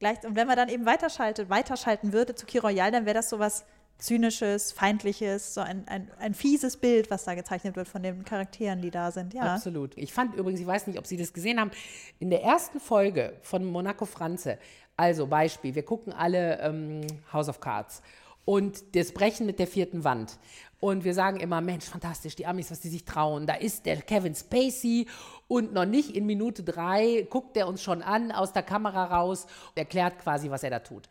gleich, 0.00 0.24
und 0.24 0.34
wenn 0.34 0.48
man 0.48 0.56
dann 0.56 0.68
eben 0.68 0.86
weiterschaltet, 0.86 1.48
weiterschalten 1.50 2.12
würde 2.12 2.34
zu 2.34 2.46
Kiroyal, 2.46 2.90
dann 2.90 3.04
wäre 3.04 3.14
das 3.14 3.30
so 3.30 3.38
was 3.38 3.64
zynisches, 3.98 4.72
feindliches, 4.72 5.54
so 5.54 5.60
ein, 5.60 5.86
ein, 5.86 6.10
ein 6.18 6.34
fieses 6.34 6.76
Bild, 6.76 7.10
was 7.10 7.24
da 7.24 7.34
gezeichnet 7.34 7.76
wird 7.76 7.86
von 7.86 8.02
den 8.02 8.24
Charakteren, 8.24 8.82
die 8.82 8.90
da 8.90 9.10
sind. 9.10 9.34
Ja. 9.34 9.54
Absolut. 9.54 9.96
Ich 9.96 10.12
fand 10.12 10.34
übrigens, 10.34 10.60
ich 10.60 10.66
weiß 10.66 10.88
nicht, 10.88 10.98
ob 10.98 11.06
Sie 11.06 11.16
das 11.16 11.32
gesehen 11.32 11.60
haben, 11.60 11.70
in 12.18 12.30
der 12.30 12.42
ersten 12.42 12.80
Folge 12.80 13.34
von 13.42 13.64
Monaco 13.64 14.04
Franze, 14.04 14.58
also 14.96 15.26
Beispiel, 15.26 15.74
wir 15.74 15.84
gucken 15.84 16.12
alle 16.12 16.60
ähm, 16.60 17.02
House 17.32 17.48
of 17.48 17.60
Cards 17.60 18.02
und 18.44 18.94
das 18.94 19.12
Brechen 19.12 19.46
mit 19.46 19.58
der 19.58 19.66
vierten 19.66 20.04
Wand. 20.04 20.38
Und 20.80 21.04
wir 21.04 21.14
sagen 21.14 21.40
immer, 21.40 21.60
Mensch, 21.60 21.84
fantastisch, 21.84 22.36
die 22.36 22.46
Amis, 22.46 22.70
was 22.70 22.80
die 22.80 22.88
sich 22.88 23.04
trauen. 23.04 23.46
Da 23.46 23.54
ist 23.54 23.86
der 23.86 24.02
Kevin 24.02 24.34
Spacey 24.34 25.06
und 25.48 25.72
noch 25.72 25.86
nicht 25.86 26.14
in 26.14 26.26
Minute 26.26 26.62
drei 26.62 27.26
guckt 27.30 27.56
er 27.56 27.68
uns 27.68 27.82
schon 27.82 28.02
an 28.02 28.32
aus 28.32 28.52
der 28.52 28.62
Kamera 28.62 29.04
raus 29.04 29.46
und 29.70 29.78
erklärt 29.78 30.18
quasi, 30.18 30.50
was 30.50 30.62
er 30.62 30.70
da 30.70 30.80
tut. 30.80 31.08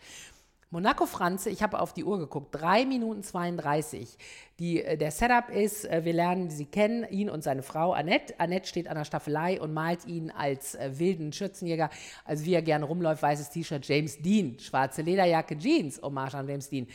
Monaco 0.74 1.05
Franze, 1.05 1.51
ich 1.51 1.61
habe 1.61 1.80
auf 1.80 1.93
die 1.93 2.03
Uhr 2.03 2.18
geguckt, 2.18 2.47
3 2.55 2.86
Minuten 2.86 3.22
32. 3.22 4.18
Die, 4.57 4.84
äh, 4.84 4.97
der 4.97 5.11
Setup 5.11 5.51
ist, 5.51 5.86
äh, 5.86 6.03
wir 6.03 6.14
lernen 6.14 6.49
sie 6.49 6.66
kennen, 6.66 7.05
ihn 7.11 7.30
und 7.30 7.43
seine 7.43 7.61
Frau 7.61 7.93
Annette. 7.93 8.34
Annette 8.39 8.68
steht 8.68 8.88
an 8.88 8.97
der 8.97 9.05
Staffelei 9.05 9.61
und 9.61 9.72
malt 9.72 10.07
ihn 10.07 10.32
als 10.32 10.74
äh, 10.74 10.97
wilden 10.97 11.32
Schützenjäger, 11.32 11.91
also 12.26 12.45
wie 12.45 12.55
er 12.55 12.64
gerne 12.64 12.86
rumläuft, 12.86 13.22
weißes 13.22 13.51
T-Shirt, 13.51 13.88
James 13.88 14.20
Dean, 14.20 14.57
schwarze 14.57 15.03
Lederjacke, 15.03 15.59
Jeans, 15.59 16.01
Hommage 16.01 16.34
an 16.34 16.47
James 16.47 16.70
Dean. 16.70 16.88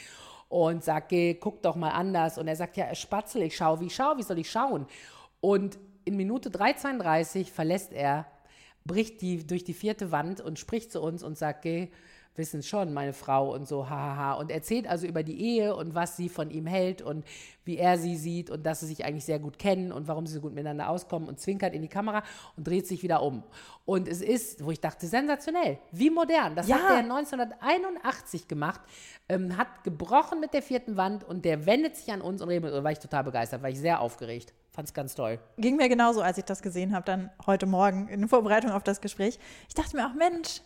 Und 0.49 0.82
sagt, 0.82 1.11
geh, 1.11 1.34
guck 1.34 1.62
doch 1.62 1.76
mal 1.76 1.90
anders. 1.90 2.38
Und 2.38 2.49
er 2.49 2.57
sagt, 2.57 2.76
ja, 2.76 2.94
Spatzel, 2.94 3.42
ich 3.42 3.57
schau, 3.57 3.80
wie 3.80 3.86
ich 3.86 3.94
schau, 3.94 4.16
wie 4.16 4.22
soll 4.22 4.38
ich 4.38 4.51
schauen? 4.51 4.86
Und 5.40 5.78
in 6.05 6.16
Minute 6.16 6.49
3,32 6.49 7.51
verlässt 7.51 7.92
er, 7.92 8.26
bricht 8.84 9.20
die, 9.20 9.46
durch 9.46 9.64
die 9.64 9.74
vierte 9.74 10.11
Wand 10.11 10.40
und 10.40 10.59
spricht 10.59 10.90
zu 10.90 11.03
uns 11.03 11.22
und 11.22 11.36
sagt, 11.36 11.62
geh, 11.62 11.90
wissen 12.39 12.62
schon, 12.62 12.93
meine 12.95 13.12
Frau 13.12 13.53
und 13.53 13.66
so, 13.68 13.89
hahaha. 13.91 14.34
Und 14.34 14.51
erzählt 14.51 14.89
also 14.89 15.07
über 15.07 15.22
die 15.22 15.41
Ehe 15.41 15.74
und 15.76 15.95
was 15.95 16.16
sie 16.16 16.28
von 16.28 16.51
ihm 16.51 16.66
hält 16.66 17.03
und 17.03 17.24
wie 17.64 17.76
er 17.76 17.99
sie 17.99 18.16
sieht 18.16 18.49
und 18.49 18.64
dass 18.64 18.80
sie 18.80 18.86
sich 18.86 19.05
eigentlich 19.05 19.24
sehr 19.26 19.39
gut 19.39 19.59
kennen 19.59 19.93
und 19.93 20.09
warum 20.09 20.26
sie 20.26 20.32
so 20.34 20.41
gut 20.41 20.55
miteinander 20.55 20.89
auskommen 20.89 21.28
und 21.28 21.39
zwinkert 21.39 21.74
in 21.74 21.82
die 21.82 21.89
Kamera 21.89 22.22
und 22.57 22.66
dreht 22.66 22.86
sich 22.86 23.03
wieder 23.03 23.22
um. 23.22 23.43
Und 23.84 24.09
es 24.09 24.22
ist, 24.22 24.64
wo 24.64 24.70
ich 24.70 24.80
dachte, 24.80 25.07
sensationell, 25.07 25.78
wie 25.93 26.09
modern. 26.11 26.55
Das 26.57 26.66
Ja. 26.68 26.76
hat 26.76 26.91
er 26.97 27.03
1981 27.03 28.49
gemacht, 28.49 28.80
ähm, 29.28 29.57
hat 29.57 29.84
gebrochen 29.84 30.41
mit 30.41 30.55
der 30.55 30.62
vierten 30.62 30.97
Wand 30.97 31.24
und 31.24 31.45
der 31.45 31.66
wendet 31.66 31.97
sich 31.97 32.11
an 32.12 32.20
uns 32.20 32.41
und 32.41 32.49
redet. 32.49 32.72
Da 32.72 32.82
war 32.84 32.93
ich 32.93 32.99
total 32.99 33.24
begeistert, 33.24 33.62
war 33.62 33.68
ich 33.70 33.78
sehr 33.78 34.01
aufgeregt. 34.01 34.55
Fand 34.70 34.89
es 34.89 34.95
ganz 34.95 35.14
toll. 35.14 35.39
Ging 35.57 35.76
mir 35.76 35.89
genauso, 35.89 36.22
als 36.22 36.39
ich 36.39 36.45
das 36.45 36.62
gesehen 36.62 36.95
habe, 36.95 37.05
dann 37.05 37.30
heute 37.47 37.66
Morgen 37.66 38.09
in 38.09 38.28
Vorbereitung 38.28 38.70
auf 38.70 38.84
das 38.84 39.01
Gespräch. 39.01 39.39
Ich 39.68 39.74
dachte 39.74 39.97
mir 39.97 40.07
auch, 40.07 40.14
Mensch, 40.14 40.61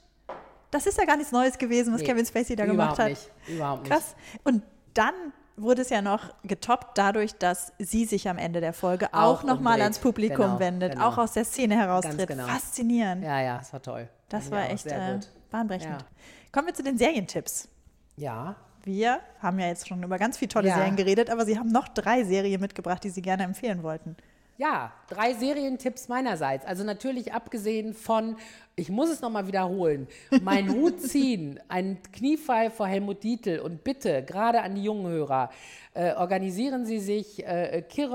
das 0.73 0.87
ist 0.87 0.99
ja 0.99 1.05
gar 1.05 1.17
nichts 1.17 1.31
Neues 1.31 1.57
gewesen, 1.57 1.95
was 1.95 2.01
Nee, 2.01 2.07
Kevin 2.09 2.27
Spacey 2.27 2.57
da 2.57 2.65
überhaupt 2.65 2.97
gemacht 2.97 2.99
hat. 2.99 3.09
nicht, 3.11 3.31
überhaupt 3.49 3.83
nicht. 3.85 3.93
Krass. 3.93 4.17
Und 4.43 4.63
dann 4.95 5.15
wurde 5.57 5.83
es 5.83 5.91
ja 5.91 6.03
noch 6.03 6.35
getoppt 6.43 6.97
dadurch, 6.99 7.35
dass 7.35 7.73
sie 7.79 8.05
sich 8.07 8.29
am 8.29 8.39
Ende 8.39 8.61
der 8.61 8.73
Folge 8.73 9.13
auch, 9.15 9.41
Auch 9.41 9.45
nochmal 9.45 9.81
ans 9.83 9.99
Publikum 10.01 10.37
Genau, 10.47 10.59
wendet, 10.59 10.93
genau. 10.95 11.09
auch 11.09 11.19
aus 11.19 11.33
der 11.33 11.45
Szene 11.45 11.77
heraustritt. 11.77 12.27
genau. 12.27 12.47
Faszinierend. 12.47 13.23
Ja, 13.23 13.41
ja, 13.41 13.59
es 13.61 13.73
war 13.73 13.81
toll. 13.83 14.09
Das 14.31 14.51
war 14.51 14.69
echt 14.71 14.87
äh, 14.87 15.21
bahnbrechend. 15.51 15.93
Ja. 16.01 16.07
Kommen 16.51 16.67
wir 16.69 16.75
zu 16.75 16.83
den 16.83 16.97
Serientipps. 16.99 17.69
Ja, 18.17 18.57
Wir 18.85 19.21
haben 19.41 19.59
ja 19.61 19.67
jetzt 19.69 19.87
schon 19.89 20.03
über 20.03 20.19
ganz 20.19 20.39
viele 20.39 20.49
tolle 20.49 20.69
Ja. 20.69 20.77
Serien 20.77 20.97
geredet, 20.97 21.31
aber 21.31 21.45
Sie 21.45 21.59
haben 21.59 21.69
noch 21.71 21.87
drei 21.89 22.25
Serien 22.25 22.61
mitgebracht, 22.61 23.05
die 23.05 23.11
Sie 23.11 23.23
gerne 23.23 23.45
empfehlen 23.45 23.83
wollten. 23.83 24.17
Ja, 24.63 24.93
drei 25.09 25.35
Serientipps 25.35 26.07
meinerseits. 26.07 26.65
Also 26.65 26.85
natürlich 26.85 27.33
abgesehen 27.33 27.95
von, 27.95 28.37
ich 28.77 28.91
muss 28.91 29.11
es 29.11 29.21
nochmal 29.21 29.49
wiederholen, 29.49 30.07
mein 30.41 30.71
Hut 30.73 31.01
ziehen, 31.01 31.59
ein 31.67 31.99
Kniefall 32.13 32.71
vor 32.71 32.87
Helmut 32.87 33.25
Dietl 33.25 33.59
und 33.59 33.83
bitte, 33.83 34.23
gerade 34.23 34.63
an 34.63 34.77
die 34.77 34.85
jungen 34.85 35.11
Hörer, 35.11 35.51
äh, 35.95 36.13
organisieren 36.13 36.87
Sie 36.87 37.01
sich, 37.01 37.45
äh, 37.45 37.83
Kir 37.89 38.13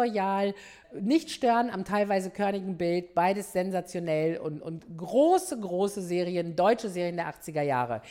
Nicht 0.94 1.32
stören 1.32 1.70
am 1.70 1.84
teilweise 1.84 2.30
körnigen 2.30 2.78
Bild, 2.78 3.14
beides 3.14 3.52
sensationell 3.52 4.38
und, 4.38 4.62
und 4.62 4.86
große, 4.98 5.60
große 5.60 6.02
Serien, 6.02 6.56
deutsche 6.56 6.90
Serien 6.90 7.18
der 7.18 7.28
80er 7.34 7.62
Jahre. 7.62 8.02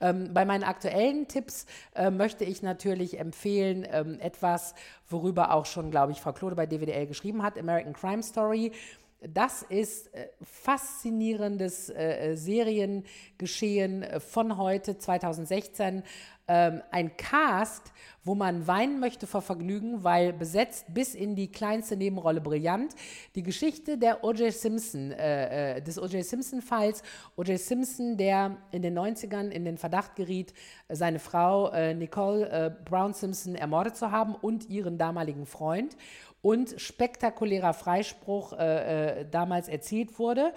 Ähm, 0.00 0.34
bei 0.34 0.44
meinen 0.44 0.64
aktuellen 0.64 1.28
Tipps 1.28 1.66
äh, 1.94 2.10
möchte 2.10 2.44
ich 2.44 2.62
natürlich 2.62 3.18
empfehlen, 3.18 3.86
ähm, 3.90 4.18
etwas, 4.20 4.74
worüber 5.08 5.52
auch 5.52 5.66
schon, 5.66 5.90
glaube 5.90 6.12
ich, 6.12 6.20
Frau 6.20 6.32
Klode 6.32 6.56
bei 6.56 6.66
DWDL 6.66 7.06
geschrieben 7.06 7.42
hat, 7.42 7.58
American 7.58 7.94
Crime 7.94 8.22
Story. 8.22 8.72
Das 9.20 9.62
ist 9.62 10.12
äh, 10.14 10.28
faszinierendes 10.42 11.88
äh, 11.88 12.32
äh, 12.32 12.36
Seriengeschehen 12.36 14.02
äh, 14.02 14.20
von 14.20 14.58
heute, 14.58 14.98
2016. 14.98 16.02
Ähm, 16.48 16.82
ein 16.92 17.16
Cast, 17.16 17.92
wo 18.22 18.36
man 18.36 18.66
weinen 18.66 19.00
möchte 19.00 19.26
vor 19.26 19.42
Vergnügen, 19.42 20.04
weil 20.04 20.32
besetzt 20.32 20.86
bis 20.94 21.14
in 21.14 21.34
die 21.34 21.50
kleinste 21.50 21.96
Nebenrolle 21.96 22.40
brillant. 22.40 22.94
Die 23.34 23.42
Geschichte 23.42 23.98
der 23.98 24.22
O.J. 24.22 24.52
Simpson, 24.52 25.10
äh, 25.10 25.76
äh, 25.76 25.82
des 25.82 25.98
O.J. 25.98 26.24
Simpson-Falls. 26.24 27.02
O.J. 27.36 27.58
Simpson, 27.58 28.16
der 28.16 28.58
in 28.70 28.82
den 28.82 28.96
90ern 28.96 29.48
in 29.48 29.64
den 29.64 29.76
Verdacht 29.76 30.14
geriet, 30.14 30.54
seine 30.88 31.18
Frau 31.18 31.70
äh, 31.70 31.94
Nicole 31.94 32.48
äh, 32.48 32.70
Brown 32.84 33.12
Simpson 33.12 33.56
ermordet 33.56 33.96
zu 33.96 34.12
haben 34.12 34.34
und 34.34 34.68
ihren 34.68 34.98
damaligen 34.98 35.46
Freund 35.46 35.96
und 36.42 36.80
spektakulärer 36.80 37.74
Freispruch 37.74 38.52
äh, 38.52 39.22
äh, 39.22 39.26
damals 39.28 39.68
erzielt 39.68 40.18
wurde. 40.20 40.52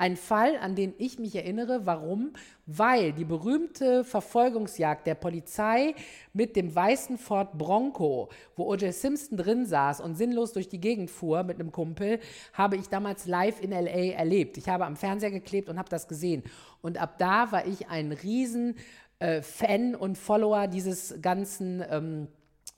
Ein 0.00 0.16
Fall, 0.16 0.56
an 0.56 0.76
den 0.76 0.94
ich 0.96 1.18
mich 1.18 1.36
erinnere. 1.36 1.84
Warum? 1.84 2.32
Weil 2.64 3.12
die 3.12 3.26
berühmte 3.26 4.02
Verfolgungsjagd 4.02 5.06
der 5.06 5.14
Polizei 5.14 5.94
mit 6.32 6.56
dem 6.56 6.74
weißen 6.74 7.18
Ford 7.18 7.58
Bronco, 7.58 8.30
wo 8.56 8.72
O.J. 8.72 8.94
Simpson 8.94 9.36
drin 9.36 9.66
saß 9.66 10.00
und 10.00 10.14
sinnlos 10.14 10.54
durch 10.54 10.70
die 10.70 10.80
Gegend 10.80 11.10
fuhr 11.10 11.42
mit 11.42 11.60
einem 11.60 11.70
Kumpel, 11.70 12.18
habe 12.54 12.76
ich 12.76 12.88
damals 12.88 13.26
live 13.26 13.60
in 13.60 13.72
L.A. 13.72 14.16
erlebt. 14.16 14.56
Ich 14.56 14.70
habe 14.70 14.86
am 14.86 14.96
Fernseher 14.96 15.32
geklebt 15.32 15.68
und 15.68 15.78
habe 15.78 15.90
das 15.90 16.08
gesehen. 16.08 16.44
Und 16.80 16.96
ab 16.96 17.18
da 17.18 17.52
war 17.52 17.66
ich 17.66 17.88
ein 17.88 18.12
riesen 18.12 18.76
äh, 19.18 19.42
Fan 19.42 19.94
und 19.94 20.16
Follower 20.16 20.66
dieses 20.66 21.20
ganzen 21.20 21.84
ähm, 21.90 22.28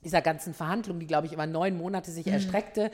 dieser 0.03 0.21
ganzen 0.21 0.53
Verhandlung, 0.53 0.99
die, 0.99 1.07
glaube 1.07 1.27
ich, 1.27 1.33
über 1.33 1.47
neun 1.47 1.77
Monate 1.77 2.11
sich 2.11 2.27
erstreckte. 2.27 2.91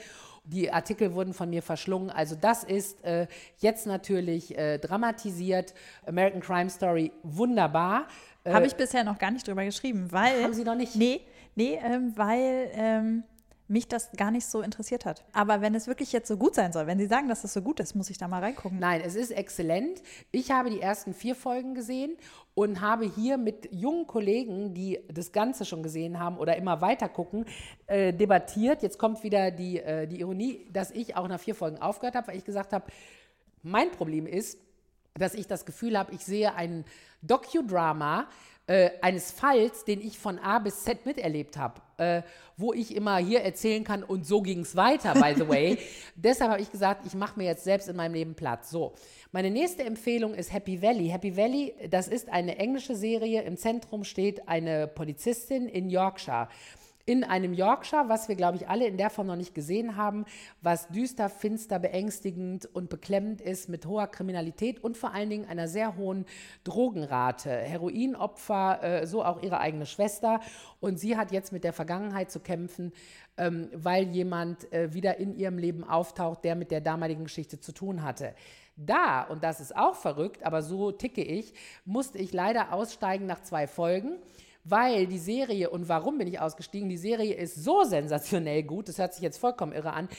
Die 0.52 0.72
Artikel 0.72 1.14
wurden 1.14 1.34
von 1.34 1.50
mir 1.50 1.62
verschlungen. 1.62 2.10
Also 2.10 2.36
das 2.36 2.64
ist 2.64 3.04
äh, 3.04 3.28
jetzt 3.60 3.86
natürlich 3.86 4.58
äh, 4.58 4.80
dramatisiert. 4.80 5.76
American 6.08 6.42
Crime 6.42 6.70
Story, 6.72 7.12
wunderbar. 7.22 8.08
Äh, 8.44 8.54
Habe 8.54 8.66
ich 8.66 8.76
bisher 8.76 9.04
noch 9.04 9.20
gar 9.20 9.30
nicht 9.30 9.48
drüber 9.48 9.64
geschrieben, 9.64 10.12
weil. 10.12 10.44
Haben 10.44 10.54
Sie 10.54 10.64
noch 10.64 10.76
nicht? 10.76 10.96
Nee, 10.96 11.22
nee 11.54 11.80
ähm, 11.84 12.14
weil 12.16 12.72
ähm, 12.74 13.24
mich 13.70 13.88
das 13.88 14.12
gar 14.14 14.32
nicht 14.32 14.46
so 14.46 14.62
interessiert 14.62 15.06
hat. 15.06 15.24
Aber 15.32 15.62
wenn 15.62 15.76
es 15.76 15.88
wirklich 15.88 16.12
jetzt 16.12 16.28
so 16.28 16.38
gut 16.38 16.56
sein 16.56 16.74
soll, 16.74 16.88
wenn 16.88 16.98
Sie 16.98 17.06
sagen, 17.06 17.30
dass 17.30 17.44
das 17.44 17.54
so 17.54 17.62
gut 17.62 17.80
ist, 17.80 17.96
muss 17.96 18.10
ich 18.10 18.18
da 18.18 18.28
mal 18.28 18.40
reingucken. 18.40 18.80
Nein, 18.80 19.02
es 19.06 19.16
ist 19.16 19.32
exzellent. 19.32 20.02
Ich 20.32 20.52
habe 20.52 20.70
die 20.70 20.82
ersten 20.82 21.14
vier 21.14 21.36
Folgen 21.36 21.76
gesehen 21.76 22.18
und 22.56 22.82
habe 22.82 23.06
hier 23.06 23.38
mit 23.38 23.70
jungen 23.72 24.08
Kollegen, 24.08 24.74
die 24.74 25.00
das 25.08 25.32
Ganze 25.32 25.66
schon 25.66 25.84
gesehen 25.84 26.20
haben 26.20 26.38
oder 26.38 26.58
immer 26.58 26.82
weiter 26.82 27.08
gucken, 27.08 27.46
äh, 27.86 28.12
debattiert. 28.12 28.82
Jetzt 28.82 28.98
kommt 28.98 29.24
wieder 29.24 29.52
die, 29.52 29.80
äh, 29.80 30.08
die 30.08 30.20
Ironie, 30.20 30.68
dass 30.72 30.90
ich 30.92 31.16
auch 31.16 31.28
nach 31.28 31.40
vier 31.40 31.56
Folgen 31.56 31.78
aufgehört 31.78 32.16
habe, 32.16 32.30
weil 32.30 32.38
ich 32.38 32.46
gesagt 32.46 32.74
habe, 32.74 32.86
mein 33.62 33.92
Problem 33.92 34.26
ist, 34.26 34.58
dass 35.14 35.34
ich 35.36 35.48
das 35.48 35.66
Gefühl 35.66 35.98
habe, 35.98 36.14
ich 36.14 36.26
sehe 36.26 36.56
ein 36.56 36.86
Docudrama 37.22 38.28
äh, 38.70 38.92
eines 39.02 39.32
Falls, 39.32 39.84
den 39.84 40.00
ich 40.00 40.20
von 40.20 40.38
A 40.38 40.60
bis 40.60 40.84
Z 40.84 41.04
miterlebt 41.04 41.58
habe, 41.58 41.82
äh, 41.98 42.22
wo 42.56 42.72
ich 42.72 42.96
immer 42.96 43.18
hier 43.18 43.42
erzählen 43.42 43.84
kann 43.84 44.04
und 44.04 44.28
so 44.28 44.44
ging 44.44 44.60
es 44.60 44.76
weiter, 44.76 45.16
by 45.16 45.34
the 45.36 45.50
way. 45.50 45.80
Deshalb 46.16 46.52
habe 46.52 46.62
ich 46.62 46.72
gesagt, 46.72 47.04
ich 47.08 47.16
mache 47.16 47.40
mir 47.40 47.46
jetzt 47.46 47.64
selbst 47.64 47.90
in 47.90 47.96
meinem 47.96 48.14
Leben 48.14 48.36
Platz. 48.36 48.70
So, 48.70 48.94
meine 49.32 49.50
nächste 49.50 49.84
Empfehlung 49.84 50.36
ist 50.36 50.54
Happy 50.54 50.84
Valley. 50.84 51.08
Happy 51.08 51.36
Valley, 51.36 51.74
das 51.90 52.08
ist 52.08 52.30
eine 52.30 52.60
englische 52.60 52.96
Serie. 52.96 53.42
Im 53.42 53.58
Zentrum 53.58 54.04
steht 54.04 54.48
eine 54.48 54.88
Polizistin 54.88 55.68
in 55.68 55.90
Yorkshire 55.90 56.48
in 57.10 57.24
einem 57.24 57.56
Yorkshire, 57.56 58.04
was 58.08 58.30
wir, 58.30 58.36
glaube 58.36 58.58
ich, 58.58 58.70
alle 58.70 58.86
in 58.86 58.96
der 58.96 59.10
Form 59.10 59.26
noch 59.26 59.36
nicht 59.36 59.56
gesehen 59.56 59.96
haben, 59.96 60.26
was 60.62 60.90
düster, 60.90 61.28
finster, 61.28 61.80
beängstigend 61.80 62.68
und 62.68 62.92
beklemmend 62.92 63.42
ist 63.42 63.68
mit 63.68 63.88
hoher 63.88 64.06
Kriminalität 64.06 64.84
und 64.84 64.96
vor 64.96 65.12
allen 65.12 65.32
Dingen 65.32 65.50
einer 65.50 65.68
sehr 65.68 65.98
hohen 65.98 66.28
Drogenrate. 66.66 67.50
Heroinopfer, 67.50 68.84
äh, 68.84 69.08
so 69.08 69.26
auch 69.26 69.42
ihre 69.42 69.60
eigene 69.60 69.88
Schwester. 69.88 70.40
Und 70.82 71.00
sie 71.00 71.18
hat 71.18 71.32
jetzt 71.32 71.52
mit 71.52 71.64
der 71.64 71.74
Vergangenheit 71.74 72.30
zu 72.30 72.42
kämpfen, 72.42 72.94
ähm, 73.38 73.70
weil 73.74 74.10
jemand 74.10 74.72
äh, 74.72 74.94
wieder 74.94 75.18
in 75.18 75.34
ihrem 75.34 75.58
Leben 75.58 75.84
auftaucht, 75.84 76.44
der 76.44 76.54
mit 76.54 76.70
der 76.70 76.82
damaligen 76.82 77.24
Geschichte 77.24 77.60
zu 77.60 77.72
tun 77.72 78.04
hatte. 78.04 78.36
Da, 78.76 79.24
und 79.24 79.44
das 79.44 79.60
ist 79.60 79.76
auch 79.76 79.96
verrückt, 79.96 80.44
aber 80.44 80.62
so 80.62 80.92
ticke 80.92 81.24
ich, 81.24 81.56
musste 81.86 82.20
ich 82.20 82.34
leider 82.34 82.72
aussteigen 82.72 83.26
nach 83.26 83.42
zwei 83.42 83.66
Folgen 83.66 84.20
weil 84.70 85.08
die 85.08 85.20
Serie, 85.20 85.70
und 85.70 85.90
warum 85.90 86.18
bin 86.18 86.28
ich 86.28 86.40
ausgestiegen, 86.40 86.90
die 86.90 86.98
Serie 86.98 87.36
ist 87.36 87.56
so 87.56 87.84
sensationell 87.84 88.64
gut, 88.64 88.88
das 88.88 88.98
hört 88.98 89.14
sich 89.14 89.24
jetzt 89.24 89.38
vollkommen 89.38 89.74
irre 89.74 89.94
an, 89.94 90.10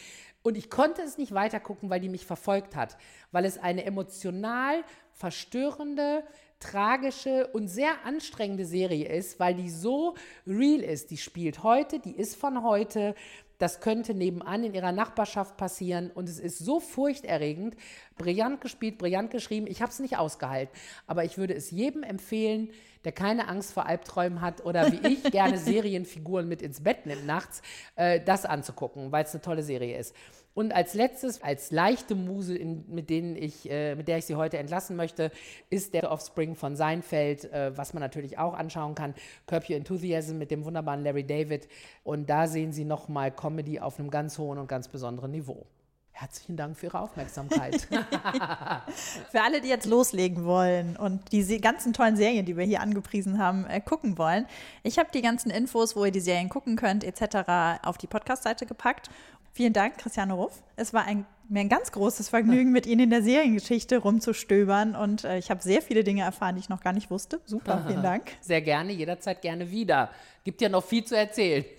und 0.43 0.57
ich 0.57 0.71
konnte 0.71 1.03
es 1.03 1.19
nicht 1.19 1.33
weitergucken, 1.33 1.91
weil 1.91 2.01
die 2.01 2.09
mich 2.09 2.25
verfolgt 2.25 2.75
hat, 2.75 2.97
weil 3.31 3.45
es 3.45 3.59
eine 3.59 3.85
emotional 3.85 4.83
verstörende, 5.13 6.25
tragische 6.61 7.47
und 7.49 7.69
sehr 7.69 8.05
anstrengende 8.05 8.65
Serie 8.65 9.09
ist, 9.09 9.39
weil 9.39 9.55
die 9.55 9.71
so 9.71 10.15
real 10.47 10.81
ist. 10.81 11.11
Die 11.11 11.17
spielt 11.17 11.63
heute, 11.63 11.99
die 11.99 12.17
ist 12.17 12.37
von 12.37 12.63
heute. 12.63 13.15
Das 13.61 13.81
könnte 13.81 14.15
nebenan 14.15 14.65
in 14.65 14.73
ihrer 14.73 14.91
Nachbarschaft 14.91 15.59
passieren 15.59 16.11
und 16.11 16.31
es 16.31 16.41
ist 16.41 16.59
so 16.59 16.81
furchterregend. 16.81 17.77
Brillant 18.17 18.63
gespielt, 18.63 18.97
brillant 18.97 19.31
geschrieben. 19.31 19.67
Ich 19.67 19.83
habe 19.83 19.93
es 19.93 19.99
nicht 19.99 20.17
ausgehalten, 20.17 20.75
aber 21.07 21.25
ich 21.25 21.37
würde 21.37 21.55
es 21.55 21.71
jedem 21.71 22.03
empfehlen, 22.03 22.71
der 23.05 23.13
keine 23.13 23.49
Angst 23.49 23.75
vor 23.75 23.85
Albträumen 23.85 24.41
hat 24.41 24.65
oder 24.65 24.91
wie 24.91 25.07
ich 25.07 25.23
gerne 25.25 25.59
Serienfiguren 25.59 26.49
mit 26.49 26.63
ins 26.63 26.83
Bett 26.83 27.05
nimmt 27.05 27.27
nachts, 27.27 27.61
äh, 27.97 28.19
das 28.25 28.47
anzugucken, 28.47 29.13
weil 29.13 29.25
es 29.25 29.35
eine 29.35 29.43
tolle 29.43 29.63
Serie 29.63 29.99
ist. 29.99 30.17
Und 30.61 30.75
als 30.75 30.93
letztes, 30.93 31.43
als 31.43 31.71
leichte 31.71 32.15
Muse, 32.15 32.55
in, 32.55 32.85
mit, 32.87 33.09
denen 33.09 33.35
ich, 33.35 33.71
äh, 33.71 33.95
mit 33.95 34.09
der 34.09 34.19
ich 34.19 34.27
Sie 34.27 34.35
heute 34.35 34.59
entlassen 34.59 34.95
möchte, 34.95 35.33
ist 35.71 35.95
der 35.95 36.13
Offspring 36.13 36.55
von 36.55 36.77
Seinfeld, 36.77 37.51
äh, 37.51 37.75
was 37.79 37.95
man 37.95 38.03
natürlich 38.03 38.37
auch 38.37 38.53
anschauen 38.53 38.95
kann. 38.95 39.15
Curb 39.47 39.71
Your 39.71 39.77
Enthusiasm 39.77 40.37
mit 40.37 40.51
dem 40.51 40.67
wunderbaren 40.67 41.03
Larry 41.03 41.25
David. 41.25 41.67
Und 42.05 42.29
da 42.29 42.47
sehen 42.47 42.75
Sie 42.75 42.85
nochmal 42.85 43.31
Comedy 43.31 43.81
auf 43.81 43.99
einem 43.99 44.11
ganz 44.11 44.37
hohen 44.37 44.59
und 44.59 44.69
ganz 44.69 44.89
besonderen 44.89 45.31
Niveau. 45.31 45.65
Herzlichen 46.13 46.59
Dank 46.59 46.77
für 46.77 46.89
Ihre 46.89 47.01
Aufmerksamkeit. 47.01 47.81
für 49.31 49.41
alle, 49.41 49.63
die 49.63 49.69
jetzt 49.69 49.87
loslegen 49.87 50.45
wollen 50.45 50.99
und 50.99 51.33
diese 51.33 51.59
ganzen 51.59 51.95
tollen 51.95 52.17
Serien, 52.17 52.45
die 52.45 52.59
wir 52.59 52.67
hier 52.67 52.83
angepriesen 52.83 53.39
haben, 53.39 53.65
äh, 53.65 53.81
gucken 53.81 54.19
wollen. 54.19 54.45
Ich 54.83 54.99
habe 54.99 55.09
die 55.15 55.23
ganzen 55.23 55.51
Infos, 55.51 55.97
wo 55.97 56.05
ihr 56.05 56.13
die 56.13 56.21
Serien 56.21 56.51
gucken 56.51 56.77
könnt, 56.77 57.03
etc., 57.03 57.81
auf 57.83 57.97
die 57.97 58.09
Podcast-Seite 58.09 58.67
gepackt. 58.67 59.09
Vielen 59.53 59.73
Dank, 59.73 59.99
Christiane 59.99 60.33
Ruff. 60.33 60.63
Es 60.77 60.95
war 60.95 61.05
ein, 61.05 61.27
mir 61.49 61.61
ein 61.61 61.69
ganz 61.69 61.91
großes 61.93 62.29
Vergnügen, 62.29 62.71
mit 62.71 62.87
Ihnen 62.87 63.03
in 63.03 63.11
der 63.11 63.23
Seriengeschichte 63.23 63.99
rumzustöbern. 63.99 64.95
Und 64.95 65.25
äh, 65.25 65.39
ich 65.39 65.51
habe 65.51 65.61
sehr 65.63 65.83
viele 65.83 66.05
Dinge 66.05 66.23
erfahren, 66.23 66.55
die 66.55 66.61
ich 66.61 66.69
noch 66.69 66.83
gar 66.83 66.93
nicht 66.93 67.11
wusste. 67.11 67.41
Super, 67.47 67.85
vielen 67.89 68.03
Dank. 68.03 68.31
Sehr 68.41 68.63
gerne, 68.63 68.93
jederzeit 68.93 69.43
gerne 69.43 69.71
wieder. 69.71 70.11
Gibt 70.45 70.61
ja 70.63 70.69
noch 70.69 70.85
viel 70.85 71.05
zu 71.05 71.17
erzählen. 71.17 71.65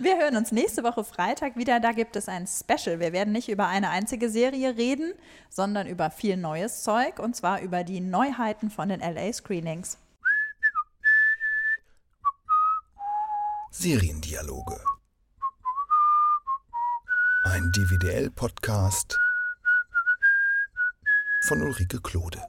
Wir 0.00 0.16
hören 0.16 0.36
uns 0.36 0.52
nächste 0.52 0.84
Woche 0.84 1.02
Freitag 1.02 1.56
wieder. 1.56 1.80
Da 1.80 1.92
gibt 1.92 2.14
es 2.14 2.28
ein 2.28 2.46
Special. 2.46 3.00
Wir 3.00 3.12
werden 3.12 3.32
nicht 3.32 3.48
über 3.48 3.66
eine 3.66 3.90
einzige 3.90 4.30
Serie 4.30 4.76
reden, 4.76 5.12
sondern 5.50 5.88
über 5.88 6.10
viel 6.10 6.36
neues 6.36 6.84
Zeug 6.84 7.18
und 7.18 7.34
zwar 7.34 7.60
über 7.60 7.82
die 7.82 8.00
Neuheiten 8.00 8.70
von 8.70 8.88
den 8.88 9.00
LA 9.00 9.32
Screenings. 9.32 9.98
Seriendialoge. 13.70 14.78
Ein 17.50 17.72
DVDL-Podcast 17.72 19.18
von 21.46 21.62
Ulrike 21.62 21.98
Klode. 22.02 22.42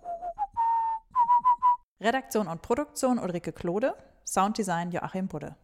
Redaktion 2.01 2.47
und 2.47 2.61
Produktion 2.61 3.17
Ulrike 3.17 3.53
Klode, 3.53 3.95
Sounddesign 4.25 4.91
Joachim 4.91 5.29
Budde. 5.29 5.55